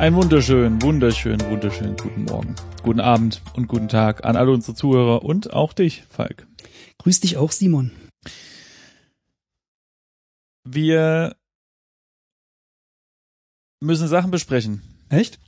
Einen 0.00 0.16
wunderschönen, 0.16 0.80
wunderschönen, 0.80 1.50
wunderschönen 1.50 1.94
guten 1.94 2.24
Morgen, 2.24 2.54
guten 2.82 3.00
Abend 3.00 3.42
und 3.54 3.68
guten 3.68 3.88
Tag 3.88 4.24
an 4.24 4.34
alle 4.34 4.50
unsere 4.50 4.74
Zuhörer 4.74 5.22
und 5.22 5.52
auch 5.52 5.74
dich, 5.74 6.04
Falk. 6.08 6.46
Grüß 7.00 7.20
dich 7.20 7.38
auch, 7.38 7.50
Simon. 7.50 7.92
Wir 10.64 11.34
müssen 13.80 14.06
Sachen 14.06 14.30
besprechen. 14.30 14.82
Echt? 15.08 15.40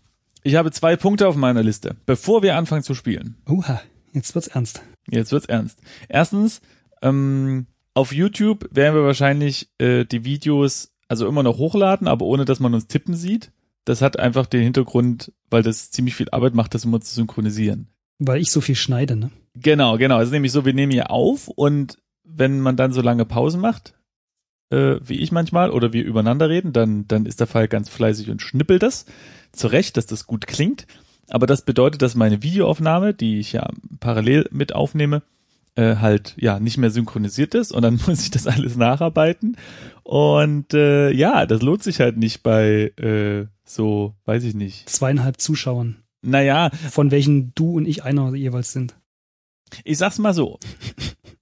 Ich 0.44 0.54
habe 0.54 0.70
zwei 0.70 0.96
Punkte 0.96 1.28
auf 1.28 1.36
meiner 1.36 1.62
Liste, 1.62 1.94
bevor 2.06 2.42
wir 2.42 2.56
anfangen 2.56 2.82
zu 2.82 2.94
spielen. 2.94 3.36
Oha, 3.46 3.82
jetzt 4.14 4.34
wird's 4.34 4.48
ernst. 4.48 4.82
Jetzt 5.10 5.30
wird's 5.30 5.44
ernst. 5.44 5.78
Erstens, 6.08 6.62
ähm, 7.02 7.66
auf 7.92 8.14
YouTube 8.14 8.66
werden 8.70 8.94
wir 8.94 9.04
wahrscheinlich 9.04 9.70
äh, 9.76 10.06
die 10.06 10.24
Videos 10.24 10.94
also 11.06 11.28
immer 11.28 11.42
noch 11.42 11.58
hochladen, 11.58 12.08
aber 12.08 12.24
ohne 12.24 12.46
dass 12.46 12.60
man 12.60 12.72
uns 12.72 12.86
tippen 12.86 13.14
sieht. 13.14 13.52
Das 13.84 14.00
hat 14.00 14.18
einfach 14.18 14.46
den 14.46 14.62
Hintergrund, 14.62 15.32
weil 15.50 15.62
das 15.62 15.90
ziemlich 15.90 16.14
viel 16.14 16.30
Arbeit 16.30 16.54
macht, 16.54 16.74
das 16.74 16.86
immer 16.86 17.02
zu 17.02 17.12
synchronisieren. 17.12 17.91
Weil 18.26 18.40
ich 18.40 18.50
so 18.50 18.60
viel 18.60 18.76
schneide, 18.76 19.16
ne? 19.16 19.30
Genau, 19.54 19.98
genau. 19.98 20.20
Es 20.20 20.26
ist 20.26 20.32
nämlich 20.32 20.52
so, 20.52 20.64
wir 20.64 20.74
nehmen 20.74 20.92
hier 20.92 21.10
auf 21.10 21.48
und 21.48 21.98
wenn 22.24 22.60
man 22.60 22.76
dann 22.76 22.92
so 22.92 23.02
lange 23.02 23.24
Pausen 23.24 23.60
macht, 23.60 23.94
äh, 24.70 24.96
wie 25.02 25.18
ich 25.18 25.32
manchmal, 25.32 25.70
oder 25.70 25.92
wir 25.92 26.04
übereinander 26.04 26.48
reden, 26.48 26.72
dann, 26.72 27.06
dann 27.08 27.26
ist 27.26 27.40
der 27.40 27.46
Fall 27.46 27.68
ganz 27.68 27.88
fleißig 27.88 28.30
und 28.30 28.40
schnippelt 28.40 28.82
das 28.82 29.06
zurecht, 29.52 29.96
dass 29.96 30.06
das 30.06 30.26
gut 30.26 30.46
klingt. 30.46 30.86
Aber 31.28 31.46
das 31.46 31.64
bedeutet, 31.64 32.02
dass 32.02 32.14
meine 32.14 32.42
Videoaufnahme, 32.42 33.14
die 33.14 33.38
ich 33.38 33.52
ja 33.52 33.68
parallel 34.00 34.48
mit 34.50 34.74
aufnehme, 34.74 35.22
äh, 35.74 35.96
halt 35.96 36.34
ja 36.36 36.60
nicht 36.60 36.78
mehr 36.78 36.90
synchronisiert 36.90 37.54
ist 37.54 37.72
und 37.72 37.82
dann 37.82 38.00
muss 38.06 38.22
ich 38.22 38.30
das 38.30 38.46
alles 38.46 38.76
nacharbeiten. 38.76 39.56
Und 40.02 40.74
äh, 40.74 41.10
ja, 41.10 41.46
das 41.46 41.62
lohnt 41.62 41.82
sich 41.82 42.00
halt 42.00 42.16
nicht 42.16 42.42
bei 42.42 42.92
äh, 42.96 43.46
so, 43.64 44.14
weiß 44.24 44.44
ich 44.44 44.54
nicht. 44.54 44.88
Zweieinhalb 44.88 45.40
Zuschauern, 45.40 46.01
Naja, 46.22 46.70
von 46.90 47.10
welchen 47.10 47.52
du 47.54 47.76
und 47.76 47.86
ich 47.86 48.04
einer 48.04 48.34
jeweils 48.34 48.72
sind. 48.72 48.94
ich 49.84 49.98
sag's 49.98 50.18
mal 50.18 50.34
so. 50.34 50.58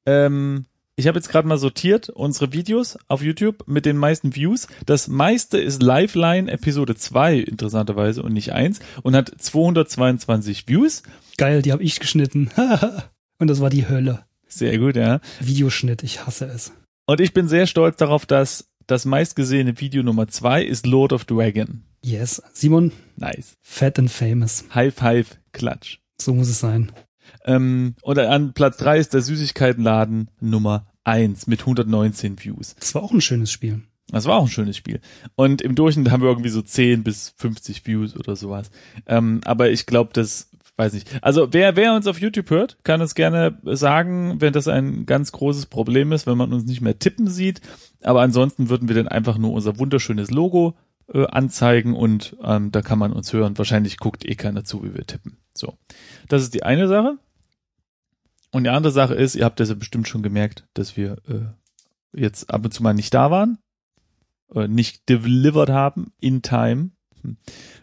ähm, 0.07 0.65
ich 0.97 1.07
habe 1.07 1.19
jetzt 1.19 1.31
gerade 1.31 1.49
mal 1.49 1.57
sortiert 1.57 2.11
unsere 2.11 2.53
Videos 2.53 2.99
auf 3.09 3.23
YouTube 3.23 3.67
mit 3.67 3.87
den 3.87 3.97
meisten 3.97 4.35
Views. 4.35 4.69
Das 4.85 5.09
meiste 5.09 5.59
ist 5.59 5.83
Lifeline 5.83 6.51
Episode 6.51 6.95
2 6.95 7.39
interessanterweise 7.39 8.23
und 8.23 8.33
nicht 8.33 8.53
1 8.53 8.81
und 9.03 9.17
hat 9.17 9.33
222 9.39 10.69
Views. 10.69 11.03
Geil, 11.39 11.63
die 11.63 11.73
habe 11.73 11.83
ich 11.83 12.01
geschnitten. 12.01 12.51
und 13.39 13.49
das 13.49 13.61
war 13.61 13.71
die 13.71 13.89
Hölle. 13.89 14.27
Sehr 14.47 14.79
gut, 14.79 14.97
ja. 14.97 15.21
Videoschnitt, 15.41 16.03
ich 16.03 16.27
hasse 16.27 16.47
es. 16.47 16.73
Und 17.07 17.21
ich 17.21 17.33
bin 17.33 17.49
sehr 17.49 17.67
stolz 17.67 17.97
darauf, 17.97 18.27
dass 18.27 18.70
das 18.91 19.05
meistgesehene 19.05 19.81
Video 19.81 20.03
Nummer 20.03 20.27
2 20.27 20.65
ist 20.65 20.87
Lord 20.87 21.13
of 21.13 21.25
Dragon. 21.25 21.83
Yes. 22.03 22.43
Simon, 22.53 22.93
Nice. 23.17 23.57
fat 23.61 23.99
and 23.99 24.11
famous. 24.11 24.65
High 24.75 24.93
five, 24.95 25.39
Klatsch. 25.53 25.99
So 26.21 26.35
muss 26.35 26.49
es 26.49 26.61
sein. 26.61 26.93
Ähm, 27.45 27.95
und 28.03 28.19
an 28.19 28.53
Platz 28.53 28.79
3 28.79 28.99
ist 28.99 29.15
der 29.15 29.23
Süßigkeitenladen 29.23 30.31
Nummer 30.41 30.87
1 31.05 31.47
mit 31.47 31.61
119 31.61 32.43
Views. 32.43 32.75
Das 32.79 32.95
war 32.95 33.03
auch 33.03 33.13
ein 33.13 33.21
schönes 33.21 33.53
Spiel. 33.53 33.83
Das 34.09 34.25
war 34.25 34.39
auch 34.39 34.43
ein 34.45 34.49
schönes 34.51 34.77
Spiel. 34.77 35.01
Und 35.37 35.63
im 35.63 35.77
Durchschnitt 35.77 36.11
haben 36.11 36.23
wir 36.23 36.29
irgendwie 36.31 36.49
so 36.49 36.63
10 36.63 37.05
bis 37.05 37.33
50 37.37 37.87
Views 37.87 38.17
oder 38.17 38.35
sowas. 38.35 38.71
Ähm, 39.07 39.41
aber 39.45 39.71
ich 39.71 39.87
glaube, 39.87 40.11
das 40.13 40.51
weiß 40.81 40.95
nicht. 40.95 41.23
Also 41.23 41.53
wer, 41.53 41.77
wer 41.77 41.95
uns 41.95 42.07
auf 42.07 42.21
YouTube 42.21 42.51
hört, 42.51 42.79
kann 42.83 43.03
uns 43.03 43.15
gerne 43.15 43.59
sagen, 43.65 44.41
wenn 44.41 44.53
das 44.53 44.67
ein 44.67 45.05
ganz 45.05 45.31
großes 45.31 45.67
Problem 45.67 46.13
ist, 46.13 46.27
wenn 46.27 46.39
man 46.39 46.53
uns 46.53 46.65
nicht 46.65 46.81
mehr 46.81 46.99
tippen 46.99 47.29
sieht. 47.29 47.61
Aber 48.03 48.23
ansonsten 48.23 48.71
würden 48.71 48.89
wir 48.89 48.97
dann 48.97 49.09
einfach 49.09 49.37
nur 49.37 49.53
unser 49.53 49.79
wunderschönes 49.79 50.31
Logo 50.31 50.77
äh, 51.13 51.27
anzeigen 51.27 51.95
und 51.95 52.37
ähm, 52.43 52.73
da 52.73 52.81
kann 52.81 52.99
man 52.99 53.13
uns 53.13 53.33
hören. 53.33 53.59
Wahrscheinlich 53.59 53.99
guckt 53.99 54.25
eh 54.25 54.35
keiner 54.35 54.65
zu, 54.65 54.83
wie 54.83 54.95
wir 54.95 55.07
tippen. 55.07 55.37
So. 55.55 55.75
Das 56.29 56.43
ist 56.43 56.55
die 56.55 56.63
eine 56.63 56.89
Sache. 56.89 57.19
Und 58.53 58.65
die 58.65 58.71
andere 58.71 58.93
Sache 58.93 59.15
ist, 59.15 59.37
ihr 59.37 59.45
habt 59.45 59.61
das 59.61 59.69
ja 59.69 59.75
bestimmt 59.75 60.09
schon 60.09 60.23
gemerkt, 60.23 60.67
dass 60.75 60.97
wir 60.97 61.19
äh, 61.29 62.19
jetzt 62.19 62.53
ab 62.53 62.65
und 62.65 62.73
zu 62.73 62.83
mal 62.83 62.95
nicht 62.95 63.15
da 63.15 63.31
waren, 63.31 63.59
äh, 64.55 64.67
nicht 64.67 65.09
delivered 65.09 65.69
haben 65.69 66.13
in 66.21 66.43
time. 66.43 66.91
Hm. 67.23 67.37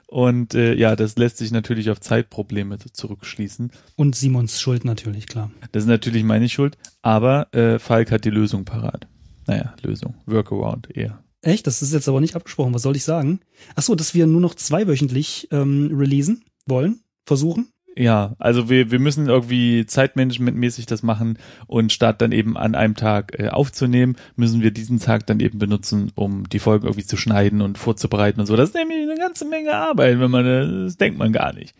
Und 0.08 0.56
äh, 0.56 0.74
ja, 0.75 0.96
das 0.96 1.18
lässt 1.18 1.38
sich 1.38 1.52
natürlich 1.52 1.90
auf 1.90 2.00
Zeitprobleme 2.00 2.78
zurückschließen. 2.80 3.72
Und 3.96 4.16
Simons 4.16 4.62
Schuld 4.62 4.86
natürlich, 4.86 5.28
klar. 5.28 5.52
Das 5.72 5.84
ist 5.84 5.90
natürlich 5.90 6.24
meine 6.24 6.48
Schuld, 6.48 6.78
aber 7.02 7.53
äh, 7.53 7.78
Falk 7.78 8.12
hat 8.12 8.24
die 8.24 8.30
Lösung 8.30 8.64
parat. 8.64 9.08
Naja, 9.47 9.76
Lösung, 9.81 10.16
Workaround 10.26 10.96
eher. 10.96 11.24
Echt? 11.42 11.68
Das 11.68 11.81
ist 11.81 11.94
jetzt 11.94 12.09
aber 12.09 12.22
nicht 12.22 12.36
abgesprochen. 12.36 12.74
Was 12.74 12.81
soll 12.81 12.96
ich 12.96 13.03
sagen? 13.03 13.40
Ach 13.76 13.84
so, 13.84 13.96
dass 13.96 14.14
wir 14.14 14.28
nur 14.28 14.42
noch 14.42 14.56
zweiwöchentlich 14.56 15.47
ähm, 15.52 15.92
releasen 15.94 16.44
wollen, 16.66 17.02
versuchen. 17.26 17.70
Ja, 18.00 18.35
also 18.38 18.69
wir, 18.69 18.91
wir 18.91 19.00
müssen 19.00 19.28
irgendwie 19.28 19.88
zeitmanagementmäßig 19.88 20.85
das 20.85 21.02
machen 21.02 21.40
und 21.66 21.91
statt 21.91 22.22
dann 22.22 22.31
eben 22.31 22.56
an 22.56 22.75
einem 22.75 22.94
Tag 22.94 23.40
äh, 23.40 23.50
aufzunehmen, 23.50 24.18
müssen 24.35 24.62
wir 24.62 24.69
diesen 24.69 25.00
Tag 25.00 25.25
dann 25.25 25.40
eben 25.40 25.58
benutzen, 25.58 26.12
um 26.13 26.47
die 26.47 26.59
Folgen 26.59 26.85
irgendwie 26.85 27.08
zu 27.08 27.18
schneiden 27.18 27.59
und 27.59 27.80
vorzubereiten 27.80 28.40
und 28.40 28.46
so. 28.46 28.56
Das 28.56 28.69
ist 28.69 28.75
nämlich 28.75 29.02
eine 29.02 29.18
ganze 29.18 29.46
Menge 29.46 29.74
Arbeit, 29.74 30.19
wenn 30.19 30.30
man 30.30 30.46
äh, 30.46 30.84
das 30.84 30.97
denkt 30.97 31.18
man 31.18 31.34
gar 31.34 31.53
nicht. 31.53 31.74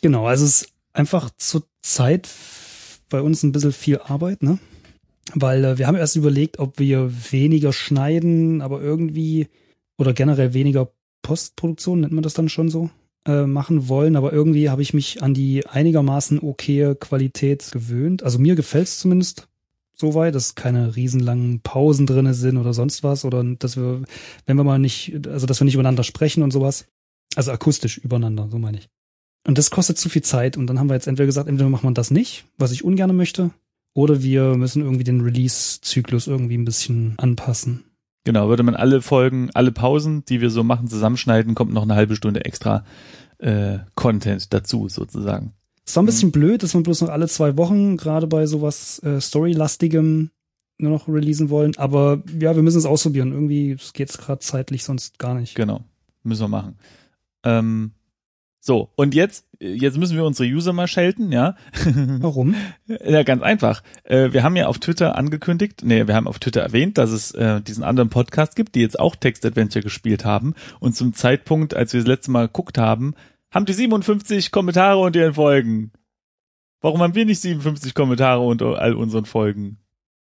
Genau, 0.00 0.26
also 0.26 0.44
es 0.44 0.62
ist 0.62 0.72
einfach 0.92 1.30
zur 1.38 1.64
Zeit 1.82 2.28
bei 3.10 3.20
uns 3.20 3.42
ein 3.42 3.50
bisschen 3.50 3.72
viel 3.72 3.98
Arbeit, 3.98 4.44
ne? 4.44 4.60
Weil 5.34 5.64
äh, 5.64 5.78
wir 5.78 5.88
haben 5.88 5.96
erst 5.96 6.14
überlegt, 6.14 6.60
ob 6.60 6.78
wir 6.78 7.10
weniger 7.32 7.72
schneiden, 7.72 8.62
aber 8.62 8.80
irgendwie 8.80 9.48
oder 9.98 10.12
generell 10.12 10.54
weniger 10.54 10.92
Postproduktion, 11.22 12.00
nennt 12.00 12.12
man 12.12 12.22
das 12.22 12.34
dann 12.34 12.48
schon 12.48 12.68
so, 12.68 12.90
äh, 13.26 13.46
machen 13.46 13.88
wollen. 13.88 14.16
Aber 14.16 14.32
irgendwie 14.32 14.70
habe 14.70 14.82
ich 14.82 14.94
mich 14.94 15.22
an 15.22 15.34
die 15.34 15.66
einigermaßen 15.66 16.40
okaye 16.40 16.94
Qualität 16.94 17.70
gewöhnt. 17.72 18.22
Also 18.22 18.38
mir 18.38 18.54
gefällt's 18.54 18.98
zumindest 18.98 19.48
soweit, 19.94 20.34
dass 20.34 20.54
keine 20.54 20.96
riesenlangen 20.96 21.60
Pausen 21.60 22.06
drinne 22.06 22.34
sind 22.34 22.56
oder 22.56 22.74
sonst 22.74 23.02
was. 23.02 23.24
Oder 23.24 23.44
dass 23.44 23.76
wir, 23.76 24.02
wenn 24.46 24.56
wir 24.56 24.64
mal 24.64 24.78
nicht, 24.78 25.26
also 25.28 25.46
dass 25.46 25.60
wir 25.60 25.64
nicht 25.64 25.74
übereinander 25.74 26.04
sprechen 26.04 26.42
und 26.42 26.52
sowas. 26.52 26.86
Also 27.36 27.52
akustisch 27.52 27.98
übereinander, 27.98 28.48
so 28.50 28.58
meine 28.58 28.78
ich. 28.78 28.88
Und 29.46 29.58
das 29.58 29.70
kostet 29.70 29.98
zu 29.98 30.08
viel 30.08 30.22
Zeit. 30.22 30.56
Und 30.56 30.66
dann 30.66 30.78
haben 30.78 30.88
wir 30.88 30.94
jetzt 30.94 31.06
entweder 31.06 31.26
gesagt, 31.26 31.48
entweder 31.48 31.68
macht 31.68 31.84
man 31.84 31.94
das 31.94 32.10
nicht, 32.10 32.44
was 32.56 32.72
ich 32.72 32.84
ungern 32.84 33.14
möchte, 33.14 33.50
oder 33.94 34.22
wir 34.22 34.56
müssen 34.56 34.82
irgendwie 34.82 35.04
den 35.04 35.20
Release-Zyklus 35.20 36.26
irgendwie 36.26 36.58
ein 36.58 36.64
bisschen 36.64 37.14
anpassen. 37.16 37.84
Genau, 38.24 38.48
würde 38.48 38.62
man 38.62 38.74
alle 38.74 39.02
Folgen, 39.02 39.50
alle 39.52 39.70
Pausen, 39.70 40.24
die 40.24 40.40
wir 40.40 40.50
so 40.50 40.64
machen, 40.64 40.88
zusammenschneiden, 40.88 41.54
kommt 41.54 41.72
noch 41.72 41.82
eine 41.82 41.94
halbe 41.94 42.16
Stunde 42.16 42.44
extra 42.44 42.84
äh, 43.38 43.78
Content 43.94 44.52
dazu 44.52 44.88
sozusagen. 44.88 45.52
Es 45.86 45.94
war 45.96 46.02
ein 46.02 46.06
bisschen 46.06 46.32
blöd, 46.32 46.62
dass 46.62 46.74
wir 46.74 46.82
bloß 46.82 47.02
noch 47.02 47.10
alle 47.10 47.28
zwei 47.28 47.58
Wochen, 47.58 47.98
gerade 47.98 48.26
bei 48.26 48.46
sowas 48.46 48.98
äh, 49.02 49.20
Story-lastigem, 49.20 50.30
nur 50.78 50.90
noch 50.90 51.08
releasen 51.08 51.50
wollen. 51.50 51.76
Aber 51.76 52.22
ja, 52.40 52.56
wir 52.56 52.62
müssen 52.62 52.78
es 52.78 52.86
ausprobieren. 52.86 53.32
Irgendwie 53.32 53.76
geht's 53.92 54.18
gerade 54.18 54.40
zeitlich 54.40 54.84
sonst 54.84 55.18
gar 55.18 55.34
nicht. 55.34 55.54
Genau, 55.54 55.82
müssen 56.22 56.44
wir 56.44 56.48
machen. 56.48 56.78
Ähm, 57.44 57.92
so, 58.60 58.90
und 58.96 59.14
jetzt, 59.14 59.46
jetzt 59.72 59.96
müssen 59.98 60.16
wir 60.16 60.24
unsere 60.24 60.48
User 60.48 60.72
mal 60.72 60.86
schelten, 60.86 61.32
ja. 61.32 61.56
Warum? 62.20 62.54
Ja, 62.86 63.22
ganz 63.22 63.42
einfach. 63.42 63.82
Äh, 64.04 64.32
wir 64.32 64.42
haben 64.42 64.56
ja 64.56 64.66
auf 64.66 64.78
Twitter 64.78 65.16
angekündigt, 65.16 65.82
nee, 65.84 66.06
wir 66.06 66.14
haben 66.14 66.28
auf 66.28 66.38
Twitter 66.38 66.60
erwähnt, 66.60 66.98
dass 66.98 67.10
es 67.10 67.30
äh, 67.32 67.60
diesen 67.62 67.82
anderen 67.82 68.10
Podcast 68.10 68.56
gibt, 68.56 68.74
die 68.74 68.80
jetzt 68.80 68.98
auch 68.98 69.16
Text 69.16 69.44
Adventure 69.46 69.82
gespielt 69.82 70.24
haben. 70.24 70.54
Und 70.80 70.94
zum 70.94 71.14
Zeitpunkt, 71.14 71.74
als 71.74 71.92
wir 71.92 72.00
das 72.00 72.08
letzte 72.08 72.30
Mal 72.30 72.46
geguckt 72.46 72.78
haben, 72.78 73.14
haben 73.50 73.66
die 73.66 73.72
57 73.72 74.50
Kommentare 74.50 74.98
unter 74.98 75.20
ihren 75.20 75.34
Folgen. 75.34 75.92
Warum 76.80 77.00
haben 77.00 77.14
wir 77.14 77.24
nicht 77.24 77.40
57 77.40 77.94
Kommentare 77.94 78.40
unter 78.40 78.78
all 78.78 78.94
unseren 78.94 79.24
Folgen? 79.24 79.78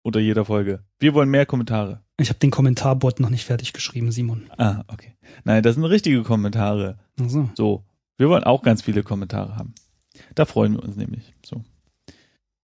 Unter 0.03 0.21
jeder 0.21 0.45
Folge. 0.45 0.85
Wir 0.99 1.15
wollen 1.15 1.29
mehr 1.29 1.47
Kommentare. 1.47 2.03
Ich 2.19 2.31
habe 2.31 2.39
den 2.39 2.51
Kommentarbot 2.51 3.21
noch 3.21 3.31
nicht 3.31 3.45
fertig 3.45 3.73
geschrieben, 3.73 4.11
Simon. 4.11 4.51
Ah, 4.57 4.83
okay. 4.89 5.15
Nein, 5.45 5.62
das 5.62 5.75
sind 5.75 5.85
richtige 5.85 6.23
Kommentare. 6.23 6.99
Also, 7.21 7.49
So. 7.55 7.85
Wir 8.19 8.29
wollen 8.29 8.44
auch 8.44 8.62
ganz 8.62 8.82
viele 8.82 9.03
Kommentare 9.03 9.56
haben. 9.56 9.75
Da 10.35 10.44
freuen 10.44 10.75
wir 10.75 10.82
uns 10.82 10.97
nämlich. 10.97 11.35
So. 11.44 11.65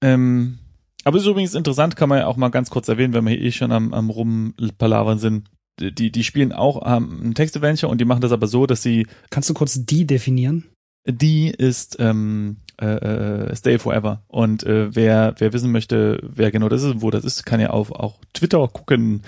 Ähm, 0.01 0.59
aber 1.03 1.17
ist 1.17 1.25
übrigens 1.25 1.53
interessant, 1.53 1.95
kann 1.95 2.09
man 2.09 2.19
ja 2.19 2.27
auch 2.27 2.37
mal 2.37 2.49
ganz 2.49 2.69
kurz 2.69 2.87
erwähnen, 2.87 3.13
wenn 3.13 3.25
wir 3.25 3.31
hier 3.31 3.41
eh 3.41 3.51
schon 3.51 3.71
am, 3.71 3.93
am 3.93 4.09
Rumpalavern 4.09 5.19
sind. 5.19 5.49
Die, 5.79 6.11
die 6.11 6.23
spielen 6.23 6.51
auch 6.51 6.83
ähm, 6.85 7.21
ein 7.23 7.33
Text-Adventure 7.33 7.91
und 7.91 7.99
die 7.99 8.05
machen 8.05 8.21
das 8.21 8.31
aber 8.31 8.47
so, 8.47 8.67
dass 8.67 8.83
sie 8.83 9.07
kannst 9.29 9.49
du 9.49 9.53
kurz 9.53 9.85
die 9.85 10.05
definieren? 10.05 10.65
Die 11.05 11.49
ist 11.49 11.97
ähm, 11.99 12.57
äh, 12.81 12.85
äh, 12.85 13.55
Stay 13.55 13.77
Forever. 13.77 14.21
Und 14.27 14.63
äh, 14.63 14.95
wer, 14.95 15.35
wer 15.37 15.53
wissen 15.53 15.71
möchte, 15.71 16.19
wer 16.23 16.51
genau 16.51 16.69
das 16.69 16.83
ist 16.83 16.91
und 16.91 17.01
wo 17.01 17.11
das 17.11 17.23
ist, 17.23 17.45
kann 17.45 17.59
ja 17.59 17.69
auf 17.69 17.91
auch 17.91 18.19
Twitter 18.33 18.67
gucken 18.67 19.21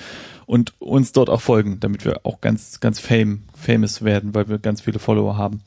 und 0.46 0.74
uns 0.80 1.12
dort 1.12 1.30
auch 1.30 1.42
folgen, 1.42 1.80
damit 1.80 2.06
wir 2.06 2.22
auch 2.24 2.42
ganz, 2.42 2.80
ganz 2.80 3.00
fame, 3.00 3.44
famous 3.54 4.04
werden, 4.04 4.34
weil 4.34 4.48
wir 4.50 4.60
ganz 4.60 4.82
viele 4.82 5.00
Follower 5.00 5.38
haben. 5.38 5.62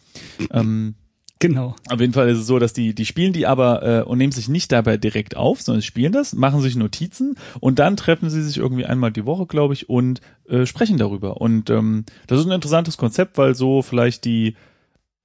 Ähm, 0.50 0.94
Genau. 1.40 1.76
auf 1.88 2.00
jeden 2.00 2.12
Fall 2.12 2.28
ist 2.28 2.38
es 2.38 2.46
so, 2.49 2.58
dass 2.58 2.72
die, 2.72 2.94
die 2.94 3.06
spielen 3.06 3.32
die 3.32 3.46
aber 3.46 3.82
äh, 3.82 4.02
und 4.02 4.19
nehmen 4.19 4.32
sich 4.32 4.49
nicht 4.49 4.72
dabei 4.72 4.96
direkt 4.96 5.37
auf, 5.37 5.62
sondern 5.62 5.82
spielen 5.82 6.12
das, 6.12 6.34
machen 6.34 6.61
sich 6.61 6.75
Notizen 6.75 7.37
und 7.61 7.78
dann 7.78 7.96
treffen 7.96 8.28
sie 8.28 8.43
sich 8.43 8.56
irgendwie 8.56 8.87
einmal 8.87 9.12
die 9.12 9.25
Woche, 9.25 9.46
glaube 9.46 9.75
ich, 9.75 9.88
und 9.88 10.20
äh, 10.49 10.66
sprechen 10.66 10.99
darüber. 10.99 11.40
Und 11.40 11.70
ähm, 11.70 12.04
das 12.26 12.40
ist 12.40 12.46
ein 12.46 12.52
interessantes 12.52 12.96
Konzept, 12.96 13.38
weil 13.38 13.54
so 13.54 13.82
vielleicht 13.82 14.25
die 14.25 14.56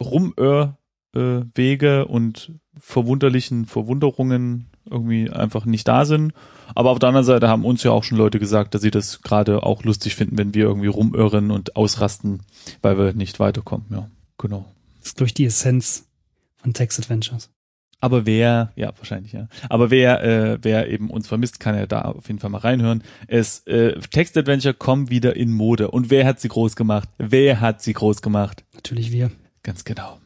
Rumör 0.06 0.78
äh, 1.16 1.42
Wege 1.56 2.06
und 2.06 2.54
verwunderlichen 2.78 3.66
Verwunderungen 3.66 4.70
irgendwie 4.90 5.30
einfach 5.30 5.66
nicht 5.66 5.88
da 5.88 6.06
sind. 6.06 6.34
Aber 6.76 6.90
auf 6.90 7.00
der 7.00 7.10
anderen 7.10 7.26
Seite 7.26 7.48
haben 7.48 7.66
uns 7.66 7.84
ja 7.84 7.92
auch 7.92 8.04
schon 8.04 8.18
Leute 8.18 8.40
gesagt, 8.40 8.74
dass 8.74 8.82
sie 8.82 8.92
das 8.92 9.22
gerade 9.22 9.64
auch 9.64 9.84
lustig 9.84 10.16
finden, 10.16 10.38
wenn 10.38 10.54
wir 10.54 10.66
irgendwie 10.66 10.88
rumirren 10.88 11.52
und 11.52 11.76
ausrasten, 11.76 12.42
weil 12.82 12.98
wir 12.98 13.14
nicht 13.14 13.40
weiterkommen. 13.40 13.86
Ja, 13.92 14.10
genau. 14.38 14.66
Das 15.00 15.10
ist, 15.10 15.18
glaube 15.18 15.28
ich, 15.28 15.34
die 15.34 15.46
Essenz 15.46 16.08
von 16.58 16.74
Text 16.74 17.00
Adventures. 17.00 17.50
Aber 18.00 18.26
wer, 18.26 18.74
ja, 18.76 18.92
wahrscheinlich, 18.98 19.32
ja. 19.32 19.48
Aber 19.70 19.90
wer, 19.90 20.24
äh, 20.24 20.58
wer 20.62 20.90
eben 20.90 21.10
uns 21.10 21.28
vermisst, 21.28 21.62
kann 21.62 21.76
ja 21.76 21.86
da 21.86 22.02
auf 22.02 22.28
jeden 22.28 22.40
Fall 22.40 22.50
mal 22.50 22.58
reinhören. 22.58 23.02
Es, 23.28 23.60
äh, 23.66 23.98
Text-Adventure 23.98 24.74
kommen 24.74 25.10
wieder 25.10 25.38
in 25.38 25.54
Mode. 25.54 25.90
Und 25.90 26.10
wer 26.10 26.26
hat 26.26 26.42
sie 26.42 26.50
groß 26.50 26.76
gemacht? 26.76 27.08
Wer 27.18 27.62
hat 27.62 27.82
sie 27.82 27.94
groß 27.94 28.22
gemacht? 28.22 28.66
Natürlich 28.74 29.14
wir. 29.14 29.32
Ganz 29.64 29.86
genau. 29.86 30.20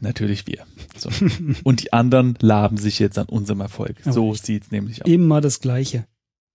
Natürlich 0.00 0.46
wir. 0.46 0.66
So. 0.96 1.10
Und 1.64 1.82
die 1.82 1.92
anderen 1.92 2.36
laben 2.40 2.76
sich 2.76 2.98
jetzt 2.98 3.18
an 3.18 3.26
unserem 3.26 3.60
Erfolg. 3.60 3.96
Aber 4.04 4.12
So 4.12 4.34
sieht's 4.34 4.70
nämlich 4.70 5.02
aus. 5.02 5.10
Immer 5.10 5.40
das 5.40 5.60
Gleiche. 5.60 6.06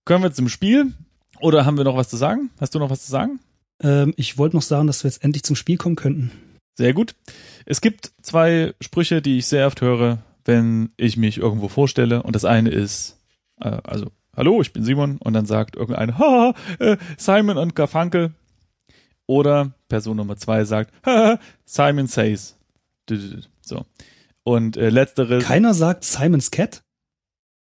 Können 0.05 0.23
wir 0.23 0.31
zum 0.31 0.49
Spiel? 0.49 0.93
Oder 1.39 1.65
haben 1.65 1.77
wir 1.77 1.83
noch 1.83 1.97
was 1.97 2.09
zu 2.09 2.17
sagen? 2.17 2.51
Hast 2.59 2.75
du 2.75 2.79
noch 2.79 2.89
was 2.89 3.05
zu 3.05 3.11
sagen? 3.11 3.39
Ähm, 3.81 4.13
ich 4.17 4.37
wollte 4.37 4.55
noch 4.55 4.63
sagen, 4.63 4.87
dass 4.87 5.03
wir 5.03 5.09
jetzt 5.09 5.23
endlich 5.23 5.43
zum 5.43 5.55
Spiel 5.55 5.77
kommen 5.77 5.95
könnten. 5.95 6.31
Sehr 6.77 6.93
gut. 6.93 7.15
Es 7.65 7.81
gibt 7.81 8.11
zwei 8.21 8.73
Sprüche, 8.79 9.21
die 9.21 9.39
ich 9.39 9.47
sehr 9.47 9.67
oft 9.67 9.81
höre, 9.81 10.19
wenn 10.45 10.91
ich 10.97 11.17
mich 11.17 11.37
irgendwo 11.37 11.67
vorstelle. 11.67 12.23
Und 12.23 12.35
das 12.35 12.45
eine 12.45 12.69
ist, 12.69 13.17
äh, 13.59 13.77
also, 13.83 14.11
hallo, 14.35 14.61
ich 14.61 14.73
bin 14.73 14.83
Simon. 14.83 15.17
Und 15.17 15.33
dann 15.33 15.45
sagt 15.45 15.75
irgendeiner, 15.75 16.17
haha, 16.19 16.53
äh, 16.79 16.97
Simon 17.17 17.57
und 17.57 17.75
Garfunkel. 17.75 18.33
Oder 19.25 19.71
Person 19.89 20.15
Nummer 20.15 20.37
zwei 20.37 20.63
sagt, 20.63 20.93
haha, 21.05 21.39
Simon 21.65 22.07
says. 22.07 22.55
So. 23.61 23.85
Und 24.43 24.77
äh, 24.77 24.89
letzteres, 24.89 25.43
Keiner 25.43 25.73
sagt 25.73 26.03
Simon's 26.05 26.51
Cat? 26.51 26.81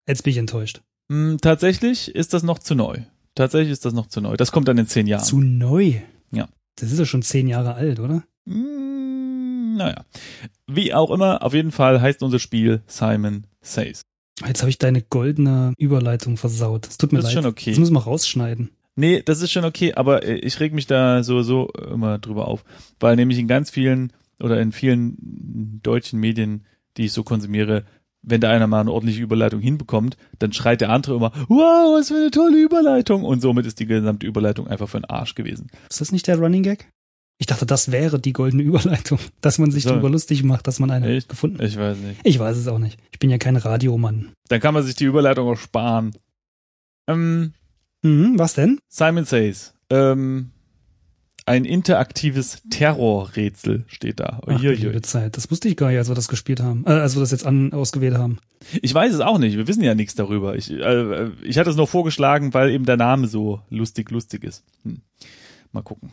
Jetzt 0.07 0.24
bin 0.24 0.31
ich 0.31 0.38
enttäuscht. 0.38 0.81
mh, 1.07 1.38
tatsächlich 1.42 2.13
ist 2.13 2.33
das 2.33 2.44
noch 2.44 2.60
zu 2.60 2.75
neu. 2.75 3.00
Tatsächlich 3.36 3.72
ist 3.72 3.86
das 3.86 3.94
noch 3.94 4.07
zu 4.07 4.22
neu. 4.22 4.38
Das 4.38 4.51
kommt 4.51 4.68
dann 4.68 4.77
in 4.77 4.88
zehn 4.88 5.07
Jahren. 5.07 5.24
Zu 5.24 5.39
neu. 5.42 6.01
Ja. 6.31 6.48
Das 6.77 6.92
ist 6.92 7.00
ja 7.00 7.06
schon 7.06 7.22
zehn 7.22 7.48
Jahre 7.48 7.75
alt, 7.75 8.00
oder? 8.00 8.24
Mm, 8.45 9.75
naja. 9.77 10.06
Wie 10.68 10.94
auch 10.94 11.12
immer, 11.12 11.42
auf 11.44 11.54
jeden 11.54 11.72
Fall 11.72 12.01
heißt 12.01 12.24
unser 12.24 12.39
Spiel 12.39 12.81
Simon 12.88 13.45
Says. 13.62 14.01
Jetzt 14.45 14.62
habe 14.62 14.69
ich 14.69 14.77
deine 14.77 15.01
goldene 15.01 15.74
Überleitung 15.77 16.38
versaut. 16.38 16.88
Es 16.88 16.98
tut 16.98 17.12
mir 17.13 17.19
Das 17.19 17.30
ist 17.30 17.36
leid. 17.36 17.44
schon 17.44 17.51
okay. 17.51 17.72
Das 17.72 17.80
müssen 17.80 17.94
wir 17.94 18.04
rausschneiden. 18.04 18.69
Nee, 18.95 19.21
das 19.24 19.42
ist 19.42 19.51
schon 19.51 19.65
okay, 19.65 19.94
aber 19.94 20.24
äh, 20.24 20.36
ich 20.36 20.59
reg 20.59 20.74
mich 20.74 20.88
da 20.88 21.24
so 21.24 21.42
so 21.42 21.69
immer 21.92 22.18
drüber 22.18 22.47
auf, 22.47 22.63
weil 23.00 23.15
nämlich 23.15 23.38
in 23.39 23.47
ganz 23.47 23.69
vielen 23.69 24.13
oder 24.39 24.59
in 24.62 24.71
vielen 24.71 25.80
deutschen 25.83 26.19
Medien, 26.19 26.65
die 26.97 27.06
ich 27.06 27.13
so 27.13 27.24
konsumiere, 27.24 27.86
wenn 28.21 28.42
da 28.42 28.50
einer 28.50 28.68
mal 28.68 28.81
eine 28.81 28.92
ordentliche 28.92 29.21
Überleitung 29.21 29.59
hinbekommt, 29.62 30.18
dann 30.39 30.51
schreit 30.53 30.81
der 30.81 30.89
andere 30.89 31.15
immer, 31.15 31.31
wow, 31.47 31.95
was 31.97 32.07
für 32.07 32.15
eine 32.15 32.31
tolle 32.31 32.62
Überleitung 32.62 33.24
und 33.24 33.42
somit 33.42 33.65
ist 33.65 33.80
die 33.80 33.86
gesamte 33.86 34.25
Überleitung 34.25 34.68
einfach 34.68 34.89
für 34.89 35.00
den 35.00 35.06
Arsch 35.06 35.36
gewesen. 35.36 35.68
Ist 35.89 36.01
das 36.01 36.12
nicht 36.12 36.27
der 36.27 36.38
Running 36.39 36.63
Gag? 36.63 36.89
Ich 37.38 37.48
dachte, 37.48 37.65
das 37.65 37.91
wäre 37.91 38.18
die 38.18 38.31
goldene 38.33 38.63
Überleitung, 38.63 39.19
dass 39.41 39.57
man 39.59 39.69
sich 39.71 39.83
So. 39.83 39.89
darüber 39.89 40.09
lustig 40.09 40.44
macht, 40.44 40.68
dass 40.68 40.80
man 40.80 40.89
eine 40.89 41.07
Echt? 41.15 41.27
gefunden 41.30 41.59
hat. 41.59 41.65
Ich 41.68 41.77
weiß 41.77 41.98
nicht. 41.98 42.21
Ich 42.24 42.39
weiß 42.39 42.56
es 42.57 42.68
auch 42.69 42.80
nicht. 42.80 42.98
Ich 43.12 43.19
bin 43.19 43.30
ja 43.30 43.38
kein 43.38 43.57
Radiomann. 43.57 44.31
Dann 44.48 44.62
kann 44.62 44.74
man 44.74 44.83
sich 44.83 44.95
die 44.95 45.03
Überleitung 45.06 45.48
auch 45.50 45.57
sparen. 45.57 46.15
Ähm, 47.07 47.53
Mhm, 48.05 48.37
was 48.37 48.53
denn? 48.53 48.79
Simon 48.87 49.25
Says, 49.25 49.73
ähm, 49.89 50.51
ein 51.47 51.65
interaktives 51.65 52.61
Terrorrätsel 52.69 53.85
steht 53.87 54.19
da. 54.19 54.41
Ach, 54.45 54.59
liebe 54.59 55.01
Zeit. 55.01 55.37
Das 55.37 55.49
wusste 55.49 55.67
ich 55.69 55.75
gar 55.77 55.89
nicht, 55.89 55.97
als 55.97 56.07
wir 56.07 56.15
das 56.15 56.27
gespielt 56.27 56.59
haben. 56.59 56.83
Äh, 56.85 56.91
als 56.91 57.15
wir 57.15 57.19
das 57.21 57.31
jetzt 57.31 57.45
an, 57.47 57.73
ausgewählt 57.73 58.15
haben. 58.15 58.37
Ich 58.83 58.93
weiß 58.93 59.13
es 59.13 59.21
auch 59.21 59.39
nicht. 59.39 59.57
Wir 59.57 59.67
wissen 59.67 59.83
ja 59.83 59.95
nichts 59.95 60.13
darüber. 60.13 60.55
Ich, 60.55 60.71
äh, 60.71 61.29
ich 61.43 61.57
hatte 61.57 61.71
es 61.71 61.75
nur 61.75 61.87
vorgeschlagen, 61.87 62.53
weil 62.53 62.69
eben 62.69 62.85
der 62.85 62.97
Name 62.97 63.27
so 63.27 63.61
lustig, 63.69 64.11
lustig 64.11 64.43
ist. 64.43 64.63
Hm. 64.83 65.01
Mal 65.71 65.81
gucken. 65.81 66.11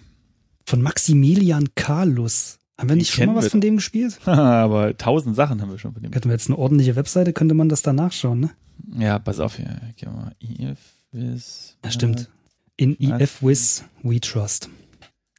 Von 0.64 0.80
Maximilian 0.80 1.68
Carlus. 1.74 2.58
Haben 2.78 2.88
wir 2.88 2.94
Den 2.94 2.98
nicht 3.00 3.10
schon 3.10 3.20
kennen 3.20 3.34
mal 3.34 3.42
was 3.42 3.50
von 3.50 3.60
dem 3.60 3.76
gespielt? 3.76 4.18
Aber 4.26 4.96
tausend 4.96 5.36
Sachen 5.36 5.60
haben 5.60 5.70
wir 5.70 5.78
schon 5.78 5.92
von 5.92 6.02
dem. 6.02 6.12
Hätten 6.12 6.28
wir 6.30 6.34
jetzt 6.34 6.48
eine 6.48 6.58
ordentliche 6.58 6.96
Webseite, 6.96 7.34
könnte 7.34 7.54
man 7.54 7.68
das 7.68 7.82
da 7.82 7.92
nachschauen, 7.92 8.40
ne? 8.40 8.50
Ja, 8.98 9.18
pass 9.18 9.40
auf 9.40 9.56
hier. 9.56 9.80
Gehen 9.96 10.10
wir 10.10 10.12
mal. 10.12 10.32
IF 10.40 10.78
Wiz- 11.12 11.76
Ja, 11.84 11.90
stimmt. 11.90 12.28
In 12.76 12.96
Was? 12.98 13.20
EFWIS 13.20 13.84
We 14.02 14.20
Trust. 14.20 14.68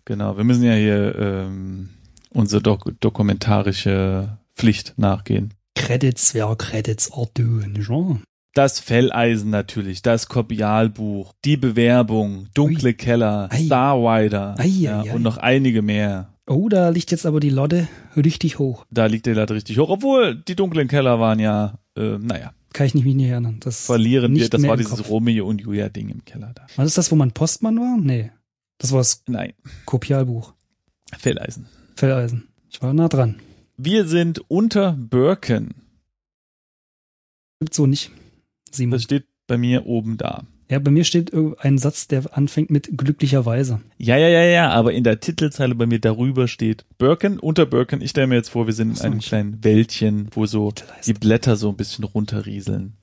Genau. 0.05 0.37
Wir 0.37 0.43
müssen 0.43 0.63
ja 0.63 0.73
hier 0.73 1.15
ähm, 1.17 1.89
unsere 2.29 2.61
dok 2.61 2.91
dokumentarische 2.99 4.37
Pflicht 4.55 4.93
nachgehen. 4.97 5.53
Credits, 5.75 6.33
wer 6.33 6.55
Credits 6.55 7.11
orduen, 7.11 7.75
Jean. 7.81 8.21
Das 8.53 8.79
Felleisen 8.79 9.49
natürlich, 9.49 10.03
das 10.03 10.27
Kopialbuch, 10.29 11.33
die 11.43 11.57
Bewerbung, 11.57 12.47
Dunkle 12.53 12.93
Keller, 12.93 13.49
Ei. 13.51 13.65
Starwider 13.65 14.53
Ei, 14.59 14.67
ja, 14.67 15.01
ei, 15.01 15.13
und 15.13 15.23
noch 15.23 15.37
einige 15.37 15.81
mehr. 15.81 16.29
Oh, 16.45 16.69
da 16.69 16.89
liegt 16.89 17.09
jetzt 17.09 17.25
aber 17.25 17.39
die 17.39 17.49
Lotte 17.49 17.87
richtig 18.15 18.59
hoch. 18.59 18.85
Da 18.91 19.07
liegt 19.07 19.25
der 19.25 19.33
Latte 19.33 19.55
richtig 19.55 19.79
hoch, 19.79 19.89
obwohl 19.89 20.35
die 20.35 20.55
dunklen 20.55 20.87
Keller 20.87 21.19
waren 21.19 21.39
ja, 21.39 21.79
äh, 21.97 22.17
naja, 22.19 22.53
Kann 22.73 22.87
ich 22.87 22.95
nicht 22.95 23.05
mich 23.05 23.15
nicht 23.15 23.29
erinnern. 23.29 23.59
Das 23.59 23.85
verlieren 23.85 24.35
wir. 24.35 24.49
Das 24.49 24.61
war 24.63 24.77
dieses. 24.77 25.07
Romeo 25.07 25.47
und 25.47 25.61
Julia 25.61 25.89
Ding 25.89 26.09
im 26.09 26.25
Keller 26.25 26.51
da. 26.53 26.65
War 26.75 26.85
das 26.85 26.95
das, 26.95 27.11
wo 27.11 27.15
man 27.15 27.31
Postmann 27.31 27.77
war? 27.77 27.97
Nee. 27.97 28.31
Das 28.79 28.91
war 28.91 28.99
das 28.99 29.23
Nein, 29.27 29.53
Kopialbuch. 29.85 30.53
Felleisen. 31.17 31.67
Felleisen. 31.95 32.47
Ich 32.69 32.81
war 32.81 32.93
nah 32.93 33.07
dran. 33.07 33.39
Wir 33.77 34.07
sind 34.07 34.39
unter 34.49 34.93
Birken. 34.93 35.75
Gibt 37.59 37.75
so 37.75 37.85
nicht. 37.85 38.11
Simon. 38.71 38.91
Das 38.91 39.03
steht 39.03 39.27
bei 39.47 39.57
mir 39.57 39.85
oben 39.85 40.17
da. 40.17 40.43
Ja, 40.73 40.79
bei 40.79 40.89
mir 40.89 41.03
steht 41.03 41.31
ein 41.59 41.77
Satz, 41.77 42.07
der 42.07 42.35
anfängt 42.35 42.71
mit 42.71 42.97
glücklicherweise. 42.97 43.81
Ja, 43.99 44.17
ja, 44.17 44.27
ja, 44.27 44.41
ja, 44.41 44.69
aber 44.71 44.91
in 44.91 45.03
der 45.03 45.19
Titelzeile 45.19 45.75
bei 45.75 45.85
mir 45.85 45.99
darüber 45.99 46.47
steht 46.47 46.83
Birken, 46.97 47.37
unter 47.37 47.67
Birken. 47.67 48.01
Ich 48.01 48.09
stelle 48.09 48.25
mir 48.25 48.37
jetzt 48.37 48.49
vor, 48.49 48.65
wir 48.65 48.73
sind 48.73 48.97
in 48.97 49.05
einem 49.05 49.19
kleinen 49.19 49.63
Wäldchen, 49.63 50.29
wo 50.31 50.47
so 50.47 50.73
die. 51.05 51.13
Blätter 51.13 51.57
so 51.57 51.69
ein 51.69 51.77
bisschen 51.77 52.05
runterrieseln 52.05 52.93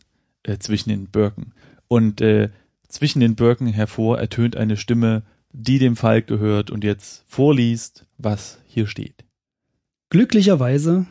äh, 0.43 0.59
zwischen 0.59 0.89
den 0.89 1.07
Birken. 1.07 1.53
Und 1.87 2.21
äh, 2.21 2.49
zwischen 2.89 3.21
den 3.21 3.37
Birken 3.37 3.69
hervor 3.69 4.19
ertönt 4.19 4.57
eine 4.57 4.77
Stimme, 4.77 5.23
die 5.53 5.79
dem 5.79 5.95
Falk 5.95 6.27
gehört 6.27 6.73
und 6.73 6.83
jetzt 6.83 7.23
vorliest, 7.29 8.05
was 8.19 8.59
hier 8.67 8.89
steht. 8.89 9.25
Glücklicherweise 10.09 11.07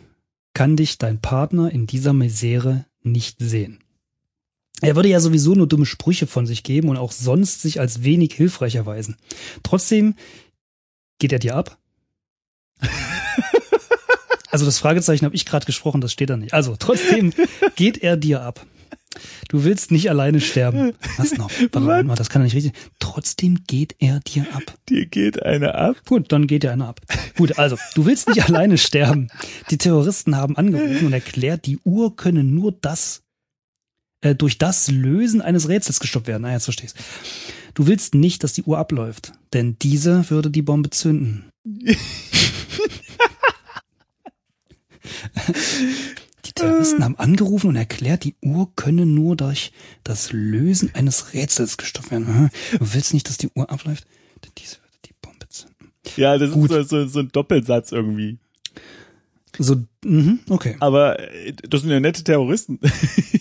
kann 0.54 0.75
dich 0.75 0.98
dein 0.98 1.22
Partner 1.22 1.72
in 1.72 1.88
dieser 1.88 2.12
Misere 2.12 2.84
nicht 3.01 3.38
sehen. 3.39 3.80
Er 4.81 4.95
würde 4.95 5.09
ja 5.09 5.19
sowieso 5.19 5.55
nur 5.55 5.67
dumme 5.67 5.86
Sprüche 5.86 6.27
von 6.27 6.45
sich 6.45 6.63
geben 6.63 6.89
und 6.89 6.98
auch 6.98 7.12
sonst 7.12 7.62
sich 7.62 7.79
als 7.79 8.03
wenig 8.03 8.33
hilfreich 8.33 8.75
erweisen. 8.75 9.17
Trotzdem 9.63 10.15
geht 11.19 11.33
er 11.33 11.39
dir 11.39 11.55
ab. 11.55 11.77
Also 14.51 14.65
das 14.65 14.79
Fragezeichen 14.79 15.25
habe 15.25 15.36
ich 15.36 15.45
gerade 15.45 15.65
gesprochen, 15.65 16.01
das 16.01 16.12
steht 16.12 16.29
da 16.31 16.38
nicht. 16.38 16.53
Also 16.53 16.75
trotzdem 16.77 17.33
geht 17.75 18.00
er 18.01 18.17
dir 18.17 18.41
ab. 18.41 18.65
Du 19.48 19.63
willst 19.63 19.91
nicht 19.91 20.09
alleine 20.09 20.39
sterben. 20.39 20.93
Was 21.17 21.38
noch? 21.38 21.50
Warte 21.71 22.05
mal, 22.05 22.15
das 22.15 22.29
kann 22.29 22.41
ja 22.41 22.45
nicht 22.45 22.55
richtig. 22.55 22.74
Trotzdem 23.00 23.63
geht 23.67 23.95
er 24.00 24.19
dir 24.19 24.45
ab. 24.53 24.63
Dir 24.88 25.05
geht 25.07 25.41
eine 25.43 25.75
ab. 25.75 25.98
Gut, 26.05 26.31
dann 26.31 26.48
geht 26.48 26.63
ja 26.63 26.71
einer 26.71 26.88
ab. 26.88 27.01
Gut, 27.38 27.57
also, 27.57 27.77
du 27.95 28.05
willst 28.05 28.27
nicht 28.29 28.43
alleine 28.50 28.77
sterben. 28.77 29.29
Die 29.71 29.77
Terroristen 29.77 30.36
haben 30.36 30.55
angerufen 30.57 31.07
und 31.07 31.13
erklärt, 31.13 31.65
die 31.65 31.79
Uhr 31.83 32.15
könne 32.15 32.43
nur 32.43 32.71
das, 32.71 33.24
äh, 34.22 34.36
durch 34.36 34.58
das 34.58 34.90
Lösen 34.90 35.42
eines 35.42 35.68
Rätsels 35.70 36.00
gestoppt 36.00 36.28
werden. 36.28 36.46
Ah, 36.46 36.52
jetzt 36.52 36.66
verstehe 36.66 36.86
ich's. 36.86 36.96
Du 37.74 37.88
willst 37.88 38.16
nicht, 38.16 38.44
dass 38.44 38.54
die 38.54 38.64
Uhr 38.64 38.78
abläuft, 38.78 39.34
denn 39.54 39.78
diese 39.80 40.30
würde 40.30 40.50
die 40.50 40.62
Bombe 40.62 40.90
zünden. 40.90 41.46
Die 46.46 46.54
Terroristen 46.54 47.04
haben 47.04 47.18
angerufen 47.18 47.68
und 47.68 47.76
erklärt, 47.76 48.24
die 48.24 48.36
Uhr 48.42 48.72
könne 48.76 49.06
nur 49.06 49.36
durch 49.36 49.72
das 50.04 50.32
Lösen 50.32 50.94
eines 50.94 51.34
Rätsels 51.34 51.78
gestoppt 51.78 52.12
werden. 52.12 52.50
Du 52.72 52.94
willst 52.94 53.14
nicht, 53.14 53.30
dass 53.30 53.38
die 53.38 53.50
Uhr 53.54 53.70
abläuft, 53.70 54.06
denn 54.44 54.52
diese 54.58 54.78
würde 54.78 54.98
die 55.06 55.14
Bombe 55.22 55.48
zünden. 55.50 55.92
Ja, 56.16 56.38
das 56.38 56.52
Gut. 56.52 56.72
ist 56.72 56.90
so, 56.90 57.04
so, 57.04 57.08
so 57.08 57.20
ein 57.20 57.30
Doppelsatz 57.30 57.92
irgendwie. 57.92 58.40
So, 59.58 59.84
mhm, 60.04 60.40
okay. 60.50 60.76
Aber 60.80 61.20
äh, 61.20 61.54
das 61.54 61.82
sind 61.82 61.92
ja 61.92 62.00
nette 62.00 62.24
Terroristen. 62.24 62.80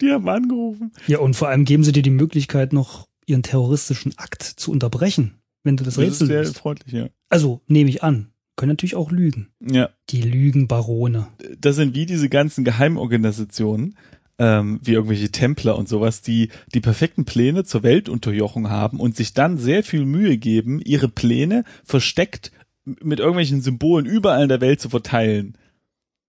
die 0.00 0.10
haben 0.10 0.28
angerufen. 0.28 0.92
Ja, 1.06 1.18
und 1.18 1.34
vor 1.34 1.48
allem 1.48 1.64
geben 1.64 1.84
sie 1.84 1.92
dir 1.92 2.02
die 2.02 2.10
Möglichkeit, 2.10 2.72
noch 2.72 3.06
ihren 3.26 3.42
terroristischen 3.42 4.12
Akt 4.18 4.42
zu 4.42 4.70
unterbrechen, 4.72 5.34
wenn 5.64 5.76
du 5.76 5.84
das, 5.84 5.94
Das 5.94 6.04
ist 6.04 6.10
Rätsel 6.12 6.26
sehr 6.26 6.42
löst. 6.42 6.58
freundlich, 6.58 6.92
ja. 6.92 7.08
Also, 7.28 7.60
nehme 7.66 7.90
ich 7.90 8.02
an. 8.02 8.28
Können 8.56 8.70
natürlich 8.70 8.96
auch 8.96 9.10
lügen. 9.10 9.48
Ja, 9.60 9.90
Die 10.10 10.22
Lügenbarone. 10.22 11.28
das 11.58 11.76
sind 11.76 11.94
wie 11.94 12.06
diese 12.06 12.28
ganzen 12.28 12.64
Geheimorganisationen, 12.64 13.96
ähm, 14.38 14.80
wie 14.82 14.92
irgendwelche 14.92 15.30
Templer 15.30 15.76
und 15.78 15.88
sowas, 15.88 16.22
die 16.22 16.48
die 16.74 16.80
perfekten 16.80 17.24
Pläne 17.24 17.64
zur 17.64 17.82
Weltunterjochung 17.82 18.68
haben 18.70 18.98
und 19.00 19.16
sich 19.16 19.32
dann 19.34 19.58
sehr 19.58 19.82
viel 19.82 20.04
Mühe 20.04 20.36
geben, 20.38 20.80
ihre 20.84 21.08
Pläne 21.08 21.64
versteckt 21.84 22.50
mit 22.84 23.18
irgendwelchen 23.20 23.60
Symbolen 23.60 24.06
überall 24.06 24.42
in 24.42 24.48
der 24.48 24.60
Welt 24.60 24.80
zu 24.80 24.88
verteilen. 24.88 25.56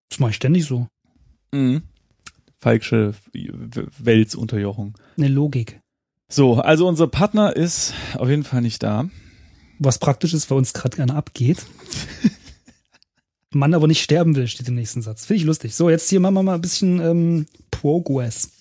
Das 0.10 0.20
mache 0.20 0.32
ich 0.32 0.36
ständig 0.36 0.66
so. 0.66 0.88
Mhm. 1.54 1.84
Falsche 2.62 3.16
Weltsunterjochung. 3.34 4.96
Eine 5.18 5.30
Logik. 5.30 5.82
So, 6.30 6.56
also 6.62 6.88
unser 6.88 7.08
Partner 7.08 7.56
ist 7.56 7.96
auf 8.16 8.30
jeden 8.30 8.44
Fall 8.44 8.62
nicht 8.62 8.84
da. 8.84 9.10
Was 9.80 9.98
praktisch 9.98 10.36
ist, 10.36 10.52
weil 10.52 10.60
uns 10.60 10.72
gerade 10.74 10.96
gerne 10.96 11.16
abgeht. 11.16 11.66
Mann 13.50 13.74
aber 13.74 13.88
nicht 13.88 14.04
sterben 14.04 14.36
will, 14.36 14.48
steht 14.48 14.68
im 14.68 14.76
nächsten 14.76 15.02
Satz. 15.02 15.26
Finde 15.26 15.40
ich 15.40 15.46
lustig. 15.46 15.76
So, 15.76 15.90
jetzt 15.90 16.08
hier 16.08 16.20
machen 16.20 16.36
wir 16.36 16.44
mal 16.44 16.56
ein 16.56 16.62
bisschen 16.62 17.02
ähm, 17.02 17.46
Progress. 17.72 18.52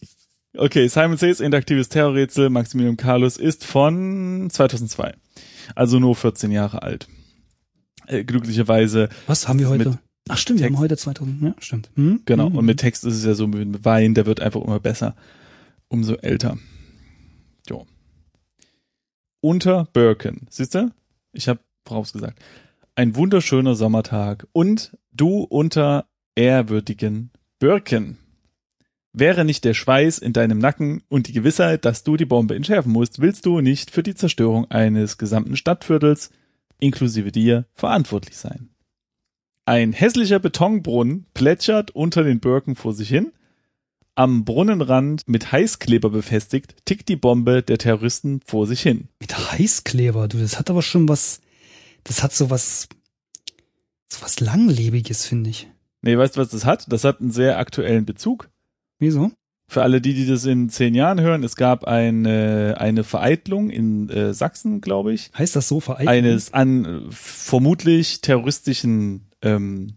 Okay, 0.57 0.89
Simon 0.89 1.19
Says 1.19 1.39
interaktives 1.39 1.91
Terrorrätsel 1.91 2.49
Maximilian 2.49 2.97
Carlos 2.97 3.37
ist 3.37 3.65
von 3.65 4.49
2002. 4.51 5.15
Also 5.77 5.99
nur 6.01 6.17
14 6.17 6.51
Jahre 6.51 6.83
alt. 6.83 7.07
Äh, 8.07 8.25
glücklicherweise, 8.25 9.11
Was 9.27 9.47
haben 9.47 9.59
wir 9.59 9.69
heute? 9.69 10.01
Ach 10.31 10.39
stimmt, 10.39 10.61
wir 10.61 10.67
Text. 10.67 10.77
haben 10.77 10.83
heute 10.83 10.97
2000. 10.97 11.43
Ja, 11.43 11.55
stimmt. 11.59 11.91
Hm? 11.97 12.23
genau. 12.25 12.47
Hm. 12.47 12.57
Und 12.57 12.65
mit 12.65 12.79
Text 12.81 13.05
ist 13.05 13.17
es 13.17 13.25
ja 13.25 13.35
so 13.35 13.47
mit 13.47 13.85
Wein, 13.85 14.15
der 14.15 14.27
wird 14.27 14.41
einfach 14.41 14.63
immer 14.63 14.81
besser. 14.81 15.17
Umso 15.89 16.15
älter. 16.15 16.57
Jo. 17.69 17.87
Unter 19.41 19.89
Birken. 19.93 20.47
Siehst 20.51 20.75
du? 20.75 20.93
Ich 21.33 21.49
habe 21.49 21.61
vorausgesagt. 21.85 22.39
Ein 22.95 23.17
wunderschöner 23.17 23.75
Sommertag 23.75 24.47
und 24.53 24.97
du 25.13 25.43
unter 25.43 26.07
ehrwürdigen 26.35 27.31
Birken. 27.59 28.19
Wäre 29.13 29.45
nicht 29.45 29.65
der 29.65 29.75
Schweiß 29.75 30.19
in 30.19 30.33
deinem 30.33 30.59
Nacken 30.59 31.03
und 31.09 31.27
die 31.27 31.33
Gewissheit, 31.33 31.85
dass 31.85 32.05
du 32.05 32.17
die 32.17 32.25
Bombe 32.25 32.55
entschärfen 32.55 32.93
musst, 32.93 33.21
willst 33.21 33.45
du 33.47 33.61
nicht 33.61 33.91
für 33.91 34.05
die 34.05 34.15
Zerstörung 34.15 34.71
eines 34.71 35.19
gesamten 35.19 35.57
Stadtviertels, 35.57 36.31
inklusive 36.79 37.33
dir, 37.33 37.67
verantwortlich 37.75 38.37
sein. 38.37 38.71
Ein 39.71 39.93
hässlicher 39.93 40.41
Betonbrunnen 40.41 41.27
plätschert 41.33 41.93
unter 41.93 42.25
den 42.25 42.41
Birken 42.41 42.75
vor 42.75 42.93
sich 42.93 43.09
hin. 43.09 43.31
Am 44.17 44.45
Brunnenrand 44.45 45.29
mit 45.29 45.53
Heißkleber 45.53 46.11
befestigt, 46.11 46.75
tickt 46.87 47.09
die 47.09 47.15
Bombe 47.15 47.63
der 47.63 47.79
Terroristen 47.79 48.41
vor 48.45 48.67
sich 48.67 48.81
hin. 48.81 49.07
Mit 49.21 49.53
Heißkleber, 49.53 50.27
du, 50.27 50.39
das 50.39 50.59
hat 50.59 50.71
aber 50.71 50.83
schon 50.83 51.09
was, 51.09 51.41
das 52.03 52.25
hat 52.25 52.33
so 52.33 52.51
was, 52.51 52.89
so 54.09 54.21
was 54.23 54.41
Langlebiges, 54.41 55.25
finde 55.25 55.51
ich. 55.51 55.69
Nee, 56.03 56.19
weißt 56.19 56.35
du, 56.35 56.41
was 56.41 56.49
das 56.49 56.65
hat? 56.65 56.93
Das 56.93 57.05
hat 57.05 57.21
einen 57.21 57.31
sehr 57.31 57.61
aktuellen 57.61 58.07
Bezug. 58.07 58.51
Wieso? 58.99 59.31
Für 59.69 59.85
alle 59.85 60.01
die, 60.01 60.15
die 60.15 60.27
das 60.27 60.47
in 60.47 60.69
zehn 60.69 60.97
Jahren 60.97 61.21
hören, 61.21 61.45
es 61.45 61.55
gab 61.55 61.85
eine, 61.85 62.75
eine 62.81 63.05
Vereitlung 63.05 63.71
in 63.71 64.09
äh, 64.09 64.35
Sachsen, 64.35 64.81
glaube 64.81 65.13
ich, 65.13 65.31
Heißt 65.39 65.55
das 65.55 65.69
so 65.69 65.79
vereint? 65.79 66.09
eines 66.09 66.53
an 66.53 66.85
äh, 66.85 67.01
vermutlich 67.11 68.21
terroristischen 68.21 69.30
ähm, 69.43 69.95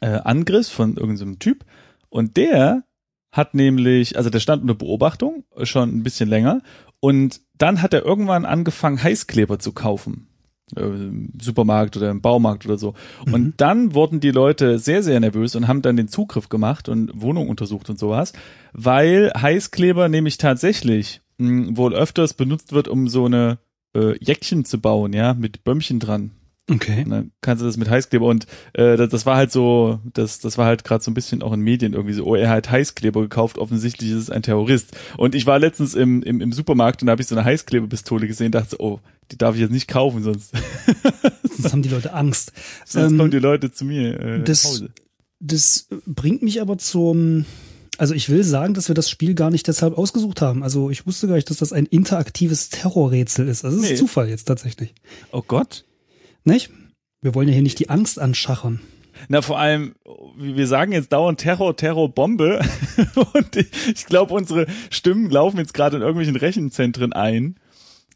äh, 0.00 0.06
Angriffs 0.06 0.68
von 0.68 0.96
irgendeinem 0.96 1.38
Typ. 1.38 1.64
Und 2.08 2.36
der 2.36 2.84
hat 3.32 3.54
nämlich, 3.54 4.16
also 4.16 4.30
der 4.30 4.40
stand 4.40 4.62
unter 4.62 4.74
Beobachtung 4.74 5.44
schon 5.62 5.90
ein 5.90 6.02
bisschen 6.02 6.28
länger. 6.28 6.62
Und 7.00 7.40
dann 7.56 7.82
hat 7.82 7.94
er 7.94 8.04
irgendwann 8.04 8.44
angefangen, 8.44 9.02
Heißkleber 9.02 9.58
zu 9.58 9.72
kaufen. 9.72 10.28
Äh, 10.76 10.80
Im 10.80 11.32
Supermarkt 11.40 11.96
oder 11.96 12.10
im 12.10 12.20
Baumarkt 12.20 12.66
oder 12.66 12.78
so. 12.78 12.94
Mhm. 13.26 13.34
Und 13.34 13.60
dann 13.60 13.94
wurden 13.94 14.20
die 14.20 14.30
Leute 14.30 14.78
sehr, 14.78 15.02
sehr 15.02 15.20
nervös 15.20 15.54
und 15.56 15.68
haben 15.68 15.82
dann 15.82 15.96
den 15.96 16.08
Zugriff 16.08 16.48
gemacht 16.48 16.88
und 16.88 17.10
Wohnungen 17.20 17.48
untersucht 17.48 17.88
und 17.90 17.98
sowas, 17.98 18.32
weil 18.72 19.32
Heißkleber 19.36 20.08
nämlich 20.08 20.38
tatsächlich 20.38 21.22
mh, 21.38 21.76
wohl 21.76 21.94
öfters 21.94 22.34
benutzt 22.34 22.72
wird, 22.72 22.88
um 22.88 23.08
so 23.08 23.26
eine 23.26 23.58
äh, 23.94 24.16
Jäckchen 24.22 24.64
zu 24.64 24.80
bauen, 24.80 25.12
ja, 25.12 25.34
mit 25.34 25.64
Bömmchen 25.64 26.00
dran. 26.00 26.32
Okay. 26.70 27.04
Und 27.04 27.10
dann 27.10 27.32
kannst 27.40 27.62
du 27.62 27.66
das 27.66 27.76
mit 27.78 27.88
Heißkleber 27.88 28.26
und 28.26 28.46
äh, 28.74 28.96
das, 28.96 29.08
das 29.08 29.26
war 29.26 29.36
halt 29.36 29.50
so, 29.50 30.00
das, 30.12 30.38
das 30.38 30.58
war 30.58 30.66
halt 30.66 30.84
gerade 30.84 31.02
so 31.02 31.10
ein 31.10 31.14
bisschen 31.14 31.42
auch 31.42 31.52
in 31.54 31.60
Medien 31.60 31.94
irgendwie 31.94 32.12
so, 32.14 32.24
oh, 32.26 32.34
er 32.34 32.50
hat 32.50 32.70
Heißkleber 32.70 33.22
gekauft, 33.22 33.56
offensichtlich 33.58 34.10
ist 34.10 34.16
es 34.18 34.30
ein 34.30 34.42
Terrorist. 34.42 34.96
Und 35.16 35.34
ich 35.34 35.46
war 35.46 35.58
letztens 35.58 35.94
im, 35.94 36.22
im, 36.22 36.40
im 36.42 36.52
Supermarkt 36.52 37.02
und 37.02 37.06
da 37.06 37.12
habe 37.12 37.22
ich 37.22 37.28
so 37.28 37.34
eine 37.34 37.44
Heißklebepistole 37.44 38.26
gesehen, 38.26 38.52
dachte 38.52 38.70
so, 38.70 38.76
oh, 38.80 39.00
die 39.32 39.38
darf 39.38 39.54
ich 39.54 39.62
jetzt 39.62 39.70
nicht 39.72 39.88
kaufen, 39.88 40.22
sonst, 40.22 40.52
Sonst 41.58 41.72
haben 41.72 41.82
die 41.82 41.88
Leute 41.88 42.12
Angst. 42.12 42.52
sonst 42.84 43.12
Ähm, 43.12 43.18
kommen 43.18 43.30
die 43.30 43.38
Leute 43.38 43.72
zu 43.72 43.84
mir 43.84 44.20
äh, 44.20 44.42
das-. 44.44 44.84
Das 45.40 45.86
bringt 46.06 46.42
mich 46.42 46.60
aber 46.60 46.78
zum, 46.78 47.44
also 47.96 48.12
ich 48.12 48.28
will 48.28 48.42
sagen, 48.44 48.74
dass 48.74 48.88
wir 48.88 48.94
das 48.94 49.08
Spiel 49.08 49.34
gar 49.34 49.50
nicht 49.50 49.68
deshalb 49.68 49.96
ausgesucht 49.96 50.42
haben. 50.42 50.62
Also 50.62 50.90
ich 50.90 51.06
wusste 51.06 51.28
gar 51.28 51.36
nicht, 51.36 51.48
dass 51.48 51.58
das 51.58 51.72
ein 51.72 51.86
interaktives 51.86 52.68
Terrorrätsel 52.70 53.48
ist. 53.48 53.64
Also 53.64 53.78
das 53.78 53.86
Nee. 53.86 53.92
ist 53.94 54.00
Zufall 54.00 54.28
jetzt 54.28 54.44
tatsächlich. 54.44 54.94
Oh 55.32 55.42
Gott. 55.46 55.84
Nicht? 56.44 56.70
Wir 57.20 57.34
wollen 57.34 57.48
ja 57.48 57.54
hier 57.54 57.62
nicht 57.62 57.78
die 57.78 57.90
Angst 57.90 58.18
anschachern. 58.18 58.80
Na, 59.28 59.42
vor 59.42 59.58
allem, 59.58 59.94
wir 60.36 60.66
sagen 60.68 60.92
jetzt 60.92 61.12
dauernd 61.12 61.40
Terror, 61.40 61.76
Terror, 61.76 62.08
Bombe. 62.08 62.60
Und 63.34 63.56
ich, 63.56 64.06
glaube, 64.06 64.32
unsere 64.34 64.66
Stimmen 64.90 65.28
laufen 65.28 65.58
jetzt 65.58 65.74
gerade 65.74 65.96
in 65.96 66.02
irgendwelchen 66.02 66.36
Rechenzentren 66.36 67.12
ein 67.12 67.56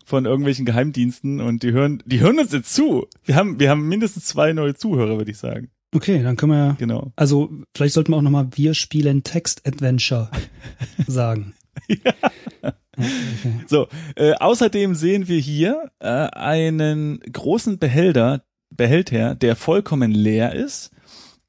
von 0.05 0.25
irgendwelchen 0.26 0.64
Geheimdiensten 0.67 1.41
und 1.41 1.62
die 1.62 1.71
hören, 1.71 2.02
die 2.07 2.19
hören 2.21 2.38
uns 2.41 2.52
jetzt 2.52 2.75
zu. 2.75 3.07
Wir 3.25 3.37
haben, 3.37 3.61
wir 3.61 3.71
haben 3.71 3.87
mindestens 3.88 4.26
zwei 4.26 4.52
neue 4.52 4.75
Zuhörer, 4.75 5.17
würde 5.17 5.31
ich 5.31 5.38
sagen. 5.38 5.71
Okay, 5.95 6.23
dann 6.23 6.37
können 6.37 6.52
wir 6.52 6.59
ja, 6.59 6.76
Genau. 6.79 7.12
also 7.17 7.50
vielleicht 7.75 7.95
sollten 7.95 8.12
wir 8.12 8.17
auch 8.17 8.23
nochmal 8.23 8.49
Wir 8.55 8.75
spielen 8.75 9.23
Text-Adventure 9.23 10.29
sagen. 11.07 11.55
ja. 11.88 12.73
So, 13.67 13.89
äh, 14.17 14.33
außerdem 14.35 14.95
sehen 14.95 15.29
wir 15.29 15.39
hier 15.39 15.91
äh, 15.99 16.09
einen 16.09 17.21
großen 17.21 17.79
Behälter, 17.79 18.43
Behälter, 18.71 19.35
der 19.35 19.57
vollkommen 19.57 20.11
leer 20.11 20.55
ist. 20.55 20.91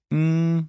Mm, 0.10 0.62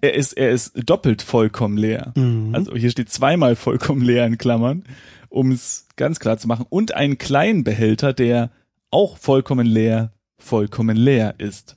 er 0.00 0.14
ist, 0.14 0.32
er 0.34 0.50
ist 0.50 0.72
doppelt 0.88 1.22
vollkommen 1.22 1.76
leer. 1.76 2.12
Mhm. 2.16 2.54
Also 2.54 2.74
hier 2.76 2.90
steht 2.90 3.10
zweimal 3.10 3.56
vollkommen 3.56 4.02
leer 4.02 4.26
in 4.26 4.38
Klammern, 4.38 4.84
um 5.28 5.50
es 5.50 5.88
ganz 5.96 6.20
klar 6.20 6.38
zu 6.38 6.46
machen. 6.46 6.66
Und 6.68 6.94
einen 6.94 7.18
kleinen 7.18 7.64
Behälter, 7.64 8.12
der 8.12 8.50
auch 8.90 9.16
vollkommen 9.16 9.66
leer, 9.66 10.12
vollkommen 10.38 10.96
leer 10.96 11.34
ist. 11.38 11.76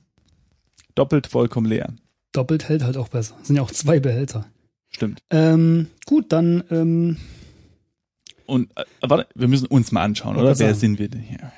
Doppelt 0.96 1.27
vollkommen 1.27 1.67
leer. 1.67 1.93
Doppelt 2.31 2.70
hält 2.70 2.84
halt 2.84 2.98
auch 2.98 3.10
besser. 3.10 3.36
Sind 3.41 3.55
ja 3.55 3.62
auch 3.62 3.72
zwei 3.72 4.00
Behälter. 4.00 4.46
Stimmt. 4.89 5.24
Ähm, 5.29 5.88
gut, 6.05 6.31
dann 6.31 6.63
ähm, 6.70 7.17
Und 8.51 8.70
äh, 8.77 8.84
warte, 9.00 9.29
wir 9.34 9.48
müssen 9.48 9.67
uns 9.67 9.93
mal 9.93 10.03
anschauen, 10.03 10.36
oder? 10.36 10.60
Wer 10.60 10.75
sind 10.75 11.00
wir 11.00 11.08
denn 11.08 11.22
hier? 11.22 11.53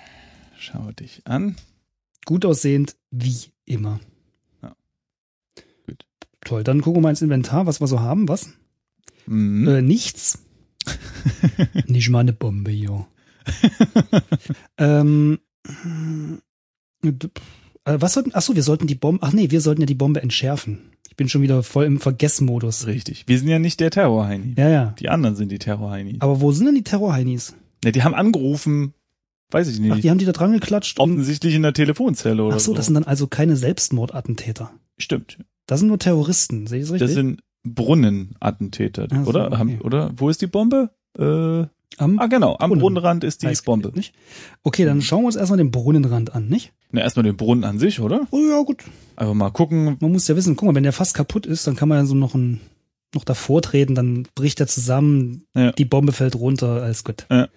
Schau 0.59 0.91
dich 0.91 1.25
an. 1.25 1.55
gut 2.23 2.45
aussehend 2.45 2.95
wie 3.09 3.35
immer. 3.65 3.99
Ja. 4.61 4.75
Gut. 5.87 6.05
Toll, 6.41 6.63
dann 6.63 6.81
gucken 6.81 6.97
wir 6.97 7.01
mal 7.01 7.09
ins 7.09 7.23
Inventar, 7.23 7.65
was 7.65 7.81
wir 7.81 7.87
so 7.87 7.99
haben. 7.99 8.27
Was? 8.27 8.51
Mhm. 9.25 9.67
Äh, 9.67 9.81
nichts. 9.81 10.45
Nicht 11.87 12.09
mal 12.09 12.19
eine 12.19 12.33
Bombe, 12.33 12.69
jo. 12.69 13.07
ähm, 14.77 15.39
äh, 17.01 17.11
was 17.85 18.13
sollten, 18.13 18.31
ach 18.35 18.43
so, 18.43 18.55
wir 18.55 18.61
sollten 18.61 18.85
die 18.85 18.93
Bombe, 18.93 19.25
ach 19.25 19.33
nee, 19.33 19.49
wir 19.49 19.61
sollten 19.61 19.81
ja 19.81 19.87
die 19.87 19.95
Bombe 19.95 20.21
entschärfen. 20.21 20.92
Ich 21.13 21.17
bin 21.17 21.29
schon 21.29 21.43
wieder 21.43 21.61
voll 21.61 21.85
im 21.85 21.99
Vergessmodus. 21.99 22.87
Richtig. 22.87 23.25
Wir 23.27 23.37
sind 23.37 23.47
ja 23.47 23.59
nicht 23.59 23.79
der 23.79 23.91
Terrorheini. 23.91 24.55
Ja, 24.57 24.67
ja. 24.67 24.95
Die 24.97 25.09
anderen 25.09 25.35
sind 25.35 25.51
die 25.51 25.59
Terrorheini. 25.59 26.15
Aber 26.21 26.41
wo 26.41 26.51
sind 26.51 26.65
denn 26.65 26.73
die 26.73 26.81
Terrorheinis? 26.83 27.55
Ne, 27.85 27.91
die 27.91 28.01
haben 28.01 28.15
angerufen, 28.15 28.95
weiß 29.51 29.67
ich 29.67 29.75
Ach, 29.75 29.79
nicht, 29.81 30.03
die 30.03 30.09
haben 30.09 30.17
die 30.17 30.25
da 30.25 30.31
dran 30.31 30.53
geklatscht. 30.53 30.99
offensichtlich 30.99 31.53
in 31.53 31.61
der 31.61 31.73
Telefonzelle 31.73 32.43
oder 32.43 32.55
Ach 32.55 32.59
so, 32.59 32.73
das 32.73 32.87
sind 32.87 32.95
dann 32.95 33.03
also 33.03 33.27
keine 33.27 33.55
Selbstmordattentäter. 33.55 34.71
Stimmt. 34.97 35.37
Das 35.67 35.81
sind 35.81 35.89
nur 35.89 35.99
Terroristen, 35.99 36.65
sehe 36.65 36.79
ich 36.79 36.85
das 36.85 36.93
richtig? 36.93 37.09
Das 37.09 37.13
sind 37.13 37.41
Brunnenattentäter, 37.63 39.07
Ach 39.11 39.23
so, 39.23 39.29
oder? 39.29 39.51
okay. 39.51 39.79
Oder? 39.83 40.11
Wo 40.15 40.29
ist 40.29 40.41
die 40.41 40.47
Bombe? 40.47 40.89
Äh, 41.15 41.67
Am 41.97 42.19
ah, 42.19 42.27
genau, 42.27 42.55
am 42.57 42.69
Brunnen. 42.69 42.81
Brunnenrand 42.81 43.23
ist 43.23 43.41
die 43.41 43.47
Heißkleber, 43.47 43.81
Bombe. 43.81 43.91
Nicht? 43.97 44.13
Okay, 44.63 44.85
dann 44.85 45.01
schauen 45.01 45.21
wir 45.21 45.27
uns 45.27 45.35
erstmal 45.35 45.57
den 45.57 45.71
Brunnenrand 45.71 46.33
an, 46.35 46.47
nicht? 46.47 46.71
Na, 46.91 47.01
erstmal 47.01 47.23
den 47.23 47.37
Brunnen 47.37 47.63
an 47.63 47.79
sich, 47.79 47.99
oder? 47.99 48.27
Oh 48.31 48.39
ja, 48.39 48.61
gut. 48.61 48.83
Einfach 49.15 49.33
mal 49.33 49.49
gucken. 49.51 49.97
Man 49.99 50.11
muss 50.11 50.27
ja 50.27 50.35
wissen, 50.35 50.55
guck 50.55 50.67
mal, 50.67 50.75
wenn 50.75 50.83
der 50.83 50.93
fast 50.93 51.15
kaputt 51.15 51.45
ist, 51.45 51.65
dann 51.67 51.75
kann 51.75 51.89
man 51.89 51.99
ja 51.99 52.05
so 52.05 52.15
noch 52.15 52.35
ein, 52.35 52.61
noch 53.13 53.23
davor 53.23 53.61
treten, 53.61 53.95
dann 53.95 54.27
bricht 54.35 54.59
er 54.59 54.67
zusammen, 54.67 55.45
Ja. 55.55 55.71
die 55.71 55.85
Bombe 55.85 56.11
fällt 56.11 56.35
runter, 56.35 56.81
alles 56.83 57.03
gut. 57.03 57.25
Äh, 57.29 57.47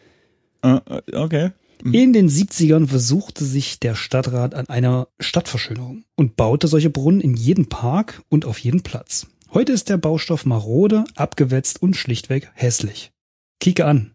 äh, 0.63 0.81
okay. 1.15 1.51
Mhm. 1.83 1.95
In 1.95 2.13
den 2.13 2.29
70ern 2.29 2.87
versuchte 2.87 3.45
sich 3.45 3.79
der 3.81 3.95
Stadtrat 3.95 4.55
an 4.55 4.69
einer 4.69 5.09
Stadtverschönerung 5.21 6.05
und 6.17 6.37
baute 6.37 6.69
solche 6.69 6.91
Brunnen 6.91 7.21
in 7.21 7.35
jedem 7.35 7.67
Park 7.67 8.23
und 8.29 8.45
auf 8.47 8.59
jedem 8.59 8.83
Platz. 8.83 9.27
Heute 9.53 9.73
ist 9.73 9.89
der 9.89 9.97
Baustoff 9.97 10.45
marode, 10.45 11.05
abgewetzt 11.15 11.81
und 11.81 11.95
schlichtweg 11.95 12.51
hässlich. 12.55 13.13
Kicke 13.61 13.85
an. 13.87 14.13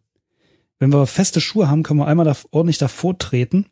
Wenn 0.82 0.92
wir 0.92 1.06
feste 1.06 1.42
Schuhe 1.42 1.70
haben, 1.70 1.84
können 1.84 2.00
wir 2.00 2.08
einmal 2.08 2.26
da 2.26 2.36
ordentlich 2.50 2.80
davor 2.80 3.16
treten 3.16 3.68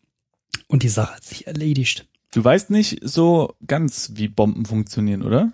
und 0.67 0.83
die 0.83 0.89
Sache 0.89 1.15
hat 1.15 1.23
sich 1.23 1.47
erledigt. 1.47 2.07
Du 2.31 2.43
weißt 2.43 2.69
nicht 2.69 2.99
so 3.01 3.55
ganz, 3.65 4.11
wie 4.13 4.27
Bomben 4.27 4.67
funktionieren, 4.67 5.23
oder? 5.23 5.51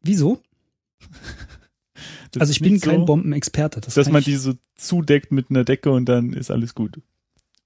Wieso? 0.00 0.40
Also 2.38 2.52
ich 2.52 2.60
bin 2.60 2.80
kein 2.80 3.00
so, 3.00 3.04
Bombenexperte. 3.04 3.82
Das 3.82 3.94
Dass 3.94 4.08
man 4.08 4.22
die 4.22 4.36
so 4.36 4.54
zudeckt 4.74 5.32
mit 5.32 5.50
einer 5.50 5.64
Decke 5.64 5.90
und 5.90 6.06
dann 6.06 6.32
ist 6.32 6.50
alles 6.50 6.74
gut. 6.74 7.00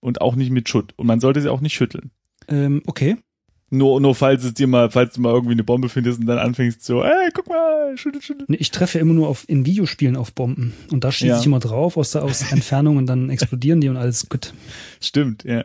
Und 0.01 0.21
auch 0.21 0.35
nicht 0.35 0.51
mit 0.51 0.69
Schutt. 0.69 0.95
Und 0.97 1.07
man 1.07 1.21
sollte 1.21 1.41
sie 1.41 1.51
auch 1.51 1.61
nicht 1.61 1.75
schütteln. 1.75 2.11
ähm, 2.49 2.83
okay. 2.87 3.17
Nur, 3.71 4.01
nur 4.01 4.15
falls 4.15 4.45
es 4.45 4.55
dir 4.55 4.67
mal, 4.69 4.91
falls 4.91 5.15
du 5.15 5.21
mal 5.21 5.33
irgendwie 5.33 5.55
eine 5.55 5.65
Bombe 5.65 5.89
findest 5.89 6.21
und 6.21 6.27
dann 6.27 6.39
anfängst 6.39 6.85
so, 6.85 7.03
ey, 7.03 7.31
guck 7.33 7.49
mal, 7.49 7.97
schüttel, 7.97 8.23
schüttel. 8.23 8.47
Ich 8.51 8.71
treffe 8.71 8.99
ja 8.99 9.03
immer 9.03 9.15
nur 9.15 9.27
auf, 9.27 9.49
in 9.49 9.67
Videospielen 9.67 10.17
auf 10.17 10.33
Bomben. 10.33 10.75
Und 10.93 11.03
da 11.03 11.11
schieße 11.11 11.27
Ja. 11.31 11.41
ich 11.41 11.47
immer 11.47 11.59
drauf 11.59 11.97
aus, 11.97 12.13
der, 12.13 12.23
aus 12.23 12.53
Entfernung 12.53 12.99
und 12.99 13.07
dann 13.07 13.31
explodieren 13.31 13.81
die 13.81 13.89
und 13.89 13.97
alles 13.97 14.29
gut. 14.29 14.55
Stimmt, 15.01 15.43
ja. 15.45 15.65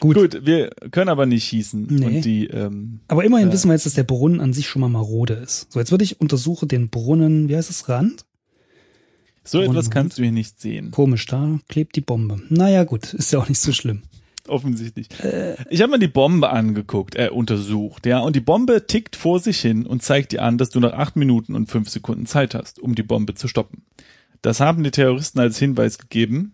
Gut. 0.00 0.16
Gut, 0.16 0.44
wir 0.46 0.70
können 0.90 1.08
aber 1.10 1.26
nicht 1.26 1.44
schießen. 1.44 1.86
Nee. 1.90 2.04
Und 2.06 2.24
die, 2.24 2.46
ähm, 2.46 3.00
Aber 3.08 3.24
immerhin 3.24 3.50
Äh. 3.50 3.52
wissen 3.52 3.68
wir 3.68 3.74
jetzt, 3.74 3.86
dass 3.86 3.94
der 3.94 4.04
Brunnen 4.04 4.40
an 4.40 4.52
sich 4.52 4.66
schon 4.66 4.80
mal 4.80 4.88
marode 4.88 5.34
ist. 5.34 5.70
So, 5.72 5.78
jetzt 5.78 5.90
würde 5.92 6.02
ich 6.04 6.20
untersuche 6.20 6.66
den 6.66 6.88
Brunnen, 6.88 7.48
wie 7.48 7.56
heißt 7.56 7.70
es, 7.70 7.88
Rand? 7.88 8.24
so 9.46 9.58
etwas 9.60 9.68
Wunderbar. 9.76 9.90
kannst 9.90 10.18
du 10.18 10.22
hier 10.22 10.32
nicht 10.32 10.58
sehen. 10.58 10.90
Komisch, 10.90 11.26
da 11.26 11.60
klebt 11.68 11.94
die 11.96 12.00
Bombe. 12.00 12.40
Naja, 12.48 12.84
gut, 12.84 13.12
ist 13.12 13.30
ja 13.32 13.38
auch 13.38 13.48
nicht 13.50 13.58
so 13.60 13.72
schlimm. 13.72 14.02
Offensichtlich. 14.46 15.08
Ich 15.70 15.80
habe 15.80 15.92
mir 15.92 15.98
die 15.98 16.08
Bombe 16.08 16.50
angeguckt, 16.50 17.16
äh, 17.16 17.30
untersucht, 17.30 18.04
ja, 18.04 18.20
und 18.20 18.36
die 18.36 18.40
Bombe 18.40 18.86
tickt 18.86 19.16
vor 19.16 19.40
sich 19.40 19.60
hin 19.60 19.86
und 19.86 20.02
zeigt 20.02 20.32
dir 20.32 20.42
an, 20.42 20.58
dass 20.58 20.70
du 20.70 20.80
nach 20.80 20.92
acht 20.92 21.16
Minuten 21.16 21.54
und 21.54 21.70
fünf 21.70 21.88
Sekunden 21.88 22.26
Zeit 22.26 22.54
hast, 22.54 22.78
um 22.78 22.94
die 22.94 23.02
Bombe 23.02 23.34
zu 23.34 23.48
stoppen. 23.48 23.84
Das 24.42 24.60
haben 24.60 24.84
die 24.84 24.90
Terroristen 24.90 25.40
als 25.40 25.58
Hinweis 25.58 25.96
gegeben. 25.96 26.52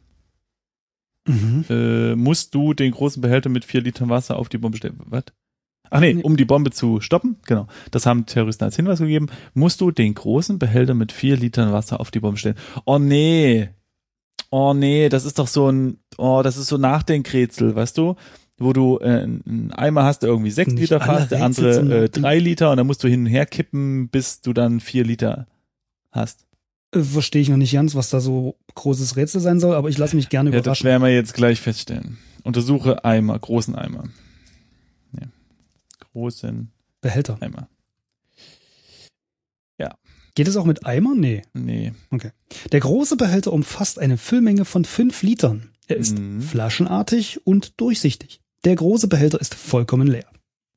Mhm. 1.26 1.64
Äh, 1.68 2.14
musst 2.14 2.54
du 2.54 2.74
den 2.74 2.92
großen 2.92 3.20
Behälter 3.20 3.50
mit 3.50 3.64
vier 3.64 3.80
Litern 3.80 4.08
Wasser 4.08 4.36
auf 4.36 4.48
die 4.48 4.58
Bombe 4.58 4.78
stellen. 4.78 5.00
Was? 5.06 5.24
Ach 5.90 5.98
nee, 5.98 6.14
um 6.22 6.36
die 6.36 6.44
Bombe 6.44 6.70
zu 6.70 7.00
stoppen, 7.00 7.36
genau. 7.46 7.66
Das 7.90 8.06
haben 8.06 8.20
die 8.20 8.32
Terroristen 8.32 8.62
als 8.62 8.76
Hinweis 8.76 9.00
gegeben. 9.00 9.26
Musst 9.54 9.80
du 9.80 9.90
den 9.90 10.14
großen 10.14 10.60
Behälter 10.60 10.94
mit 10.94 11.10
vier 11.10 11.36
Litern 11.36 11.72
Wasser 11.72 11.98
auf 11.98 12.12
die 12.12 12.20
Bombe 12.20 12.38
stellen. 12.38 12.56
Oh 12.84 12.98
nee. 12.98 13.70
Oh 14.50 14.74
nee, 14.74 15.08
das 15.08 15.24
ist 15.24 15.38
doch 15.38 15.46
so 15.46 15.70
ein, 15.70 15.98
oh, 16.18 16.42
das 16.42 16.56
ist 16.56 16.66
so 16.68 16.76
Nachdenkrätsel, 16.76 17.74
weißt 17.74 17.96
du? 17.96 18.16
Wo 18.58 18.72
du 18.72 18.98
äh, 18.98 19.22
einen 19.22 19.72
Eimer 19.72 20.04
hast, 20.04 20.18
der 20.20 20.28
irgendwie 20.28 20.50
sechs 20.50 20.72
Liter 20.72 21.00
fasst, 21.00 21.30
der 21.30 21.42
andere 21.44 22.04
äh, 22.04 22.08
drei 22.10 22.38
Liter 22.38 22.70
und 22.72 22.76
dann 22.76 22.86
musst 22.86 23.02
du 23.02 23.08
hin 23.08 23.20
und 23.20 23.26
her 23.26 23.46
kippen, 23.46 24.08
bis 24.08 24.42
du 24.42 24.52
dann 24.52 24.80
vier 24.80 25.04
Liter 25.04 25.46
hast. 26.10 26.44
Äh, 26.94 27.00
Verstehe 27.00 27.40
ich 27.40 27.48
noch 27.48 27.56
nicht 27.56 27.72
ganz, 27.72 27.94
was 27.94 28.10
da 28.10 28.20
so 28.20 28.56
großes 28.74 29.16
Rätsel 29.16 29.40
sein 29.40 29.60
soll, 29.60 29.74
aber 29.76 29.88
ich 29.88 29.96
lasse 29.96 30.14
mich 30.16 30.28
gerne 30.28 30.50
Ja, 30.50 30.56
das 30.56 30.62
überraschen. 30.64 30.84
werden 30.86 31.02
wir 31.04 31.14
jetzt 31.14 31.32
gleich 31.34 31.60
feststellen. 31.60 32.18
Untersuche 32.42 33.04
Eimer, 33.04 33.38
großen 33.38 33.74
Eimer. 33.76 34.04
Ja. 35.18 35.28
Großen 36.12 36.70
Behälter. 37.00 37.38
Eimer. 37.40 37.68
Geht 40.34 40.48
es 40.48 40.56
auch 40.56 40.64
mit 40.64 40.86
Eimer? 40.86 41.14
Nee. 41.14 41.42
Nee. 41.54 41.92
Der 42.72 42.80
große 42.80 43.16
Behälter 43.16 43.52
umfasst 43.52 43.98
eine 43.98 44.16
Füllmenge 44.16 44.64
von 44.64 44.84
fünf 44.84 45.22
Litern. 45.22 45.70
Er 45.86 45.96
ist 45.96 46.18
Mhm. 46.18 46.40
flaschenartig 46.40 47.46
und 47.46 47.80
durchsichtig. 47.80 48.40
Der 48.64 48.76
große 48.76 49.08
Behälter 49.08 49.40
ist 49.40 49.54
vollkommen 49.54 50.06
leer. 50.06 50.26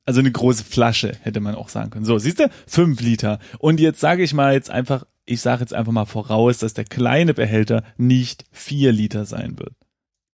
Also 0.06 0.20
eine 0.20 0.32
große 0.32 0.64
Flasche, 0.64 1.16
hätte 1.22 1.40
man 1.40 1.54
auch 1.54 1.68
sagen 1.68 1.90
können. 1.90 2.04
So, 2.04 2.18
siehst 2.18 2.38
du? 2.40 2.50
Fünf 2.66 3.00
Liter. 3.00 3.38
Und 3.58 3.80
jetzt 3.80 4.00
sage 4.00 4.22
ich 4.22 4.34
mal 4.34 4.52
jetzt 4.54 4.70
einfach, 4.70 5.04
ich 5.24 5.40
sage 5.40 5.60
jetzt 5.60 5.72
einfach 5.72 5.92
mal 5.92 6.04
voraus, 6.04 6.58
dass 6.58 6.74
der 6.74 6.84
kleine 6.84 7.32
Behälter 7.32 7.84
nicht 7.96 8.44
vier 8.52 8.92
Liter 8.92 9.24
sein 9.24 9.58
wird. 9.58 9.72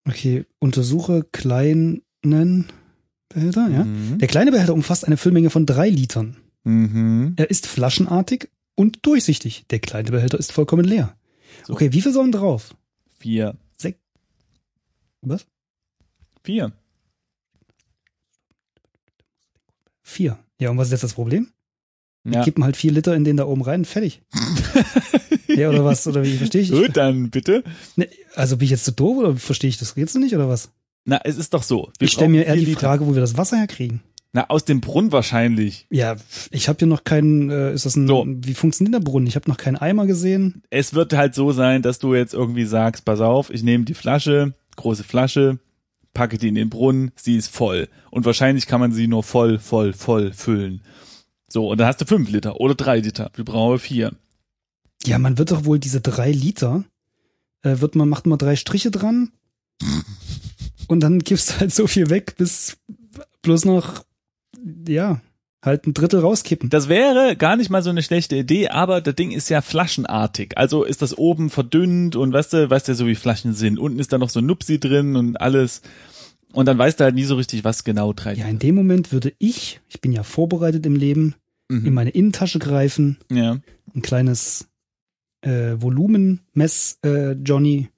Okay, 0.08 0.44
untersuche 0.58 1.24
kleinen 1.30 2.02
Behälter, 3.28 3.68
ja. 3.68 3.84
Mhm. 3.84 4.18
Der 4.18 4.28
kleine 4.28 4.50
Behälter 4.50 4.74
umfasst 4.74 5.04
eine 5.06 5.16
Füllmenge 5.16 5.50
von 5.50 5.66
drei 5.66 5.88
Litern. 5.88 6.36
Mhm. 6.64 7.34
Er 7.36 7.50
ist 7.50 7.66
flaschenartig 7.66 8.48
und 8.80 9.04
durchsichtig. 9.04 9.64
Der 9.70 9.78
kleine 9.78 10.10
Behälter 10.10 10.38
ist 10.38 10.52
vollkommen 10.52 10.84
leer. 10.84 11.14
So. 11.66 11.74
Okay, 11.74 11.92
wie 11.92 12.00
viel 12.00 12.12
sollen 12.12 12.32
drauf? 12.32 12.74
Vier. 13.18 13.56
Was? 15.22 15.46
Vier. 16.42 16.72
Vier. 20.02 20.38
Ja, 20.58 20.70
und 20.70 20.78
was 20.78 20.88
ist 20.88 20.92
jetzt 20.92 21.04
das 21.04 21.14
Problem? 21.14 21.48
Ja. 22.24 22.42
Kippen 22.42 22.64
halt 22.64 22.76
vier 22.76 22.92
Liter 22.92 23.14
in 23.14 23.24
den 23.24 23.36
da 23.36 23.46
oben 23.46 23.62
rein, 23.62 23.84
fertig. 23.84 24.22
ja, 25.46 25.68
oder 25.68 25.84
was? 25.84 26.06
Oder 26.06 26.24
wie 26.24 26.36
verstehe 26.36 26.62
ich? 26.62 26.70
Gut, 26.70 26.96
dann 26.96 27.30
bitte. 27.30 27.64
Ne, 27.96 28.08
also 28.34 28.56
bin 28.56 28.64
ich 28.64 28.70
jetzt 28.70 28.84
zu 28.84 28.92
doof 28.92 29.18
oder 29.18 29.36
verstehe 29.36 29.68
ich 29.68 29.78
das 29.78 29.96
Rätsel 29.96 30.20
nicht 30.20 30.34
oder 30.34 30.48
was? 30.48 30.70
Na, 31.04 31.20
es 31.24 31.36
ist 31.36 31.54
doch 31.54 31.62
so. 31.62 31.90
Wir 31.98 32.06
ich 32.06 32.12
stelle 32.12 32.30
mir 32.30 32.46
eher 32.46 32.56
die 32.56 32.64
Liter. 32.64 32.80
Frage, 32.80 33.06
wo 33.06 33.14
wir 33.14 33.20
das 33.20 33.36
Wasser 33.36 33.58
herkriegen. 33.58 34.02
Na, 34.32 34.48
aus 34.48 34.64
dem 34.64 34.80
Brunnen 34.80 35.10
wahrscheinlich. 35.10 35.86
Ja, 35.90 36.16
ich 36.52 36.68
habe 36.68 36.78
hier 36.78 36.86
noch 36.88 37.02
keinen, 37.02 37.50
äh, 37.50 37.72
ist 37.74 37.84
das 37.84 37.96
ein, 37.96 38.06
So. 38.06 38.24
wie 38.28 38.54
funktioniert 38.54 38.94
der 38.94 39.00
Brunnen? 39.00 39.26
Ich 39.26 39.34
habe 39.34 39.50
noch 39.50 39.56
keinen 39.56 39.76
Eimer 39.76 40.06
gesehen. 40.06 40.62
Es 40.70 40.94
wird 40.94 41.12
halt 41.14 41.34
so 41.34 41.50
sein, 41.50 41.82
dass 41.82 41.98
du 41.98 42.14
jetzt 42.14 42.32
irgendwie 42.32 42.64
sagst, 42.64 43.04
pass 43.04 43.20
auf, 43.20 43.50
ich 43.50 43.64
nehme 43.64 43.84
die 43.84 43.94
Flasche, 43.94 44.54
große 44.76 45.02
Flasche, 45.02 45.58
packe 46.14 46.38
die 46.38 46.48
in 46.48 46.54
den 46.54 46.70
Brunnen, 46.70 47.10
sie 47.16 47.36
ist 47.36 47.48
voll. 47.48 47.88
Und 48.10 48.24
wahrscheinlich 48.24 48.66
kann 48.68 48.80
man 48.80 48.92
sie 48.92 49.08
nur 49.08 49.24
voll, 49.24 49.58
voll, 49.58 49.92
voll 49.92 50.32
füllen. 50.32 50.82
So, 51.48 51.68
und 51.68 51.78
dann 51.80 51.88
hast 51.88 52.00
du 52.00 52.04
fünf 52.04 52.30
Liter 52.30 52.60
oder 52.60 52.76
drei 52.76 53.00
Liter. 53.00 53.32
Wir 53.34 53.44
brauchen 53.44 53.80
vier. 53.80 54.12
Ja, 55.04 55.18
man 55.18 55.38
wird 55.38 55.50
doch 55.50 55.64
wohl 55.64 55.80
diese 55.80 56.00
drei 56.00 56.30
Liter, 56.30 56.84
äh, 57.62 57.80
wird 57.80 57.96
man, 57.96 58.08
macht 58.08 58.26
man 58.26 58.38
drei 58.38 58.54
Striche 58.54 58.92
dran 58.92 59.32
und 60.86 61.00
dann 61.00 61.18
gibst 61.18 61.50
du 61.50 61.60
halt 61.60 61.74
so 61.74 61.88
viel 61.88 62.10
weg, 62.10 62.36
bis 62.36 62.76
bloß 63.42 63.64
noch, 63.64 64.04
ja, 64.88 65.20
halt 65.62 65.86
ein 65.86 65.94
Drittel 65.94 66.20
rauskippen. 66.20 66.70
Das 66.70 66.88
wäre 66.88 67.36
gar 67.36 67.56
nicht 67.56 67.68
mal 67.70 67.82
so 67.82 67.90
eine 67.90 68.02
schlechte 68.02 68.36
Idee, 68.36 68.68
aber 68.68 69.00
das 69.00 69.14
Ding 69.14 69.30
ist 69.30 69.50
ja 69.50 69.60
flaschenartig. 69.60 70.56
Also 70.56 70.84
ist 70.84 71.02
das 71.02 71.16
oben 71.18 71.50
verdünnt 71.50 72.16
und 72.16 72.32
weißt 72.32 72.52
du, 72.54 72.70
weißt 72.70 72.88
du, 72.88 72.94
so 72.94 73.06
wie 73.06 73.14
Flaschen 73.14 73.52
sind. 73.52 73.78
Unten 73.78 73.98
ist 73.98 74.12
da 74.12 74.18
noch 74.18 74.30
so 74.30 74.40
ein 74.40 74.46
Nupsi 74.46 74.80
drin 74.80 75.16
und 75.16 75.36
alles. 75.40 75.82
Und 76.52 76.66
dann 76.66 76.78
weißt 76.78 76.98
du 76.98 77.04
halt 77.04 77.14
nie 77.14 77.24
so 77.24 77.36
richtig, 77.36 77.62
was 77.62 77.84
genau 77.84 78.12
drei 78.12 78.34
Ja, 78.34 78.46
in 78.48 78.58
dem 78.58 78.74
Moment 78.74 79.12
würde 79.12 79.32
ich, 79.38 79.80
ich 79.88 80.00
bin 80.00 80.12
ja 80.12 80.22
vorbereitet 80.22 80.84
im 80.86 80.96
Leben, 80.96 81.34
in 81.68 81.82
Mhm. 81.84 81.94
meine 81.94 82.10
Innentasche 82.10 82.58
greifen, 82.58 83.18
Ja. 83.30 83.58
ein 83.94 84.02
kleines 84.02 84.66
äh, 85.42 85.76
Volumenmess 85.80 86.98
äh, 87.04 87.32
Johnny 87.32 87.88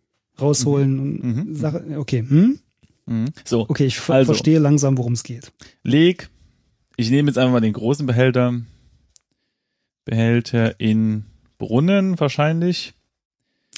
rausholen 0.41 0.99
und 1.01 1.25
Mhm. 1.25 1.55
Sache, 1.55 1.85
okay, 1.97 2.25
hm? 2.29 2.59
Mhm. 3.07 3.25
So, 3.45 3.67
Okay, 3.69 3.87
ich 3.87 3.99
Also. 4.11 4.33
verstehe 4.33 4.59
langsam, 4.59 4.97
worum 4.99 5.15
es 5.15 5.23
geht. 5.23 5.53
leg. 5.83 6.29
Ich 7.03 7.11
nehme 7.11 7.29
jetzt 7.29 7.37
einfach 7.37 7.53
mal 7.53 7.61
den 7.61 7.73
großen 7.73 8.07
Behälter. 8.07 8.55
Behälter 10.05 10.79
in 10.81 11.25
Brunnen 11.59 12.19
wahrscheinlich. 12.19 12.95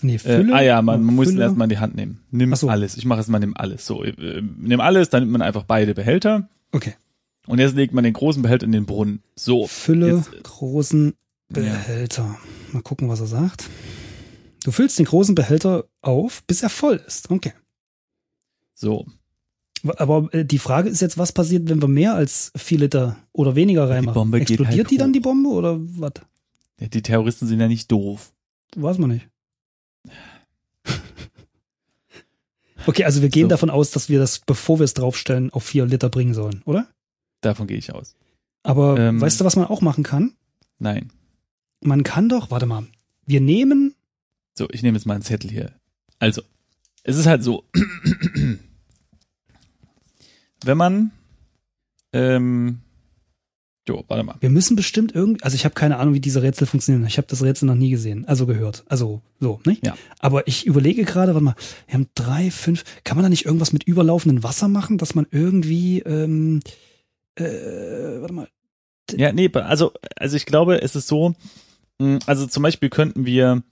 Nee, 0.03 0.17
Äh, 0.17 0.19
Fülle. 0.19 0.55
ah 0.55 0.63
ja, 0.63 0.83
man, 0.83 1.03
man 1.05 1.15
muss 1.15 1.29
Fülle. 1.29 1.43
erstmal 1.43 1.67
in 1.67 1.71
die 1.71 1.79
Hand 1.79 1.95
nehmen. 1.95 2.21
Nimm 2.31 2.55
so. 2.55 2.69
alles. 2.69 2.97
Ich 2.97 3.05
mache 3.05 3.21
es 3.21 3.29
mal, 3.29 3.39
nimm 3.39 3.57
alles. 3.57 3.87
So, 3.87 4.03
äh, 4.05 4.43
nimm 4.59 4.81
alles, 4.81 5.09
dann 5.11 5.23
nimmt 5.23 5.33
man 5.33 5.43
einfach 5.43 5.65
beide 5.65 5.95
Behälter. 5.95 6.49
Okay. 6.73 6.95
Und 7.47 7.59
jetzt 7.59 7.77
legt 7.77 7.93
man 7.95 8.05
den 8.05 8.15
großen 8.15 8.43
Behälter 8.43 8.65
in 8.67 8.73
den 8.73 8.87
Brunnen. 8.87 9.23
So. 9.37 9.67
Fülle 9.67 10.17
jetzt- 10.17 10.31
großen 10.45 11.09
Ja. 11.09 11.15
Behälter. 11.63 12.37
Mal 12.73 12.83
gucken, 12.83 13.09
was 13.09 13.21
er 13.21 13.27
sagt. 13.27 13.69
Du 14.65 14.71
füllst 14.73 14.99
den 14.99 15.05
großen 15.07 15.35
Behälter 15.35 15.85
auf, 16.01 16.43
bis 16.47 16.63
er 16.63 16.71
voll 16.71 17.01
ist. 17.07 17.31
Okay. 17.31 17.53
So. 18.75 19.07
Aber 19.99 20.33
äh, 20.33 20.45
die 20.45 20.59
Frage 20.59 20.89
ist 20.89 21.01
jetzt, 21.03 21.19
was 21.19 21.33
passiert, 21.33 21.69
wenn 21.69 21.81
wir 21.83 21.89
mehr 21.89 22.15
als 22.15 22.51
vier 22.57 22.79
Liter 22.79 23.17
oder 23.33 23.55
weniger 23.55 23.89
reinmachen? 23.89 24.15
Bombe 24.15 24.39
geht 24.39 24.51
Explodiert 24.51 24.79
halt 24.87 24.91
die 24.91 24.97
dann 24.97 25.09
hoch. 25.11 25.13
die 25.13 25.21
Bombe 25.21 25.49
oder 25.51 25.77
was? 25.79 26.13
Ja, 26.81 26.89
Die 26.89 27.03
Terroristen 27.03 27.47
sind 27.47 27.61
ja 27.61 27.69
nicht 27.69 27.91
doof. 27.93 28.33
Weiß 28.77 28.99
man 28.99 29.11
nicht. 29.11 29.29
Okay, 32.87 33.05
also 33.05 33.23
wir 33.23 33.31
gehen 33.31 33.45
So. 33.45 33.49
davon 33.49 33.71
aus, 33.71 33.93
dass 33.93 34.11
wir 34.11 34.19
das, 34.19 34.41
bevor 34.41 34.79
wir 34.79 34.85
es 34.85 34.93
draufstellen, 34.93 35.51
auf 35.51 35.65
vier 35.65 35.87
Liter 35.87 36.11
bringen 36.11 36.35
sollen, 36.35 36.61
oder? 36.67 36.87
Davon 37.41 37.67
gehe 37.67 37.79
ich 37.79 37.95
aus. 37.95 38.15
Aber 38.63 38.99
Ähm. 38.99 39.21
weißt 39.23 39.41
du, 39.41 39.45
was 39.47 39.57
man 39.57 39.65
auch 39.67 39.81
machen 39.81 40.05
kann? 40.05 40.35
Nein. 40.79 41.11
Man 41.81 42.03
kann 42.03 42.29
doch, 42.29 42.51
warte 42.51 42.67
mal, 42.67 42.87
wir 43.25 43.41
nehmen, 43.41 43.95
So, 44.57 44.69
ich 44.71 44.83
nehme 44.83 44.99
jetzt 44.99 45.07
mal 45.07 45.15
einen 45.15 45.23
Zettel 45.23 45.51
hier. 45.51 45.73
Also, 46.19 46.43
es 47.05 47.17
ist 47.17 47.25
halt 47.27 47.43
so. 47.43 47.65
Wenn 50.65 50.77
man 50.77 51.11
ähm, 52.13 52.81
Jo, 53.87 54.03
warte 54.09 54.25
mal. 54.25 54.37
Wir 54.41 54.49
müssen 54.49 54.77
bestimmt 54.77 55.15
irgendwie, 55.15 55.43
also 55.43 55.55
ich 55.57 55.67
habe 55.67 55.75
keine 55.75 55.99
Ahnung, 55.99 56.15
wie 56.15 56.21
diese 56.21 56.41
Rätsel 56.41 56.67
funktionieren. 56.67 57.07
Ich 57.07 57.19
habe 57.19 57.29
das 57.29 57.43
Rätsel 57.43 57.67
noch 57.67 57.75
nie 57.75 57.91
gesehen, 57.91 58.25
also 58.27 58.47
gehört. 58.47 58.83
Also 58.89 59.21
so, 59.41 59.61
nicht? 59.67 59.87
Ja. 59.87 59.95
Aber 60.21 60.49
ich 60.49 60.67
überlege 60.67 61.05
gerade, 61.05 61.35
warte 61.35 61.45
mal, 61.45 61.55
wir 61.87 61.95
haben 61.95 62.09
drei, 62.15 62.51
fünf, 62.51 62.85
kann 63.05 63.19
man 63.19 63.25
da 63.25 63.29
nicht 63.29 63.45
irgendwas 63.45 63.75
mit 63.75 63.85
überlaufendem 63.85 64.43
Wasser 64.43 64.69
machen, 64.69 64.97
dass 64.97 65.15
man 65.15 65.27
irgendwie, 65.31 65.99
ähm, 66.01 66.61
äh, 67.35 67.45
warte 68.21 68.33
mal, 68.33 68.49
Ja, 69.13 69.33
nee, 69.33 69.51
also, 69.53 69.93
also 70.17 70.37
ich 70.37 70.47
glaube, 70.47 70.81
es 70.81 70.97
ist 70.97 71.07
so, 71.07 71.35
mh, 71.99 72.21
also 72.25 72.47
zum 72.47 72.63
Beispiel 72.63 72.89
könnten 72.89 73.27
wir, 73.27 73.63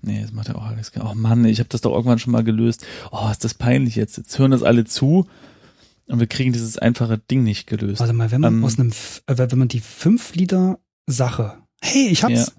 nee, 0.00 0.22
das 0.22 0.32
macht 0.32 0.48
ja 0.48 0.54
auch 0.54 0.64
alles, 0.64 0.92
oh 0.98 1.14
Mann, 1.14 1.44
ich 1.44 1.58
habe 1.58 1.68
das 1.68 1.82
doch 1.82 1.92
irgendwann 1.92 2.18
schon 2.18 2.32
mal 2.32 2.44
gelöst. 2.44 2.86
Oh, 3.12 3.28
ist 3.30 3.44
das 3.44 3.52
peinlich 3.52 3.96
jetzt. 3.96 4.16
Jetzt 4.16 4.38
hören 4.38 4.50
das 4.50 4.62
alle 4.62 4.86
zu 4.86 5.26
und 6.06 6.20
wir 6.20 6.26
kriegen 6.26 6.52
dieses 6.52 6.78
einfache 6.78 7.18
Ding 7.18 7.42
nicht 7.42 7.66
gelöst. 7.66 8.00
warte 8.00 8.12
mal, 8.12 8.30
wenn 8.30 8.40
man 8.40 8.54
Ähm, 8.54 8.64
aus 8.64 8.78
einem, 8.78 8.90
äh, 9.26 9.36
wenn 9.36 9.58
man 9.58 9.68
die 9.68 9.80
fünf 9.80 10.34
Liter 10.34 10.78
Sache, 11.06 11.58
hey, 11.80 12.08
ich 12.08 12.22
hab's, 12.24 12.52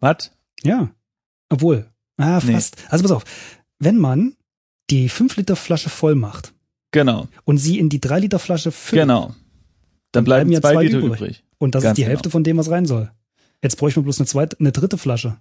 Was? 0.00 0.30
ja, 0.62 0.90
obwohl, 1.48 1.90
ah, 2.18 2.40
Nee. 2.44 2.52
fast. 2.54 2.76
Also 2.90 3.02
pass 3.04 3.12
auf, 3.12 3.24
wenn 3.78 3.98
man 3.98 4.36
die 4.90 5.08
fünf 5.08 5.36
Liter 5.36 5.56
Flasche 5.56 5.90
voll 5.90 6.14
macht 6.14 6.54
Genau, 6.92 7.28
und 7.44 7.58
sie 7.58 7.78
in 7.78 7.88
die 7.88 8.00
drei 8.00 8.18
Liter 8.20 8.38
Flasche 8.38 8.72
füllt, 8.72 9.02
genau. 9.02 9.34
Dann 10.12 10.24
bleiben 10.24 10.50
bleiben 10.50 10.52
ja 10.52 10.60
zwei 10.60 10.72
zwei 10.74 10.82
Liter 10.84 10.98
übrig. 10.98 11.20
übrig. 11.20 11.44
Und 11.58 11.74
das 11.74 11.82
Ganz 11.84 11.92
ist 11.92 11.98
die 11.98 12.02
genau. 12.02 12.10
Hälfte 12.10 12.30
von 12.30 12.44
dem, 12.44 12.58
was 12.58 12.70
rein 12.70 12.84
soll. 12.84 13.10
Jetzt 13.62 13.76
bräuchte 13.76 14.00
man 14.00 14.04
bloß 14.04 14.18
eine 14.20 14.26
zweite, 14.26 14.58
eine 14.60 14.72
dritte 14.72 14.98
Flasche, 14.98 15.38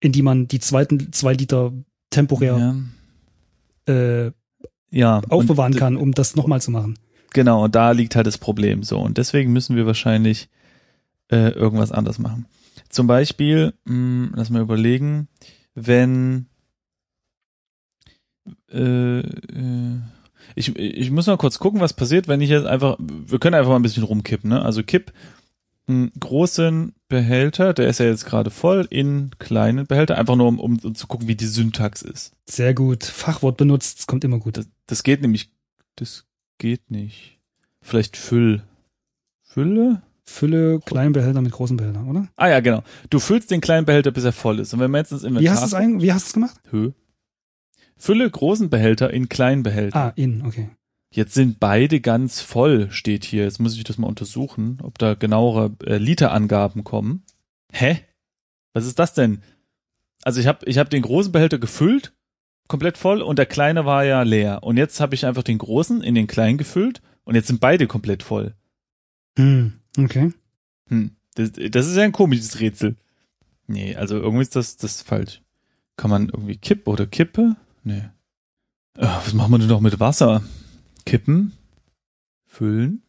in 0.00 0.12
die 0.12 0.22
man 0.22 0.48
die 0.48 0.60
zweiten 0.60 1.12
zwei 1.12 1.34
Liter 1.34 1.72
temporär 2.10 2.74
Ja. 3.88 3.92
äh, 4.26 4.32
ja. 4.92 5.20
aufbewahren 5.28 5.72
und, 5.72 5.78
kann, 5.78 5.96
um 5.96 6.12
das 6.12 6.36
nochmal 6.36 6.60
zu 6.60 6.70
machen. 6.70 6.98
Genau, 7.32 7.64
und 7.64 7.74
da 7.74 7.90
liegt 7.92 8.14
halt 8.14 8.26
das 8.26 8.38
Problem 8.38 8.82
so. 8.82 8.98
Und 9.00 9.18
deswegen 9.18 9.52
müssen 9.52 9.74
wir 9.74 9.86
wahrscheinlich 9.86 10.48
äh, 11.30 11.50
irgendwas 11.50 11.90
anders 11.90 12.18
machen. 12.18 12.46
Zum 12.88 13.06
Beispiel, 13.06 13.72
mh, 13.84 14.32
lass 14.36 14.50
mal 14.50 14.62
überlegen, 14.62 15.28
wenn 15.74 16.46
äh, 18.70 19.20
äh, 19.20 20.00
ich, 20.54 20.76
ich 20.76 21.10
muss 21.10 21.26
mal 21.26 21.36
kurz 21.38 21.58
gucken, 21.58 21.80
was 21.80 21.94
passiert, 21.94 22.28
wenn 22.28 22.40
ich 22.40 22.50
jetzt 22.50 22.66
einfach, 22.66 22.96
wir 22.98 23.38
können 23.38 23.54
einfach 23.54 23.70
mal 23.70 23.76
ein 23.76 23.82
bisschen 23.82 24.02
rumkippen, 24.02 24.50
ne? 24.50 24.62
Also 24.62 24.82
kipp 24.82 25.12
einen 25.86 26.12
großen 26.18 26.94
Behälter, 27.12 27.74
der 27.74 27.88
ist 27.88 28.00
ja 28.00 28.06
jetzt 28.06 28.24
gerade 28.24 28.48
voll, 28.48 28.88
in 28.88 29.32
kleinen 29.38 29.86
Behälter, 29.86 30.16
einfach 30.16 30.34
nur 30.34 30.48
um, 30.48 30.58
um, 30.58 30.94
zu 30.94 31.06
gucken, 31.06 31.28
wie 31.28 31.34
die 31.34 31.46
Syntax 31.46 32.00
ist. 32.00 32.32
Sehr 32.48 32.72
gut. 32.72 33.04
Fachwort 33.04 33.58
benutzt, 33.58 33.98
es 33.98 34.06
kommt 34.06 34.24
immer 34.24 34.38
gut. 34.38 34.56
Das, 34.56 34.66
das 34.86 35.02
geht 35.02 35.20
nämlich, 35.20 35.50
das 35.96 36.24
geht 36.56 36.90
nicht. 36.90 37.38
Vielleicht 37.82 38.16
Füll. 38.16 38.62
Fülle? 39.42 40.00
Fülle 40.24 40.80
kleinen 40.80 41.12
Behälter 41.12 41.42
mit 41.42 41.52
großen 41.52 41.76
Behältern, 41.76 42.08
oder? 42.08 42.28
Ah 42.36 42.48
ja, 42.48 42.60
genau. 42.60 42.82
Du 43.10 43.18
füllst 43.18 43.50
den 43.50 43.60
kleinen 43.60 43.84
Behälter, 43.84 44.10
bis 44.10 44.24
er 44.24 44.32
voll 44.32 44.58
ist. 44.58 44.72
Und 44.72 44.80
wenn 44.80 44.90
wir 44.90 44.96
jetzt 44.96 45.12
ins 45.12 45.24
Inventar 45.24 45.42
Wie 46.00 46.12
hast 46.12 46.24
du 46.24 46.28
es 46.28 46.32
gemacht? 46.32 46.60
Höhe. 46.70 46.94
Fülle 47.98 48.30
großen 48.30 48.70
Behälter 48.70 49.12
in 49.12 49.28
kleinen 49.28 49.62
Behälter. 49.62 49.98
Ah, 49.98 50.12
in, 50.16 50.46
okay. 50.46 50.70
Jetzt 51.14 51.34
sind 51.34 51.60
beide 51.60 52.00
ganz 52.00 52.40
voll, 52.40 52.90
steht 52.90 53.26
hier. 53.26 53.44
Jetzt 53.44 53.60
muss 53.60 53.76
ich 53.76 53.84
das 53.84 53.98
mal 53.98 54.08
untersuchen, 54.08 54.78
ob 54.82 54.98
da 54.98 55.12
genauere 55.12 55.70
äh, 55.84 55.98
Literangaben 55.98 56.84
kommen. 56.84 57.22
Hä? 57.70 58.00
Was 58.72 58.86
ist 58.86 58.98
das 58.98 59.12
denn? 59.12 59.42
Also 60.22 60.40
ich 60.40 60.46
habe 60.46 60.64
ich 60.64 60.78
hab 60.78 60.88
den 60.88 61.02
großen 61.02 61.30
Behälter 61.30 61.58
gefüllt, 61.58 62.14
komplett 62.66 62.96
voll, 62.96 63.20
und 63.20 63.38
der 63.38 63.44
kleine 63.44 63.84
war 63.84 64.04
ja 64.04 64.22
leer. 64.22 64.62
Und 64.62 64.78
jetzt 64.78 65.00
habe 65.00 65.14
ich 65.14 65.26
einfach 65.26 65.42
den 65.42 65.58
großen 65.58 66.02
in 66.02 66.14
den 66.14 66.26
kleinen 66.26 66.56
gefüllt 66.56 67.02
und 67.24 67.34
jetzt 67.34 67.48
sind 67.48 67.60
beide 67.60 67.86
komplett 67.86 68.22
voll. 68.22 68.54
Hm, 69.36 69.74
okay. 69.98 70.32
Hm, 70.88 71.16
das, 71.34 71.52
das 71.52 71.88
ist 71.88 71.96
ja 71.96 72.04
ein 72.04 72.12
komisches 72.12 72.58
Rätsel. 72.58 72.96
Nee, 73.66 73.96
also 73.96 74.16
irgendwie 74.16 74.42
ist 74.42 74.56
das, 74.56 74.78
das 74.78 75.02
falsch. 75.02 75.42
Kann 75.96 76.10
man 76.10 76.30
irgendwie 76.30 76.56
Kipp 76.56 76.88
oder 76.88 77.06
Kippe? 77.06 77.56
Nee. 77.84 78.08
Äh, 78.96 79.06
was 79.06 79.34
machen 79.34 79.50
wir 79.52 79.58
denn 79.58 79.68
noch 79.68 79.80
mit 79.80 80.00
Wasser? 80.00 80.42
Kippen? 81.04 81.52
Füllen? 82.46 83.02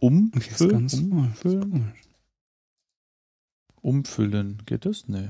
Umfüllen? 0.00 0.84
umfüllen? 1.12 1.92
Umfüllen. 3.80 4.62
Geht 4.66 4.84
das? 4.86 5.08
Nee. 5.08 5.28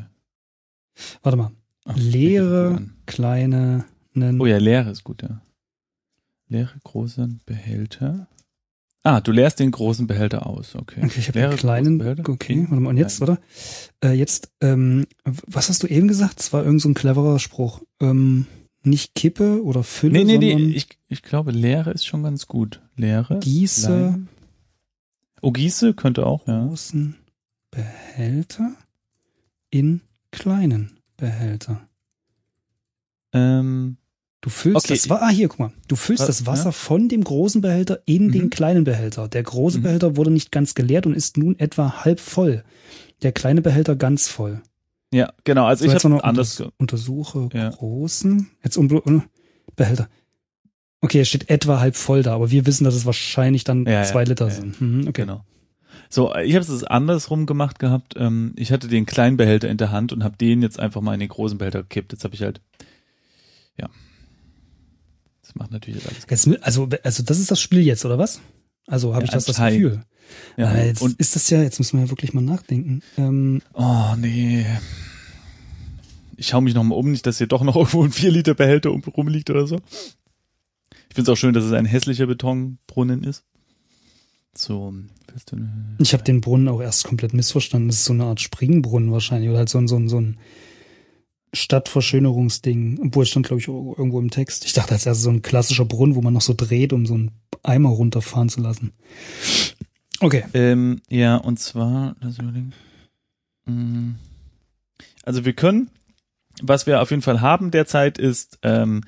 Warte 1.22 1.36
mal. 1.36 1.52
Ach, 1.84 1.96
Leere, 1.96 2.82
kleine, 3.06 3.86
nen, 4.12 4.40
Oh 4.40 4.46
ja, 4.46 4.58
leere 4.58 4.90
ist 4.90 5.04
gut, 5.04 5.22
ja. 5.22 5.40
Leere 6.48 6.78
großen 6.84 7.40
Behälter. 7.46 8.28
Ah, 9.04 9.20
du 9.20 9.32
leerst 9.32 9.58
den 9.60 9.70
großen 9.70 10.06
Behälter 10.06 10.46
aus, 10.46 10.74
okay. 10.74 11.00
Okay, 11.02 11.20
ich 11.20 11.28
habe 11.28 11.38
Leere 11.38 11.50
einen 11.50 11.58
kleinen. 11.58 12.00
Okay, 12.26 12.52
in 12.52 12.70
warte 12.70 12.80
mal. 12.82 12.90
Und 12.90 12.96
jetzt, 12.98 13.18
kleinen. 13.18 13.38
oder? 13.38 14.10
Äh, 14.10 14.14
jetzt, 14.14 14.50
ähm, 14.60 15.06
was 15.24 15.70
hast 15.70 15.82
du 15.82 15.86
eben 15.86 16.08
gesagt? 16.08 16.40
Das 16.40 16.52
war 16.52 16.64
irgend 16.64 16.82
so 16.82 16.88
ein 16.88 16.94
cleverer 16.94 17.38
Spruch. 17.38 17.80
Ähm, 18.00 18.46
nicht 18.88 19.14
Kippe 19.14 19.62
oder 19.64 19.82
Fülle, 19.84 20.12
Nee, 20.24 20.38
nee, 20.38 20.54
nee, 20.54 20.74
ich, 20.74 20.88
ich 21.08 21.22
glaube, 21.22 21.50
Leere 21.52 21.90
ist 21.92 22.06
schon 22.06 22.22
ganz 22.22 22.46
gut. 22.46 22.80
Leere. 22.96 23.38
Gieße 23.40 23.86
klein. 23.86 24.28
Oh, 25.42 25.52
Gieße 25.52 25.94
könnte 25.94 26.26
auch, 26.26 26.46
ja. 26.48 26.64
großen 26.66 27.16
Behälter 27.70 28.74
in 29.70 30.00
kleinen 30.32 30.98
Behälter. 31.16 31.86
Ähm, 33.32 33.96
Du 34.40 34.50
füllst 34.50 34.84
Okay. 34.86 34.94
das 34.94 35.10
Wasser, 35.10 35.22
ah 35.24 35.28
hier, 35.30 35.48
guck 35.48 35.58
mal, 35.58 35.72
du 35.88 35.96
füllst 35.96 36.20
Was? 36.20 36.28
das 36.28 36.46
Wasser 36.46 36.70
von 36.70 37.08
dem 37.08 37.24
großen 37.24 37.60
Behälter 37.60 38.00
in 38.06 38.30
den 38.30 38.44
Mhm. 38.44 38.50
kleinen 38.50 38.84
Behälter. 38.84 39.26
Der 39.26 39.42
große 39.42 39.78
Mhm. 39.78 39.82
Behälter 39.82 40.16
wurde 40.16 40.30
nicht 40.30 40.52
ganz 40.52 40.76
geleert 40.76 41.06
und 41.06 41.14
ist 41.14 41.36
nun 41.36 41.58
etwa 41.58 42.04
halb 42.04 42.20
voll. 42.20 42.62
Der 43.22 43.32
kleine 43.32 43.62
Behälter 43.62 43.96
ganz 43.96 44.28
voll. 44.28 44.62
Ja, 45.12 45.32
genau. 45.44 45.66
Also 45.66 45.84
So, 45.84 45.90
ich 45.90 45.94
habe 45.94 46.08
noch 46.14 46.22
anders. 46.22 46.60
unters- 46.60 46.72
untersuche 46.78 47.48
Ja. 47.52 47.70
großen, 47.70 48.50
jetzt 48.62 48.76
um, 48.76 49.22
Behälter. 49.76 50.08
Okay, 51.00 51.20
es 51.20 51.28
steht 51.28 51.48
etwa 51.50 51.78
halb 51.80 51.94
voll 51.96 52.22
da, 52.22 52.34
aber 52.34 52.50
wir 52.50 52.66
wissen, 52.66 52.84
dass 52.84 52.94
es 52.94 53.06
wahrscheinlich 53.06 53.64
dann 53.64 53.86
Ja, 53.86 54.02
zwei 54.02 54.24
Liter 54.24 54.46
ja, 54.48 54.52
ja. 54.52 54.60
sind. 54.60 54.80
Mhm, 54.80 55.00
okay. 55.08 55.22
Genau. 55.22 55.44
So, 56.10 56.34
ich 56.34 56.54
habe 56.54 56.64
es 56.64 56.84
andersrum 56.84 57.46
gemacht 57.46 57.78
gehabt. 57.78 58.14
Ähm, 58.16 58.52
ich 58.56 58.72
hatte 58.72 58.88
den 58.88 59.06
kleinen 59.06 59.36
Behälter 59.36 59.68
in 59.68 59.76
der 59.76 59.92
Hand 59.92 60.12
und 60.12 60.24
habe 60.24 60.36
den 60.36 60.62
jetzt 60.62 60.80
einfach 60.80 61.00
mal 61.00 61.14
in 61.14 61.20
den 61.20 61.28
großen 61.28 61.58
Behälter 61.58 61.82
gekippt. 61.82 62.12
Jetzt 62.12 62.24
habe 62.24 62.34
ich 62.34 62.42
halt, 62.42 62.60
ja, 63.78 63.88
das 65.42 65.54
macht 65.54 65.70
natürlich 65.70 66.02
jetzt 66.02 66.08
alles. 66.28 66.46
Jetzt, 66.46 66.62
also, 66.64 66.88
also 67.04 67.22
das 67.22 67.38
ist 67.38 67.50
das 67.50 67.60
Spiel 67.60 67.80
jetzt, 67.82 68.04
oder 68.04 68.18
was? 68.18 68.40
Also 68.88 69.14
habe 69.14 69.24
Ja, 69.24 69.28
ich 69.28 69.30
das, 69.30 69.44
das. 69.44 69.56
Gefühl. 69.58 70.02
Ja, 70.56 70.66
Ah, 70.68 70.78
jetzt 70.84 71.00
und 71.02 71.18
ist 71.20 71.36
das 71.36 71.48
ja, 71.50 71.62
jetzt 71.62 71.78
müssen 71.78 71.98
wir 71.98 72.04
ja 72.06 72.10
wirklich 72.10 72.34
mal 72.34 72.40
nachdenken. 72.42 73.00
Ähm, 73.16 73.62
oh 73.74 74.14
nee, 74.18 74.66
ich 76.36 76.48
schaue 76.48 76.62
mich 76.62 76.74
noch 76.74 76.84
mal 76.84 76.94
um, 76.96 77.10
nicht, 77.10 77.26
dass 77.26 77.38
hier 77.38 77.46
doch 77.46 77.62
noch 77.62 77.76
irgendwo 77.76 78.04
ein 78.04 78.10
4 78.12 78.30
Liter 78.30 78.54
Behälter 78.54 78.92
um, 78.92 79.02
rumliegt 79.02 79.50
oder 79.50 79.66
so. 79.66 79.76
Ich 81.08 81.14
finde 81.14 81.30
es 81.30 81.36
auch 81.36 81.40
schön, 81.40 81.54
dass 81.54 81.64
es 81.64 81.72
ein 81.72 81.86
hässlicher 81.86 82.26
Betonbrunnen 82.26 83.24
ist. 83.24 83.44
So, 84.54 84.92
ich 85.98 86.12
habe 86.12 86.24
den 86.24 86.40
Brunnen 86.40 86.68
auch 86.68 86.80
erst 86.80 87.04
komplett 87.04 87.32
missverstanden. 87.32 87.88
Das 87.88 87.98
ist 87.98 88.04
so 88.06 88.12
eine 88.12 88.24
Art 88.24 88.40
Springbrunnen 88.40 89.12
wahrscheinlich 89.12 89.48
oder 89.50 89.58
halt 89.58 89.68
so 89.68 89.78
ein, 89.78 89.86
so 89.88 89.96
ein, 89.96 90.08
so 90.08 90.20
ein 90.20 90.36
Stadtverschönerungsding. 91.52 93.00
Obwohl 93.04 93.22
es 93.22 93.30
stand, 93.30 93.46
glaube 93.46 93.60
ich, 93.60 93.68
irgendwo 93.68 94.20
im 94.20 94.30
Text. 94.30 94.64
Ich 94.64 94.72
dachte 94.72 94.92
als 94.92 95.06
erstes 95.06 95.24
so 95.24 95.30
ein 95.30 95.42
klassischer 95.42 95.84
Brunnen, 95.84 96.14
wo 96.14 96.22
man 96.22 96.34
noch 96.34 96.42
so 96.42 96.54
dreht, 96.56 96.92
um 96.92 97.06
so 97.06 97.14
einen 97.14 97.30
Eimer 97.62 97.90
runterfahren 97.90 98.48
zu 98.48 98.60
lassen. 98.60 98.92
Okay. 100.20 100.44
Ähm, 100.54 101.00
ja, 101.08 101.36
und 101.36 101.58
zwar. 101.58 102.16
Mm, 103.66 104.12
Also 105.24 105.44
wir 105.44 105.52
können, 105.52 105.90
was 106.62 106.86
wir 106.86 107.00
auf 107.00 107.10
jeden 107.10 107.22
Fall 107.22 107.40
haben 107.40 107.70
derzeit 107.70 108.18
ist, 108.18 108.58
ähm, 108.62 109.02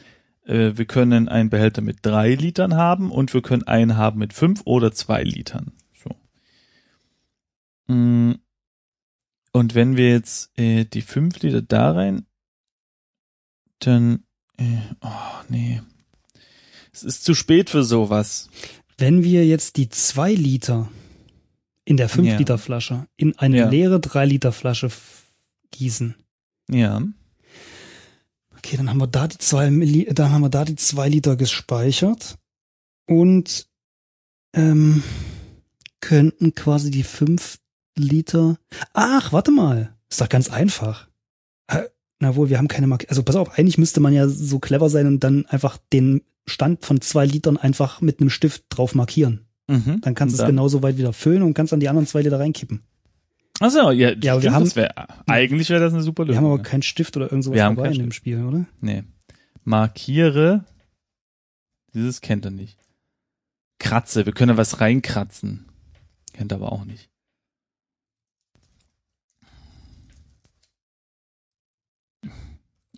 äh, 0.44 0.72
wir 0.76 0.84
können 0.84 1.28
einen 1.28 1.50
Behälter 1.50 1.82
mit 1.82 1.98
drei 2.02 2.34
Litern 2.34 2.74
haben 2.76 3.10
und 3.10 3.34
wir 3.34 3.42
können 3.42 3.64
einen 3.64 3.96
haben 3.96 4.18
mit 4.18 4.32
fünf 4.32 4.62
oder 4.64 4.92
zwei 4.92 5.22
Litern. 5.22 5.72
So. 6.02 6.10
Mm, 7.92 8.34
Und 9.52 9.74
wenn 9.74 9.96
wir 9.96 10.10
jetzt 10.10 10.56
äh, 10.58 10.84
die 10.84 11.02
fünf 11.02 11.40
Liter 11.42 11.62
da 11.62 11.92
rein, 11.92 12.26
dann, 13.86 14.24
äh, 14.58 14.78
oh 15.02 15.08
nee, 15.48 15.80
es 16.92 17.02
ist 17.02 17.24
zu 17.24 17.34
spät 17.34 17.70
für 17.70 17.84
sowas. 17.84 18.48
Wenn 18.98 19.22
wir 19.22 19.46
jetzt 19.46 19.76
die 19.76 19.88
zwei 19.88 20.32
Liter 20.32 20.88
in 21.84 21.96
der 21.96 22.08
fünf 22.08 22.28
Ja. 22.28 22.36
Liter 22.36 22.58
Flasche 22.58 23.06
in 23.16 23.38
eine 23.38 23.56
Ja. 23.58 23.68
leere 23.68 24.00
drei 24.00 24.26
Liter 24.26 24.52
Flasche 24.52 24.90
gießen. 25.70 26.14
Ja. 26.70 27.02
Okay, 28.56 28.76
dann 28.76 28.90
haben 28.90 28.98
wir 29.00 29.06
da 29.06 29.26
die 29.26 29.38
zwei, 29.38 29.70
Milli 29.70 30.04
dann 30.12 30.32
haben 30.32 30.42
wir 30.42 30.50
da 30.50 30.64
die 30.64 30.76
zwei 30.76 31.08
Liter 31.08 31.36
gespeichert 31.36 32.36
und 33.06 33.66
ähm, 34.54 35.02
könnten 36.00 36.54
quasi 36.54 36.90
die 36.90 37.02
fünf 37.04 37.58
Liter. 37.96 38.58
Ach, 38.92 39.32
warte 39.32 39.50
mal, 39.50 39.96
ist 40.10 40.20
doch 40.20 40.28
ganz 40.28 40.50
einfach. 40.50 41.08
Na 42.20 42.36
wohl, 42.36 42.50
wir 42.50 42.58
haben 42.58 42.68
keine 42.68 42.86
Marke. 42.86 43.08
Also 43.08 43.22
pass 43.22 43.34
auf, 43.36 43.58
eigentlich 43.58 43.78
müsste 43.78 43.98
man 44.00 44.12
ja 44.12 44.28
so 44.28 44.58
clever 44.58 44.88
sein 44.90 45.06
und 45.06 45.24
dann 45.24 45.46
einfach 45.46 45.78
den 45.92 46.22
Stand 46.46 46.84
von 46.84 47.00
zwei 47.00 47.24
Litern 47.26 47.56
einfach 47.56 48.00
mit 48.00 48.20
einem 48.20 48.30
Stift 48.30 48.64
drauf 48.68 48.94
markieren. 48.94 49.46
Mhm. 49.68 50.00
Dann 50.02 50.14
kannst 50.14 50.38
du 50.38 50.42
es 50.42 50.46
genauso 50.46 50.82
weit 50.82 50.98
wieder 50.98 51.12
füllen 51.12 51.42
und 51.42 51.54
kannst 51.54 51.72
dann 51.72 51.80
die 51.80 51.88
anderen 51.88 52.06
zwei 52.06 52.22
Liter 52.22 52.38
reinkippen. 52.38 52.82
Achso, 53.60 53.90
ja, 53.90 54.10
Ja, 54.22 54.32
aber 54.32 54.42
wir 54.42 54.50
stimmt, 54.50 54.54
haben- 54.54 54.64
das 54.64 54.76
wär, 54.76 55.28
eigentlich 55.28 55.68
wäre 55.70 55.80
das 55.80 55.92
eine 55.92 56.02
super 56.02 56.22
Wir 56.24 56.28
Lösung. 56.28 56.44
haben 56.44 56.52
aber 56.52 56.62
ja. 56.62 56.68
keinen 56.68 56.82
Stift 56.82 57.16
oder 57.16 57.26
irgend 57.26 57.44
sowas 57.44 57.56
Wir 57.56 57.64
haben 57.64 57.76
dabei 57.76 57.88
in 57.88 57.94
keinen 57.94 58.06
dem 58.08 58.12
Spiel, 58.12 58.42
oder? 58.44 58.66
Nee. 58.80 59.04
Markiere. 59.64 60.64
Dieses 61.94 62.20
kennt 62.20 62.44
er 62.44 62.50
nicht. 62.50 62.78
Kratze. 63.78 64.26
Wir 64.26 64.32
können 64.32 64.50
da 64.50 64.56
was 64.56 64.80
reinkratzen. 64.80 65.66
Kennt 66.32 66.52
er 66.52 66.56
aber 66.56 66.72
auch 66.72 66.84
nicht. 66.84 67.08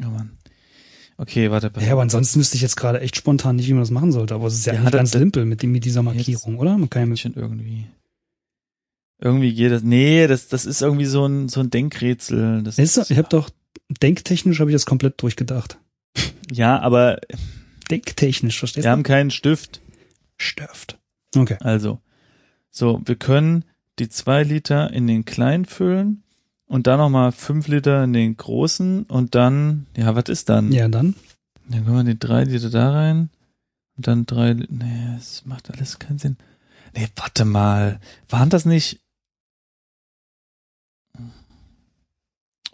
Oh 0.04 0.10
Mann. 0.10 0.38
Okay, 1.16 1.50
warte. 1.50 1.70
pass 1.70 1.84
Ja, 1.84 1.92
aber 1.92 2.02
ansonsten 2.02 2.40
wüsste 2.40 2.56
ich 2.56 2.62
jetzt 2.62 2.76
gerade 2.76 3.00
echt 3.00 3.16
spontan 3.16 3.56
nicht, 3.56 3.68
wie 3.68 3.72
man 3.74 3.82
das 3.82 3.90
machen 3.90 4.12
sollte. 4.12 4.34
Aber 4.34 4.46
es 4.46 4.54
ist 4.54 4.66
ja, 4.66 4.74
Ja, 4.74 4.90
ganz 4.90 5.12
simpel 5.12 5.44
mit, 5.44 5.62
dem, 5.62 5.72
mit 5.72 5.84
dieser 5.84 6.02
Markierung, 6.02 6.58
oder? 6.58 6.76
Man 6.78 6.90
kann 6.90 7.02
ja 7.02 7.06
mit, 7.06 7.18
schon 7.20 7.34
irgendwie. 7.34 7.86
Irgendwie 9.20 9.54
geht 9.54 9.70
das. 9.70 9.82
Nee, 9.82 10.26
das, 10.26 10.48
das 10.48 10.66
ist 10.66 10.82
irgendwie 10.82 11.04
so 11.04 11.26
ein, 11.26 11.48
so 11.48 11.60
ein 11.60 11.70
Denkrätsel. 11.70 12.62
Das 12.62 12.78
Weißt 12.78 12.96
du, 12.96 13.02
ich 13.08 13.18
habe 13.18 13.28
doch, 13.28 13.50
denktechnisch 14.02 14.58
habe 14.58 14.70
ich 14.70 14.74
das 14.74 14.86
komplett 14.86 15.22
durchgedacht. 15.22 15.78
ja, 16.50 16.80
aber 16.80 17.20
Denktechnisch, 17.90 18.58
verstehst 18.58 18.84
wir 18.84 18.90
haben 18.90 19.02
du? 19.02 19.08
keinen 19.08 19.30
Stift. 19.30 19.80
Stirft. 20.38 20.98
Okay. 21.36 21.56
Also, 21.60 22.00
so, 22.70 23.02
wir 23.04 23.16
können 23.16 23.64
die 23.98 24.08
zwei 24.08 24.42
Liter 24.42 24.90
in 24.92 25.06
den 25.06 25.24
kleinen 25.24 25.66
füllen 25.66 26.22
und 26.72 26.86
dann 26.86 26.98
nochmal 26.98 27.32
fünf 27.32 27.68
Liter 27.68 28.02
in 28.02 28.14
den 28.14 28.34
großen 28.34 29.02
und 29.02 29.34
dann, 29.34 29.86
ja, 29.94 30.14
was 30.14 30.30
ist 30.30 30.48
dann? 30.48 30.72
Ja, 30.72 30.88
dann. 30.88 31.14
Dann 31.68 31.84
können 31.84 31.96
wir 31.98 32.14
die 32.14 32.18
drei 32.18 32.44
Liter 32.44 32.70
da 32.70 32.92
rein 32.92 33.28
und 33.98 34.06
dann 34.06 34.24
drei, 34.24 34.54
nee, 34.54 35.14
das 35.14 35.44
macht 35.44 35.70
alles 35.70 35.98
keinen 35.98 36.18
Sinn. 36.18 36.38
Nee, 36.96 37.08
warte 37.14 37.44
mal, 37.44 38.00
waren 38.30 38.48
das 38.48 38.64
nicht? 38.64 39.02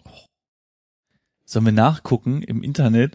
Oh. 0.05 0.11
Sollen 1.43 1.65
wir 1.65 1.73
nachgucken 1.73 2.41
im 2.41 2.63
Internet? 2.63 3.13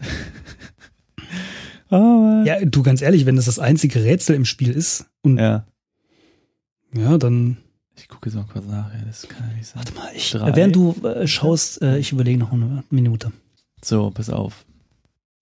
oh. 1.89 2.43
Ja, 2.45 2.63
du 2.63 2.83
ganz 2.83 3.01
ehrlich, 3.01 3.25
wenn 3.25 3.37
das 3.37 3.45
das 3.45 3.57
einzige 3.57 4.03
Rätsel 4.03 4.35
im 4.35 4.45
Spiel 4.45 4.69
ist 4.69 5.07
und 5.23 5.39
ja, 5.39 5.65
ja. 6.93 7.17
dann. 7.17 7.57
Ich 7.97 8.07
gucke 8.07 8.29
jetzt 8.29 8.35
mal 8.35 8.45
kurz 8.51 8.65
nach, 8.65 8.93
ja, 8.93 8.99
das 9.05 9.27
kann 9.27 9.49
ja 9.49 9.55
nicht 9.55 9.67
sein. 9.67 9.77
Warte 9.77 9.93
mal, 9.93 10.11
ich, 10.15 10.31
Drei. 10.31 10.55
während 10.55 10.75
du 10.75 10.93
äh, 11.03 11.27
schaust, 11.27 11.81
äh, 11.81 11.97
ich 11.97 12.11
überlege 12.11 12.37
noch 12.37 12.51
eine 12.51 12.83
Minute. 12.89 13.31
So, 13.83 14.11
pass 14.11 14.29
auf. 14.29 14.65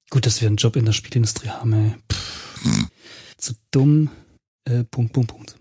Gut, 0.10 0.26
dass 0.26 0.42
wir 0.42 0.48
einen 0.48 0.58
Job 0.58 0.76
in 0.76 0.86
der 0.86 0.92
Spielindustrie 0.92 1.50
haben, 1.50 1.74
ey. 1.74 1.96
Zu 3.38 3.54
dumm. 3.72 4.10
Äh, 4.66 4.84
Punkt, 4.86 5.14
Punkt, 5.14 5.32
Punkt. 5.32 5.56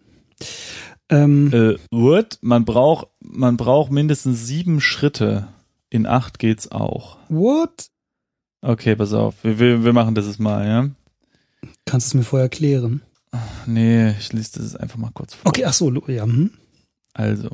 Ähm, 1.09 1.53
Äh, 1.53 1.77
Word, 1.91 2.39
man 2.43 2.65
braucht, 2.65 3.09
man 3.21 3.57
braucht 3.57 3.91
mindestens 3.91 4.47
sieben 4.47 4.81
Schritte. 4.81 5.49
In 5.91 6.07
acht 6.07 6.39
geht's 6.39 6.71
auch. 6.71 7.19
what? 7.29 7.89
Okay, 8.65 8.95
pass 8.95 9.13
auf. 9.13 9.43
Wir, 9.43 9.59
wir, 9.59 9.85
wir 9.85 9.93
machen 9.93 10.15
das 10.15 10.27
jetzt 10.27 10.39
mal, 10.39 10.67
ja? 10.67 10.89
Kannst 11.85 12.07
du 12.07 12.11
es 12.11 12.15
mir 12.15 12.23
vorher 12.23 12.45
erklären? 12.45 13.03
Nee, 13.67 14.11
ich 14.13 14.33
lese 14.33 14.61
das 14.61 14.77
einfach 14.77 14.99
mal 14.99 15.11
kurz 15.13 15.35
vor. 15.35 15.49
Okay, 15.49 15.65
ach 15.65 15.73
so, 15.73 15.91
ja. 16.07 16.25
Hm. 16.25 16.51
Also. 17.15 17.51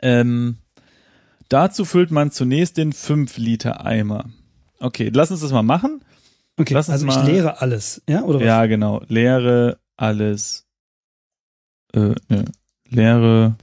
Ähm, 0.00 0.58
dazu 1.48 1.84
füllt 1.84 2.10
man 2.10 2.30
zunächst 2.30 2.76
den 2.76 2.92
5 2.92 3.36
Liter 3.38 3.84
Eimer. 3.84 4.30
Okay, 4.80 5.10
lass 5.12 5.30
uns 5.30 5.40
das 5.40 5.52
mal 5.52 5.62
machen. 5.62 6.02
Okay, 6.56 6.74
Lass 6.74 6.88
uns 6.88 6.94
also 6.94 7.06
ich 7.08 7.14
mal- 7.14 7.26
lehre 7.26 7.60
alles, 7.60 8.02
ja? 8.08 8.22
Oder 8.22 8.40
was? 8.40 8.46
Ja, 8.46 8.66
genau. 8.66 9.02
Leere 9.08 9.78
alles. 9.96 10.66
Äh, 11.92 12.14
ne. 12.28 12.44
Leere 12.88 13.56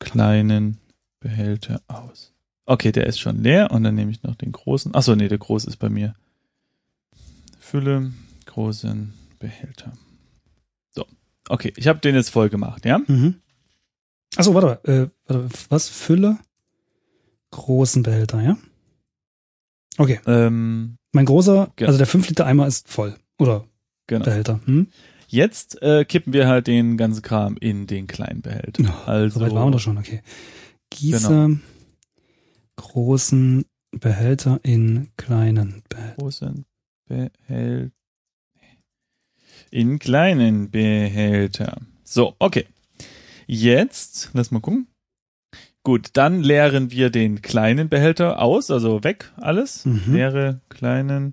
kleinen 0.00 0.78
Behälter 1.20 1.80
aus. 1.88 2.32
Okay, 2.66 2.92
der 2.92 3.06
ist 3.06 3.18
schon 3.20 3.42
leer 3.42 3.70
und 3.70 3.82
dann 3.84 3.94
nehme 3.94 4.10
ich 4.10 4.22
noch 4.22 4.34
den 4.36 4.52
großen. 4.52 4.94
Achso, 4.94 5.14
nee, 5.16 5.28
der 5.28 5.38
große 5.38 5.68
ist 5.68 5.76
bei 5.78 5.88
mir. 5.88 6.14
Fülle 7.58 8.12
großen 8.46 9.12
Behälter. 9.38 9.92
So. 10.90 11.06
Okay, 11.48 11.72
ich 11.76 11.88
habe 11.88 11.98
den 12.00 12.14
jetzt 12.14 12.30
voll 12.30 12.48
gemacht, 12.48 12.84
ja? 12.84 12.98
Mhm. 13.06 13.36
Achso, 14.38 14.54
warte 14.54 14.66
mal. 14.66 14.80
Äh, 15.02 15.08
warte, 15.26 15.48
was? 15.68 15.88
Fülle? 15.88 16.38
Großen 17.50 18.02
Behälter, 18.02 18.40
ja? 18.42 18.56
Okay. 19.98 20.20
Ähm, 20.26 20.96
Mein 21.12 21.24
großer, 21.26 21.72
Genau. 21.76 21.88
also 21.88 21.98
der 21.98 22.06
5-Liter-Eimer 22.06 22.66
ist 22.66 22.88
voll. 22.88 23.16
Oder 23.38 23.66
genau. 24.06 24.24
Behälter. 24.24 24.60
Hm? 24.64 24.88
Jetzt 25.26 25.82
äh, 25.82 26.04
kippen 26.04 26.32
wir 26.32 26.46
halt 26.46 26.66
den 26.68 26.96
ganzen 26.96 27.20
Kram 27.22 27.56
in 27.58 27.86
den 27.86 28.06
kleinen 28.06 28.40
Behälter. 28.42 28.82
Ja, 28.82 29.02
Also, 29.04 29.38
So 29.40 29.44
weit 29.44 29.52
waren 29.54 29.68
wir 29.68 29.72
doch 29.72 29.80
schon, 29.80 29.98
okay. 29.98 30.22
Gieße 30.90 31.58
großen 32.76 33.64
Behälter 33.90 34.60
in 34.62 35.08
kleinen 35.16 35.82
Behälter. 35.88 36.16
großen 36.16 36.64
Behälter. 37.06 37.90
In 39.70 39.98
kleinen 39.98 40.70
Behälter. 40.70 41.78
So, 42.04 42.34
okay. 42.38 42.66
Jetzt, 43.50 44.30
lass 44.34 44.50
mal 44.50 44.60
gucken. 44.60 44.86
Gut, 45.82 46.10
dann 46.12 46.42
leeren 46.42 46.90
wir 46.90 47.08
den 47.08 47.40
kleinen 47.40 47.88
Behälter 47.88 48.42
aus, 48.42 48.70
also 48.70 49.02
weg 49.04 49.32
alles. 49.36 49.86
Mhm. 49.86 50.02
Leere 50.12 50.60
kleinen 50.68 51.32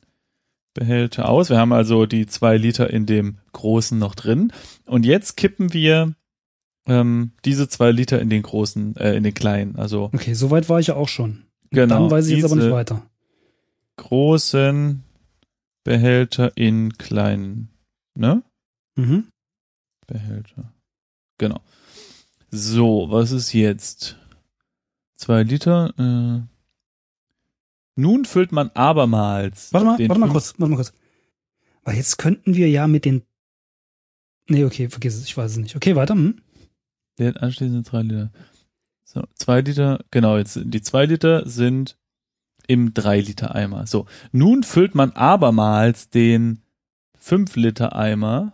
Behälter 0.74 1.28
aus. 1.28 1.50
Wir 1.50 1.58
haben 1.58 1.74
also 1.74 2.06
die 2.06 2.26
zwei 2.26 2.56
Liter 2.56 2.90
in 2.90 3.06
dem 3.06 3.38
großen 3.52 4.00
noch 4.00 4.16
drin. 4.16 4.54
Und 4.86 5.06
jetzt 5.06 5.36
kippen 5.36 5.74
wir 5.74 6.16
ähm, 6.88 7.32
diese 7.44 7.68
zwei 7.68 7.92
Liter 7.92 8.22
in 8.22 8.30
den 8.30 8.44
großen, 8.44 8.96
äh, 8.96 9.16
in 9.16 9.24
den 9.24 9.34
kleinen. 9.34 9.76
Also 9.76 10.06
Okay, 10.14 10.34
so 10.34 10.52
weit 10.52 10.70
war 10.70 10.80
ich 10.80 10.88
ja 10.88 10.96
auch 10.96 11.10
schon. 11.10 11.44
Genau, 11.72 12.00
Dann 12.04 12.12
weiß 12.12 12.28
ich 12.28 12.38
jetzt 12.38 12.46
aber 12.46 12.56
nicht 12.56 12.72
weiter. 12.72 13.06
großen 13.98 15.04
Behälter 15.84 16.56
in 16.56 16.94
kleinen, 16.98 17.70
ne? 18.16 18.42
Mhm. 18.96 19.28
Behälter. 20.08 20.72
Genau. 21.38 21.60
So, 22.56 23.08
was 23.12 23.32
ist 23.32 23.52
jetzt? 23.52 24.18
Zwei 25.16 25.44
Liter. 25.44 25.94
Äh. 26.00 26.48
Nun 27.96 28.24
füllt 28.24 28.54
man 28.54 28.70
abermals. 28.74 29.74
Warte 29.74 29.86
mal, 29.86 30.00
warte 30.00 30.20
mal 30.20 30.30
kurz, 30.30 30.54
warte 30.58 30.72
mal 30.72 30.78
kurz. 30.78 30.94
Weil 31.84 31.98
jetzt 31.98 32.18
könnten 32.18 32.56
wir 32.56 32.70
ja 32.70 32.88
mit 32.88 33.04
den. 33.04 33.24
Nee, 34.48 34.64
okay, 34.64 34.88
vergiss 34.88 35.16
es, 35.16 35.26
ich 35.26 35.36
weiß 35.36 35.52
es 35.52 35.58
nicht. 35.58 35.76
Okay, 35.76 35.98
weiter. 35.98 36.14
Hm? 36.14 36.42
Den 37.20 37.36
anschließenden 37.36 37.84
drei 37.84 38.04
Liter. 38.04 38.32
So, 39.04 39.24
zwei 39.34 39.60
Liter, 39.60 40.06
genau, 40.12 40.38
jetzt 40.38 40.58
die 40.64 40.82
zwei 40.82 41.06
Liter 41.06 41.48
sind 41.48 41.98
im 42.68 42.94
drei 42.94 43.20
Liter 43.20 43.54
Eimer. 43.54 43.86
So, 43.86 44.06
nun 44.32 44.64
füllt 44.64 44.96
man 44.96 45.12
abermals 45.12 46.10
den 46.10 46.62
fünf 47.18 47.58
Liter 47.58 47.96
Eimer 47.96 48.54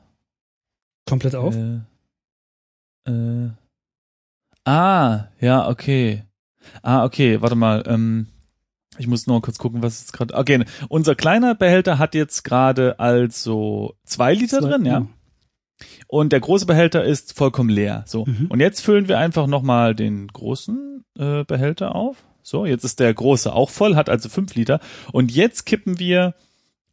Komplett 1.05 1.35
auf. 1.35 1.55
Äh, 1.55 1.81
äh, 3.05 3.51
ah, 4.65 5.27
ja, 5.39 5.67
okay. 5.69 6.23
Ah, 6.81 7.03
okay, 7.05 7.41
warte 7.41 7.55
mal. 7.55 7.83
Ähm, 7.87 8.27
ich 8.97 9.07
muss 9.07 9.27
nur 9.27 9.41
kurz 9.41 9.57
gucken, 9.57 9.81
was 9.81 10.01
jetzt 10.01 10.13
gerade. 10.13 10.33
Okay, 10.35 10.63
unser 10.89 11.15
kleiner 11.15 11.55
Behälter 11.55 11.97
hat 11.97 12.13
jetzt 12.13 12.43
gerade 12.43 12.99
also 12.99 13.95
zwei 14.05 14.33
Liter 14.33 14.59
Zwei- 14.59 14.69
drin, 14.69 14.85
ja. 14.85 15.07
Und 16.07 16.31
der 16.31 16.39
große 16.41 16.65
Behälter 16.67 17.03
ist 17.03 17.35
vollkommen 17.35 17.69
leer. 17.69 18.03
So. 18.05 18.25
Mhm. 18.25 18.47
Und 18.49 18.59
jetzt 18.59 18.81
füllen 18.81 19.07
wir 19.07 19.17
einfach 19.17 19.47
nochmal 19.47 19.95
den 19.95 20.27
großen 20.27 21.03
äh, 21.17 21.43
Behälter 21.43 21.95
auf. 21.95 22.17
So, 22.43 22.65
jetzt 22.65 22.83
ist 22.83 22.99
der 22.99 23.13
große 23.13 23.51
auch 23.51 23.69
voll, 23.69 23.95
hat 23.95 24.09
also 24.09 24.29
fünf 24.29 24.53
Liter. 24.55 24.79
Und 25.11 25.31
jetzt 25.31 25.65
kippen 25.65 25.97
wir 25.99 26.35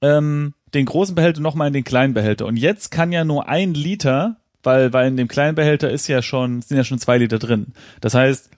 ähm, 0.00 0.54
den 0.72 0.86
großen 0.86 1.14
Behälter 1.14 1.40
nochmal 1.40 1.68
in 1.68 1.72
den 1.74 1.84
kleinen 1.84 2.14
Behälter. 2.14 2.46
Und 2.46 2.56
jetzt 2.56 2.90
kann 2.90 3.12
ja 3.12 3.24
nur 3.24 3.48
ein 3.48 3.74
Liter, 3.74 4.36
weil, 4.68 4.92
weil 4.92 5.08
in 5.08 5.16
dem 5.16 5.28
kleinen 5.28 5.54
Behälter 5.54 5.90
ist 5.90 6.06
ja 6.08 6.20
schon, 6.20 6.60
sind 6.62 6.76
ja 6.76 6.84
schon 6.84 6.98
zwei 6.98 7.16
Liter 7.18 7.38
drin. 7.38 7.68
Das 8.02 8.12
heißt, 8.14 8.50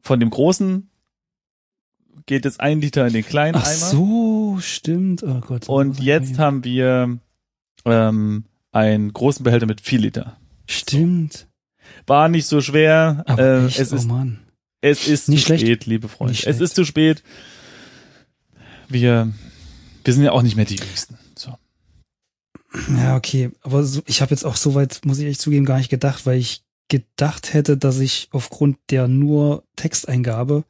von 0.00 0.20
dem 0.20 0.30
großen 0.30 0.88
geht 2.26 2.44
jetzt 2.44 2.60
ein 2.60 2.80
Liter 2.80 3.04
in 3.06 3.12
den 3.12 3.24
kleinen 3.26 3.56
Ach 3.56 3.66
Eimer. 3.66 3.74
so, 3.74 4.58
stimmt. 4.60 5.22
Oh 5.24 5.40
Gott. 5.40 5.68
Und 5.68 6.00
jetzt 6.00 6.38
haben 6.38 6.62
wir 6.64 7.18
ähm, 7.84 8.44
einen 8.72 9.12
großen 9.12 9.42
Behälter 9.42 9.66
mit 9.66 9.80
vier 9.80 9.98
Liter. 9.98 10.36
Stimmt. 10.66 11.48
War 12.06 12.28
nicht 12.28 12.46
so 12.46 12.60
schwer. 12.60 13.24
Aber 13.26 13.42
äh, 13.42 13.66
echt, 13.66 13.78
es 13.80 13.92
oh 13.92 13.96
ist 13.96 14.06
Mann. 14.06 14.40
Es 14.80 15.08
ist 15.08 15.28
Nicht 15.28 15.40
zu 15.40 15.46
schlecht. 15.46 15.62
spät, 15.66 15.86
liebe 15.86 16.08
Freunde. 16.08 16.32
Nicht 16.32 16.46
Es 16.46 16.56
schlecht. 16.56 16.60
ist 16.60 16.74
zu 16.76 16.84
spät. 16.84 17.22
Wir, 18.88 19.32
wir 20.04 20.14
sind 20.14 20.22
ja 20.22 20.32
auch 20.32 20.42
nicht 20.42 20.56
mehr 20.56 20.64
die 20.66 20.76
Jüngsten. 20.76 21.18
Ja, 22.96 23.16
okay. 23.16 23.50
Aber 23.62 23.84
so, 23.84 24.02
ich 24.06 24.20
habe 24.20 24.30
jetzt 24.30 24.44
auch 24.44 24.56
soweit, 24.56 25.00
muss 25.04 25.18
ich 25.18 25.26
echt 25.26 25.40
zugeben, 25.40 25.64
gar 25.64 25.78
nicht 25.78 25.90
gedacht, 25.90 26.26
weil 26.26 26.38
ich 26.38 26.64
gedacht 26.88 27.54
hätte, 27.54 27.76
dass 27.76 27.98
ich 28.00 28.28
aufgrund 28.32 28.76
der 28.90 29.08
nur 29.08 29.64
Texteingabe, 29.76 30.64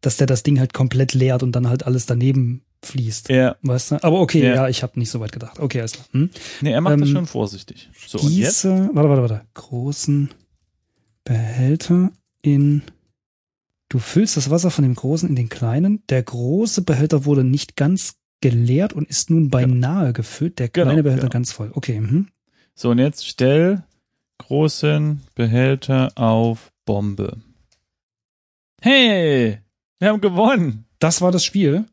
dass 0.00 0.16
der 0.16 0.26
das 0.26 0.42
Ding 0.42 0.58
halt 0.58 0.72
komplett 0.72 1.14
leert 1.14 1.42
und 1.42 1.52
dann 1.52 1.68
halt 1.68 1.84
alles 1.86 2.06
daneben 2.06 2.62
fließt. 2.84 3.28
Ja. 3.28 3.56
Weißt 3.62 3.92
du? 3.92 4.02
Aber 4.02 4.20
okay, 4.20 4.42
Ja. 4.42 4.54
ja, 4.54 4.68
ich 4.68 4.82
habe 4.82 4.98
nicht 4.98 5.10
so 5.10 5.20
weit 5.20 5.32
gedacht. 5.32 5.60
Okay, 5.60 5.80
alles 5.80 5.92
klar. 5.92 6.06
Hm? 6.12 6.30
Nee, 6.62 6.72
er 6.72 6.80
macht 6.80 7.00
das 7.00 7.08
Ähm, 7.08 7.14
schon 7.14 7.26
vorsichtig. 7.26 7.90
So, 8.06 8.18
und 8.18 8.32
jetzt? 8.32 8.64
Warte, 8.64 8.94
warte, 8.94 9.22
warte, 9.22 9.40
großen 9.54 10.30
Behälter 11.24 12.10
in, 12.42 12.82
du 13.88 13.98
füllst 13.98 14.36
das 14.36 14.50
Wasser 14.50 14.70
von 14.70 14.82
dem 14.82 14.94
großen 14.94 15.28
in 15.28 15.36
den 15.36 15.48
kleinen. 15.48 16.02
Der 16.08 16.22
große 16.22 16.82
Behälter 16.82 17.24
wurde 17.24 17.44
nicht 17.44 17.76
ganz 17.76 18.16
geleert 18.42 18.92
und 18.92 19.08
ist 19.08 19.30
nun 19.30 19.48
beinahe 19.48 20.12
gefüllt. 20.12 20.58
Der 20.58 20.68
Genau, 20.68 20.88
kleine 20.88 21.02
Behälter 21.02 21.22
genau. 21.22 21.32
ganz 21.32 21.52
voll. 21.52 21.70
Okay, 21.72 21.98
mhm. 22.00 22.28
So, 22.74 22.90
und 22.90 22.98
jetzt 22.98 23.26
stell 23.26 23.82
großen 24.38 25.22
Behälter 25.34 26.12
auf 26.16 26.72
Bombe. 26.84 27.38
Hey, 28.82 29.58
wir 29.98 30.08
haben 30.08 30.20
gewonnen. 30.20 30.84
Das 30.98 31.22
war 31.22 31.32
das 31.32 31.44
Spiel. 31.44 31.86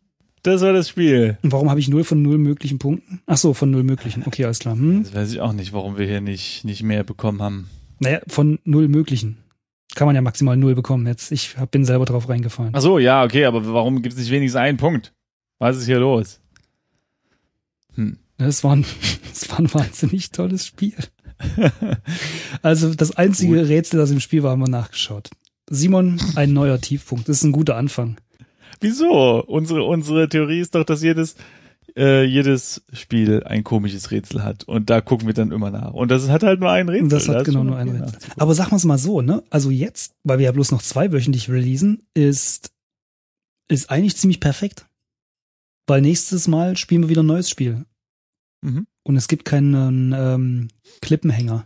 Das 0.43 0.61
war 0.61 0.73
das 0.73 0.89
Spiel. 0.89 1.37
Und 1.43 1.51
warum 1.51 1.69
habe 1.69 1.79
ich 1.79 1.89
null 1.89 2.03
von 2.03 2.21
null 2.21 2.37
möglichen 2.37 2.79
Punkten? 2.79 3.21
Ach 3.25 3.37
so, 3.37 3.53
von 3.53 3.69
null 3.69 3.83
möglichen. 3.83 4.23
Okay, 4.25 4.45
alles 4.45 4.59
klar. 4.59 4.75
Hm. 4.75 5.03
Das 5.03 5.13
weiß 5.13 5.31
ich 5.33 5.41
auch 5.41 5.53
nicht, 5.53 5.73
warum 5.73 5.97
wir 5.97 6.07
hier 6.07 6.21
nicht, 6.21 6.63
nicht 6.63 6.81
mehr 6.81 7.03
bekommen 7.03 7.41
haben. 7.41 7.69
Naja, 7.99 8.21
von 8.27 8.59
null 8.63 8.87
möglichen. 8.87 9.37
Kann 9.95 10.05
man 10.05 10.15
ja 10.15 10.21
maximal 10.21 10.55
null 10.55 10.75
bekommen 10.75 11.05
jetzt. 11.07 11.31
Ich 11.31 11.57
hab, 11.57 11.71
bin 11.71 11.83
selber 11.83 12.05
drauf 12.05 12.29
reingefallen. 12.29 12.71
Ach 12.73 12.81
so, 12.81 12.99
ja, 12.99 13.23
okay, 13.23 13.45
aber 13.45 13.71
warum 13.73 14.01
gibt 14.01 14.13
es 14.13 14.19
nicht 14.19 14.31
wenigstens 14.31 14.59
einen 14.59 14.77
Punkt? 14.77 15.13
Was 15.59 15.77
ist 15.77 15.85
hier 15.85 15.99
los? 15.99 16.39
Hm. 17.95 18.17
Das 18.37 18.63
war 18.63 18.75
ein, 18.75 18.85
das 19.29 19.49
war 19.49 19.59
ein 19.59 19.73
wahnsinnig 19.73 20.31
tolles 20.31 20.65
Spiel. 20.65 20.95
Also 22.61 22.93
das 22.93 23.15
einzige 23.15 23.69
Rätsel, 23.69 23.97
das 23.97 24.11
im 24.11 24.19
Spiel 24.19 24.43
war, 24.43 24.51
haben 24.51 24.59
wir 24.59 24.67
nachgeschaut. 24.69 25.29
Simon, 25.69 26.19
ein 26.35 26.51
neuer 26.51 26.81
Tiefpunkt. 26.81 27.29
Das 27.29 27.37
ist 27.37 27.43
ein 27.43 27.53
guter 27.53 27.77
Anfang. 27.77 28.17
Wieso? 28.81 29.41
Unsere, 29.45 29.83
unsere 29.83 30.27
Theorie 30.27 30.59
ist 30.59 30.75
doch, 30.75 30.83
dass 30.83 31.01
jedes, 31.01 31.35
äh, 31.95 32.25
jedes 32.25 32.83
Spiel 32.91 33.43
ein 33.45 33.63
komisches 33.63 34.11
Rätsel 34.11 34.43
hat. 34.43 34.65
Und 34.65 34.89
da 34.89 34.99
gucken 34.99 35.27
wir 35.27 35.33
dann 35.33 35.51
immer 35.53 35.71
nach. 35.71 35.93
Und 35.93 36.11
das 36.11 36.27
hat 36.27 36.43
halt 36.43 36.59
nur 36.59 36.71
ein 36.71 36.89
Rätsel. 36.89 37.03
Und 37.03 37.13
das 37.13 37.25
Da 37.25 37.33
hat 37.33 37.41
ist 37.41 37.45
genau 37.45 37.63
nur 37.63 37.77
ein 37.77 37.87
Rätsel. 37.89 38.19
Aber 38.37 38.53
sagen 38.53 38.71
wir 38.71 38.77
es 38.77 38.85
mal 38.85 38.97
so, 38.97 39.21
ne? 39.21 39.41
Also 39.49 39.69
jetzt, 39.69 40.15
weil 40.25 40.39
wir 40.39 40.45
ja 40.45 40.51
bloß 40.51 40.71
noch 40.71 40.81
zweiwöchentlich 40.81 41.49
releasen, 41.49 42.03
ist, 42.13 42.73
ist 43.69 43.89
eigentlich 43.89 44.17
ziemlich 44.17 44.41
perfekt. 44.41 44.88
Weil 45.89 46.01
nächstes 46.01 46.47
Mal 46.47 46.77
spielen 46.77 47.01
wir 47.01 47.09
wieder 47.09 47.23
ein 47.23 47.27
neues 47.27 47.49
Spiel. 47.49 47.85
Mhm. 48.61 48.85
Und 49.01 49.15
es 49.15 49.27
gibt 49.27 49.43
keinen 49.43 50.13
ähm, 50.15 50.67
Klippenhänger. 51.01 51.65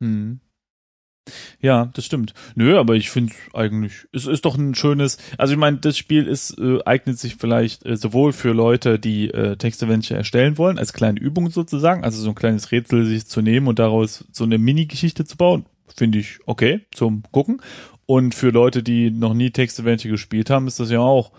Hm. 0.00 0.40
Ja, 1.60 1.86
das 1.92 2.06
stimmt. 2.06 2.32
Nö, 2.54 2.78
aber 2.78 2.94
ich 2.94 3.10
finde 3.10 3.34
eigentlich, 3.52 4.06
es 4.12 4.26
ist 4.26 4.44
doch 4.44 4.56
ein 4.56 4.74
schönes, 4.74 5.18
also 5.36 5.52
ich 5.52 5.58
meine, 5.58 5.78
das 5.78 5.98
Spiel 5.98 6.26
ist, 6.26 6.58
äh, 6.58 6.78
eignet 6.86 7.18
sich 7.18 7.36
vielleicht 7.36 7.84
äh, 7.84 7.96
sowohl 7.96 8.32
für 8.32 8.52
Leute, 8.52 8.98
die 8.98 9.28
äh, 9.30 9.56
Textadventure 9.56 10.16
erstellen 10.16 10.56
wollen, 10.56 10.78
als 10.78 10.92
kleine 10.92 11.20
Übung 11.20 11.50
sozusagen, 11.50 12.04
also 12.04 12.22
so 12.22 12.30
ein 12.30 12.34
kleines 12.34 12.70
Rätsel 12.70 13.04
sich 13.04 13.26
zu 13.26 13.42
nehmen 13.42 13.66
und 13.66 13.78
daraus 13.78 14.24
so 14.32 14.44
eine 14.44 14.58
Mini-Geschichte 14.58 15.24
zu 15.24 15.36
bauen, 15.36 15.66
finde 15.94 16.20
ich 16.20 16.38
okay 16.46 16.86
zum 16.94 17.24
Gucken. 17.30 17.60
Und 18.06 18.34
für 18.34 18.50
Leute, 18.50 18.82
die 18.82 19.10
noch 19.10 19.34
nie 19.34 19.50
Textadventure 19.50 20.12
gespielt 20.12 20.48
haben, 20.48 20.68
ist 20.68 20.78
das 20.78 20.90
ja 20.90 21.00
auch 21.00 21.32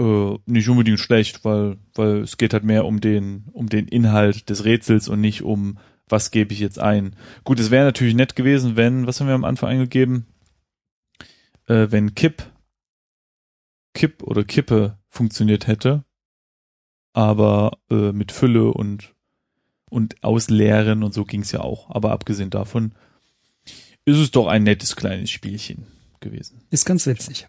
äh, 0.00 0.38
nicht 0.46 0.68
unbedingt 0.68 0.98
schlecht, 0.98 1.44
weil, 1.44 1.76
weil 1.94 2.22
es 2.22 2.38
geht 2.38 2.54
halt 2.54 2.64
mehr 2.64 2.86
um 2.86 3.00
den, 3.00 3.44
um 3.52 3.68
den 3.68 3.86
Inhalt 3.86 4.48
des 4.48 4.64
Rätsels 4.64 5.08
und 5.08 5.20
nicht 5.20 5.42
um 5.42 5.78
was 6.08 6.32
gebe 6.32 6.52
ich 6.52 6.58
jetzt 6.58 6.80
ein. 6.80 7.14
Gut, 7.44 7.60
es 7.60 7.70
wäre 7.70 7.84
natürlich 7.84 8.16
nett 8.16 8.34
gewesen, 8.34 8.76
wenn, 8.76 9.06
was 9.06 9.20
haben 9.20 9.28
wir 9.28 9.34
am 9.34 9.44
Anfang 9.44 9.70
eingegeben? 9.70 10.26
Äh, 11.66 11.86
wenn 11.90 12.16
Kipp, 12.16 12.42
Kipp 13.94 14.24
oder 14.24 14.42
Kippe 14.42 14.98
funktioniert 15.08 15.68
hätte, 15.68 16.04
aber 17.12 17.78
äh, 17.90 18.10
mit 18.12 18.32
Fülle 18.32 18.72
und 18.72 19.14
und 19.90 20.22
Ausleeren 20.22 21.02
und 21.02 21.12
so 21.12 21.24
ging's 21.24 21.52
ja 21.52 21.60
auch. 21.60 21.90
Aber 21.90 22.12
abgesehen 22.12 22.50
davon 22.50 22.92
ist 24.04 24.18
es 24.18 24.30
doch 24.30 24.46
ein 24.46 24.62
nettes 24.62 24.94
kleines 24.94 25.30
Spielchen 25.30 25.86
gewesen. 26.20 26.62
Ist 26.70 26.86
ganz 26.86 27.06
witzig. 27.06 27.48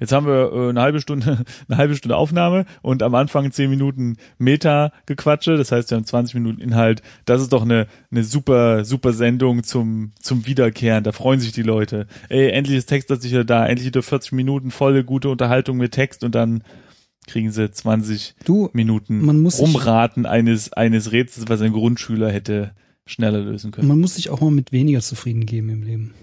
Jetzt 0.00 0.12
haben 0.12 0.26
wir 0.26 0.52
äh, 0.52 0.68
eine 0.70 0.80
halbe 0.80 1.00
Stunde, 1.00 1.44
eine 1.68 1.78
halbe 1.78 1.96
Stunde 1.96 2.16
Aufnahme 2.16 2.64
und 2.82 3.02
am 3.02 3.14
Anfang 3.14 3.50
zehn 3.52 3.70
Minuten 3.70 4.16
Meta-Gequatsche. 4.38 5.56
Das 5.56 5.72
heißt, 5.72 5.90
wir 5.90 5.96
haben 5.96 6.04
20 6.04 6.34
Minuten 6.34 6.60
Inhalt. 6.60 7.02
Das 7.24 7.42
ist 7.42 7.52
doch 7.52 7.62
eine, 7.62 7.86
eine 8.10 8.24
super, 8.24 8.84
super 8.84 9.12
Sendung 9.12 9.62
zum, 9.64 10.12
zum 10.20 10.46
Wiederkehren. 10.46 11.04
Da 11.04 11.12
freuen 11.12 11.40
sich 11.40 11.52
die 11.52 11.62
Leute. 11.62 12.06
Ey, 12.28 12.50
endlich 12.50 12.78
ist 12.78 12.86
Text 12.86 13.10
das 13.10 13.22
wieder 13.24 13.44
da. 13.44 13.66
Endlich 13.66 13.86
wieder 13.86 14.02
40 14.02 14.32
Minuten 14.32 14.70
volle 14.70 15.04
gute 15.04 15.28
Unterhaltung 15.28 15.76
mit 15.76 15.92
Text 15.92 16.24
und 16.24 16.34
dann 16.34 16.62
kriegen 17.26 17.52
sie 17.52 17.70
20 17.70 18.34
Du, 18.44 18.70
Minuten 18.72 19.24
Man 19.24 19.40
muss 19.40 19.60
rumraten 19.60 20.26
eines, 20.26 20.72
eines 20.72 21.12
Rätsels, 21.12 21.48
was 21.48 21.60
ein 21.60 21.72
Grundschüler 21.72 22.30
hätte 22.30 22.72
schneller 23.06 23.40
lösen 23.40 23.70
können. 23.70 23.88
man 23.88 24.00
muss 24.00 24.16
sich 24.16 24.30
auch 24.30 24.40
mal 24.40 24.50
mit 24.50 24.72
weniger 24.72 25.00
zufrieden 25.00 25.46
geben 25.46 25.70
im 25.70 25.82
Leben. 25.82 26.14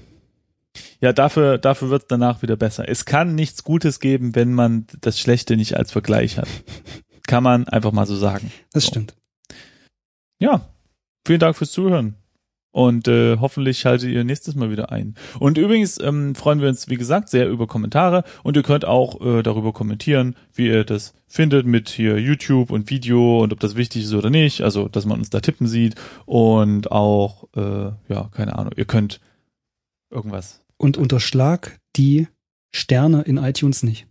Ja, 1.01 1.13
dafür, 1.13 1.57
dafür 1.57 1.89
wird's 1.89 2.07
danach 2.07 2.41
wieder 2.41 2.55
besser. 2.55 2.87
Es 2.87 3.05
kann 3.05 3.35
nichts 3.35 3.63
Gutes 3.63 3.99
geben, 3.99 4.35
wenn 4.35 4.53
man 4.53 4.87
das 5.01 5.19
Schlechte 5.19 5.55
nicht 5.57 5.75
als 5.77 5.91
Vergleich 5.91 6.37
hat. 6.37 6.47
Kann 7.27 7.43
man 7.43 7.67
einfach 7.67 7.91
mal 7.91 8.05
so 8.05 8.15
sagen. 8.15 8.51
Das 8.71 8.83
So. 8.83 8.89
stimmt. 8.89 9.15
Ja, 10.39 10.67
vielen 11.25 11.39
Dank 11.39 11.55
fürs 11.55 11.71
Zuhören. 11.71 12.15
Und 12.71 13.07
äh, 13.07 13.37
hoffentlich 13.39 13.79
schaltet 13.79 14.09
ihr 14.09 14.25
nächstes 14.25 14.53
Mal 14.55 14.69
wieder 14.69 14.91
ein. 14.91 15.15
Und 15.39 15.57
übrigens 15.57 15.97
ähm, 15.97 16.35
freuen 16.35 16.59
wir 16.59 16.67
uns, 16.67 16.89
wie 16.89 16.97
gesagt, 16.97 17.29
sehr 17.29 17.47
über 17.47 17.67
Kommentare. 17.67 18.25
Und 18.43 18.57
ihr 18.57 18.63
könnt 18.63 18.83
auch 18.83 19.21
äh, 19.21 19.43
darüber 19.43 19.71
kommentieren, 19.71 20.35
wie 20.53 20.67
ihr 20.67 20.83
das 20.83 21.13
findet 21.25 21.65
mit 21.65 21.87
hier 21.87 22.19
YouTube 22.19 22.71
und 22.71 22.89
Video 22.89 23.41
und 23.41 23.53
ob 23.53 23.61
das 23.61 23.77
wichtig 23.77 24.03
ist 24.03 24.13
oder 24.13 24.29
nicht. 24.29 24.59
Also, 24.61 24.89
dass 24.89 25.05
man 25.05 25.19
uns 25.19 25.29
da 25.29 25.39
tippen 25.39 25.67
sieht. 25.67 25.95
Und 26.25 26.91
auch, 26.91 27.45
äh, 27.55 27.91
ja, 28.09 28.29
keine 28.33 28.57
Ahnung, 28.59 28.73
ihr 28.75 28.83
könnt 28.83 29.21
irgendwas. 30.11 30.64
Und 30.77 30.97
unterschlag 30.97 31.79
die 31.95 32.27
Sterne 32.71 33.21
in 33.21 33.37
iTunes 33.37 33.83
nicht. 33.83 34.07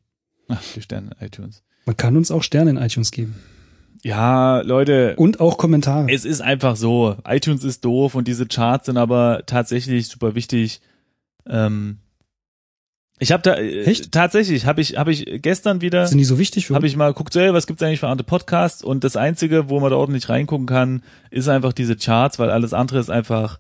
Ach, 0.49 0.63
die 0.75 0.83
Sterne 0.83 1.11
in 1.19 1.27
iTunes. 1.27 1.63
Man 1.87 1.97
kann 1.97 2.17
uns 2.17 2.31
auch 2.31 2.43
Sterne 2.43 2.71
in 2.71 2.77
iTunes 2.77 3.11
geben. 3.11 3.35
Ja, 4.03 4.61
Leute, 4.61 5.15
Und 5.17 5.41
auch 5.41 5.57
Kommentare. 5.57 6.11
es 6.13 6.25
ist 6.25 6.41
einfach 6.43 6.77
so. 6.77 7.17
iTunes 7.27 7.65
ist 7.65 7.85
doof 7.85 8.15
und 8.15 8.29
diese 8.29 8.47
Charts 8.47 8.87
sind 8.87 8.99
aber 8.99 9.43
tatsächlich 9.47 10.09
super 10.09 10.35
wichtig. 10.35 10.81
Ähm, 11.47 11.99
ich 13.19 13.33
habe 13.33 13.43
da 13.43 13.55
äh, 13.55 13.85
Echt? 13.85 14.13
tatsächlich 14.13 14.67
habe 14.67 14.81
ich 14.81 14.97
habe 14.97 15.13
ich 15.13 15.25
gestern 15.41 15.81
wieder 15.81 16.07
Sind 16.07 16.19
die 16.19 16.25
so 16.25 16.39
wichtig 16.39 16.67
für 16.67 16.75
habe 16.75 16.87
ich 16.87 16.97
mal 16.97 17.09
geguckt, 17.09 17.35
ey, 17.37 17.55
was 17.55 17.67
gibt's 17.67 17.83
eigentlich 17.83 18.01
für 18.01 18.09
andere 18.09 18.27
Podcasts 18.27 18.83
und 18.83 19.05
das 19.05 19.17
einzige, 19.17 19.69
wo 19.71 19.81
man 19.81 19.91
da 19.91 19.97
ordentlich 19.97 20.29
reingucken 20.29 20.67
kann, 20.67 21.03
ist 21.31 21.49
einfach 21.49 21.73
diese 21.73 21.97
Charts, 21.97 22.39
weil 22.39 22.51
alles 22.51 22.75
andere 22.75 22.99
ist 22.99 23.11
einfach 23.11 23.59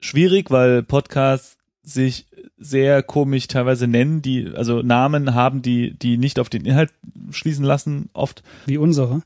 schwierig, 0.00 0.50
weil 0.50 0.82
Podcasts 0.82 1.56
sich 1.82 2.26
sehr 2.62 3.02
komisch 3.02 3.48
teilweise 3.48 3.86
nennen, 3.86 4.22
die 4.22 4.50
also 4.54 4.82
Namen 4.82 5.34
haben, 5.34 5.62
die 5.62 5.94
die 5.94 6.16
nicht 6.16 6.38
auf 6.38 6.48
den 6.48 6.64
Inhalt 6.64 6.90
schließen 7.30 7.64
lassen 7.64 8.08
oft. 8.12 8.42
Wie 8.66 8.78
unsere. 8.78 9.22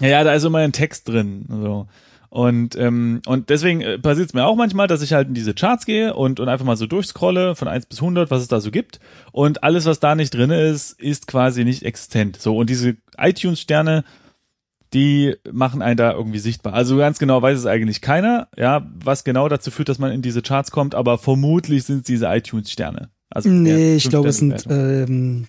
Ja, 0.00 0.08
ja, 0.08 0.24
da 0.24 0.32
ist 0.32 0.44
immer 0.44 0.58
ein 0.58 0.72
Text 0.72 1.08
drin. 1.08 1.46
So. 1.48 1.86
Und, 2.30 2.76
ähm, 2.76 3.22
und 3.26 3.48
deswegen 3.48 3.80
äh, 3.80 3.98
passiert 3.98 4.28
es 4.28 4.34
mir 4.34 4.44
auch 4.44 4.56
manchmal, 4.56 4.86
dass 4.86 5.00
ich 5.00 5.14
halt 5.14 5.28
in 5.28 5.34
diese 5.34 5.54
Charts 5.54 5.86
gehe 5.86 6.14
und, 6.14 6.40
und 6.40 6.48
einfach 6.48 6.66
mal 6.66 6.76
so 6.76 6.86
durchscrolle 6.86 7.54
von 7.54 7.68
1 7.68 7.86
bis 7.86 8.00
100, 8.00 8.30
was 8.30 8.42
es 8.42 8.48
da 8.48 8.60
so 8.60 8.70
gibt. 8.70 9.00
Und 9.32 9.62
alles, 9.64 9.86
was 9.86 9.98
da 9.98 10.14
nicht 10.14 10.34
drin 10.34 10.50
ist, 10.50 11.00
ist 11.00 11.26
quasi 11.26 11.64
nicht 11.64 11.84
existent. 11.84 12.36
So, 12.36 12.56
und 12.56 12.68
diese 12.68 12.96
iTunes-Sterne, 13.16 14.04
die 14.94 15.34
machen 15.50 15.82
einen 15.82 15.96
da 15.96 16.12
irgendwie 16.12 16.38
sichtbar. 16.38 16.74
Also 16.74 16.96
ganz 16.96 17.18
genau 17.18 17.42
weiß 17.42 17.58
es 17.58 17.66
eigentlich 17.66 18.00
keiner, 18.00 18.48
ja, 18.56 18.88
was 18.94 19.24
genau 19.24 19.48
dazu 19.48 19.70
führt, 19.70 19.88
dass 19.88 19.98
man 19.98 20.12
in 20.12 20.22
diese 20.22 20.42
Charts 20.42 20.70
kommt, 20.70 20.94
aber 20.94 21.18
vermutlich 21.18 21.84
sind 21.84 21.98
es 21.98 22.04
diese 22.04 22.26
iTunes-Sterne. 22.26 23.10
Also 23.30 23.50
Nee, 23.50 23.96
ich 23.96 24.08
glaube, 24.08 24.28
es 24.28 24.38
sind 24.38 24.64
ähm, 24.70 25.46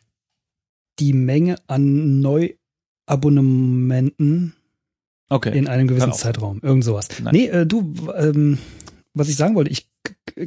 die 0.99 1.13
Menge 1.13 1.55
an 1.67 2.19
Neuabonnementen 2.19 4.53
okay. 5.29 5.57
in 5.57 5.67
einem 5.67 5.87
gewissen. 5.87 6.13
Zeitraum. 6.13 6.59
Irgend 6.61 6.83
sowas. 6.83 7.07
Nein. 7.23 7.33
Nee, 7.33 7.47
äh, 7.47 7.65
du, 7.65 7.93
ähm, 8.15 8.57
was 9.13 9.29
ich 9.29 9.37
sagen 9.37 9.55
wollte, 9.55 9.71
ich 9.71 9.89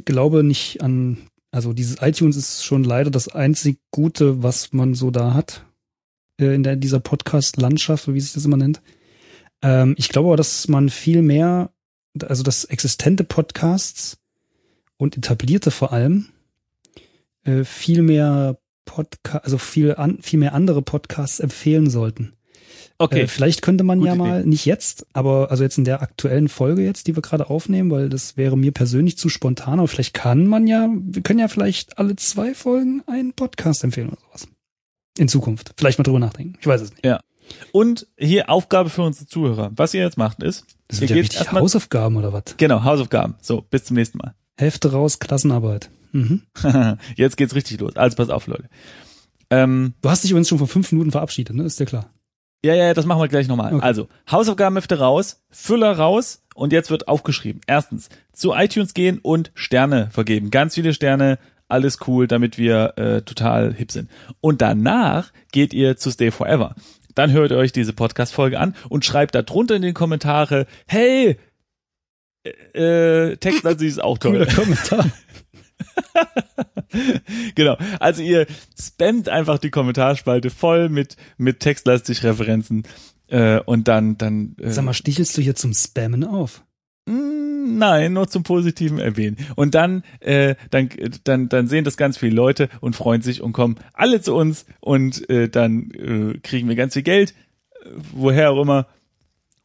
glaube 0.05 0.43
nicht 0.43 0.83
an, 0.83 1.17
also 1.51 1.73
dieses 1.73 1.97
iTunes 2.01 2.37
ist 2.37 2.63
schon 2.63 2.83
leider 2.83 3.09
das 3.09 3.27
einzig 3.27 3.79
Gute, 3.89 4.43
was 4.43 4.73
man 4.73 4.93
so 4.93 5.09
da 5.09 5.33
hat 5.33 5.65
äh, 6.39 6.53
in 6.53 6.63
der, 6.63 6.75
dieser 6.75 6.99
Podcast-Landschaft, 6.99 8.13
wie 8.13 8.19
sich 8.19 8.33
das 8.33 8.45
immer 8.45 8.57
nennt. 8.57 8.81
Ähm, 9.61 9.95
ich 9.97 10.09
glaube 10.09 10.29
aber, 10.29 10.37
dass 10.37 10.67
man 10.67 10.89
viel 10.89 11.21
mehr, 11.21 11.71
also 12.21 12.43
dass 12.43 12.65
existente 12.65 13.23
Podcasts 13.23 14.17
und 14.97 15.17
etablierte 15.17 15.71
vor 15.71 15.93
allem 15.93 16.27
äh, 17.43 17.63
viel 17.63 18.01
mehr 18.01 18.57
Podcast, 18.85 19.45
also 19.45 19.57
viel, 19.57 19.95
an, 19.95 20.19
viel 20.21 20.39
mehr 20.39 20.53
andere 20.53 20.81
Podcasts 20.81 21.39
empfehlen 21.39 21.89
sollten. 21.89 22.33
okay. 22.99 23.21
Äh, 23.21 23.27
vielleicht 23.27 23.61
könnte 23.61 23.83
man 23.83 23.99
Gute 23.99 24.09
ja 24.09 24.15
mal, 24.15 24.45
nicht 24.45 24.65
jetzt, 24.65 25.05
aber 25.13 25.51
also 25.51 25.63
jetzt 25.63 25.77
in 25.77 25.85
der 25.85 26.01
aktuellen 26.01 26.49
Folge 26.49 26.83
jetzt, 26.83 27.07
die 27.07 27.15
wir 27.15 27.21
gerade 27.21 27.49
aufnehmen, 27.49 27.91
weil 27.91 28.09
das 28.09 28.37
wäre 28.37 28.57
mir 28.57 28.71
persönlich 28.71 29.17
zu 29.17 29.29
spontan, 29.29 29.79
aber 29.79 29.87
vielleicht 29.87 30.13
kann 30.13 30.47
man 30.47 30.67
ja, 30.67 30.89
wir 30.91 31.21
können 31.21 31.39
ja 31.39 31.47
vielleicht 31.47 31.97
alle 31.97 32.15
zwei 32.15 32.53
Folgen 32.53 33.01
einen 33.07 33.33
Podcast 33.33 33.83
empfehlen 33.83 34.09
oder 34.09 34.19
sowas. 34.21 34.47
In 35.17 35.27
Zukunft. 35.27 35.73
Vielleicht 35.77 35.99
mal 35.99 36.03
drüber 36.03 36.19
nachdenken. 36.19 36.57
Ich 36.59 36.67
weiß 36.67 36.81
es 36.81 36.91
nicht. 36.91 37.05
Ja. 37.05 37.19
Und 37.71 38.07
hier 38.17 38.49
Aufgabe 38.49 38.89
für 38.89 39.03
unsere 39.03 39.25
Zuhörer. 39.27 39.71
Was 39.75 39.93
ihr 39.93 40.01
jetzt 40.01 40.17
macht 40.17 40.41
ist, 40.41 40.65
Das 40.87 41.01
ihr 41.01 41.07
sind 41.07 41.15
ja 41.17 41.21
richtig 41.21 41.51
Hausaufgaben 41.51 42.15
oder 42.17 42.33
was? 42.33 42.43
genau, 42.57 42.83
Hausaufgaben. 42.83 43.35
So, 43.41 43.61
bis 43.61 43.83
zum 43.85 43.95
nächsten 43.95 44.17
Mal. 44.17 44.33
Hefte 44.57 44.91
raus, 44.91 45.19
Klassenarbeit. 45.19 45.89
Mhm. 46.13 46.43
jetzt 47.15 47.37
geht's 47.37 47.53
richtig 47.55 47.79
los. 47.79 47.95
Also 47.95 48.15
pass 48.15 48.29
auf, 48.29 48.47
Leute. 48.47 48.69
Ähm, 49.49 49.93
Du 50.01 50.09
hast 50.09 50.23
dich 50.23 50.31
übrigens 50.31 50.49
schon 50.49 50.57
vor 50.57 50.67
fünf 50.67 50.91
Minuten 50.91 51.11
verabschiedet, 51.11 51.55
ne? 51.55 51.63
Ist 51.63 51.79
dir 51.79 51.85
klar. 51.85 52.09
ja, 52.65 52.73
ja, 52.73 52.93
das 52.93 53.05
machen 53.05 53.21
wir 53.21 53.27
gleich 53.27 53.47
nochmal. 53.47 53.73
Okay. 53.73 53.83
Also, 53.83 54.07
Hausaufgabenhefte 54.31 54.99
raus, 54.99 55.43
Füller 55.49 55.97
raus 55.97 56.43
und 56.55 56.71
jetzt 56.71 56.89
wird 56.91 57.07
aufgeschrieben. 57.07 57.61
Erstens, 57.67 58.09
zu 58.31 58.53
iTunes 58.53 58.93
gehen 58.93 59.19
und 59.19 59.51
Sterne 59.53 60.09
vergeben. 60.11 60.49
Ganz 60.49 60.75
viele 60.75 60.93
Sterne, 60.93 61.39
alles 61.73 61.97
cool, 62.07 62.27
damit 62.27 62.57
wir 62.57 62.93
äh, 62.97 63.21
total 63.23 63.73
hip 63.73 63.91
sind. 63.91 64.09
Und 64.39 64.61
danach 64.61 65.31
geht 65.51 65.73
ihr 65.73 65.97
zu 65.97 66.11
Stay 66.11 66.31
Forever. 66.31 66.75
Dann 67.15 67.31
hört 67.31 67.51
ihr 67.51 67.57
euch 67.57 67.71
diese 67.71 67.93
Podcast-Folge 67.93 68.59
an 68.59 68.75
und 68.89 69.05
schreibt 69.05 69.35
da 69.35 69.41
drunter 69.41 69.75
in 69.75 69.81
die 69.81 69.93
Kommentare, 69.93 70.65
hey, 70.87 71.37
äh, 72.43 73.31
äh, 73.31 73.37
Text 73.37 73.63
sich 73.79 73.89
ist 73.89 74.03
auch 74.03 74.17
toll. 74.17 74.33
Cooler 74.33 74.53
Kommentar. 74.53 75.11
genau. 77.55 77.77
Also 77.99 78.21
ihr 78.21 78.47
spammt 78.79 79.29
einfach 79.29 79.57
die 79.57 79.69
Kommentarspalte 79.69 80.49
voll 80.49 80.89
mit, 80.89 81.17
mit 81.37 81.59
textlastig 81.59 82.23
Referenzen. 82.23 82.83
Äh, 83.27 83.59
und 83.61 83.87
dann, 83.87 84.17
dann. 84.17 84.55
Äh, 84.59 84.71
Sag 84.71 84.85
mal, 84.85 84.93
stichelst 84.93 85.37
du 85.37 85.41
hier 85.41 85.55
zum 85.55 85.73
Spammen 85.73 86.23
auf? 86.23 86.63
Mm, 87.05 87.42
Nein, 87.77 88.13
nur 88.13 88.27
zum 88.27 88.43
positiven 88.43 88.99
Erwähnen. 88.99 89.37
Und 89.55 89.75
dann, 89.75 90.03
äh, 90.19 90.55
dann, 90.71 90.89
dann, 91.23 91.49
dann 91.49 91.67
sehen 91.67 91.83
das 91.83 91.97
ganz 91.97 92.17
viele 92.17 92.35
Leute 92.35 92.69
und 92.81 92.95
freuen 92.95 93.21
sich 93.21 93.41
und 93.41 93.53
kommen 93.53 93.75
alle 93.93 94.21
zu 94.21 94.35
uns 94.35 94.65
und 94.79 95.29
äh, 95.29 95.49
dann 95.49 95.91
äh, 95.91 96.37
kriegen 96.39 96.67
wir 96.69 96.75
ganz 96.75 96.93
viel 96.93 97.03
Geld, 97.03 97.31
äh, 97.83 97.89
woher 98.13 98.51
auch 98.51 98.61
immer. 98.61 98.87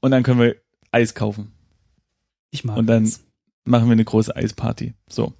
Und 0.00 0.10
dann 0.12 0.22
können 0.22 0.40
wir 0.40 0.56
Eis 0.92 1.14
kaufen. 1.14 1.52
Ich 2.50 2.64
mag 2.64 2.76
Und 2.76 2.86
dann- 2.86 3.04
das. 3.04 3.24
Machen 3.64 3.88
wir 3.88 3.92
eine 3.92 4.04
große 4.04 4.34
Eisparty. 4.34 4.94
So. 5.10 5.34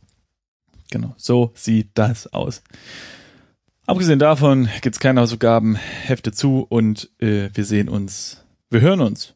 Genau. 0.90 1.14
So 1.16 1.50
sieht 1.54 1.88
das 1.94 2.26
aus. 2.34 2.62
Abgesehen 3.86 4.18
davon 4.18 4.68
gibt's 4.82 5.00
keine 5.00 5.22
Hausaufgaben, 5.22 5.76
Hefte 5.76 6.30
zu 6.32 6.66
und 6.68 7.08
äh, 7.20 7.48
wir 7.54 7.64
sehen 7.64 7.88
uns, 7.88 8.44
wir 8.68 8.82
hören 8.82 9.00
uns 9.00 9.34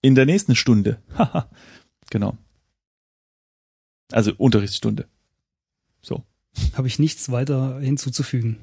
in 0.00 0.14
der 0.14 0.24
nächsten 0.24 0.56
Stunde. 0.56 1.02
Haha. 1.18 1.50
genau. 2.08 2.38
Also 4.12 4.32
Unterrichtsstunde. 4.36 5.06
Habe 6.74 6.86
ich 6.86 6.98
nichts 6.98 7.30
weiter 7.30 7.80
hinzuzufügen. 7.80 8.58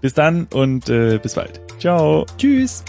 Bis 0.00 0.14
dann 0.14 0.44
und 0.44 0.88
äh, 0.88 1.18
bis 1.18 1.34
bald. 1.34 1.60
Ciao. 1.80 2.26
Tschüss. 2.38 2.84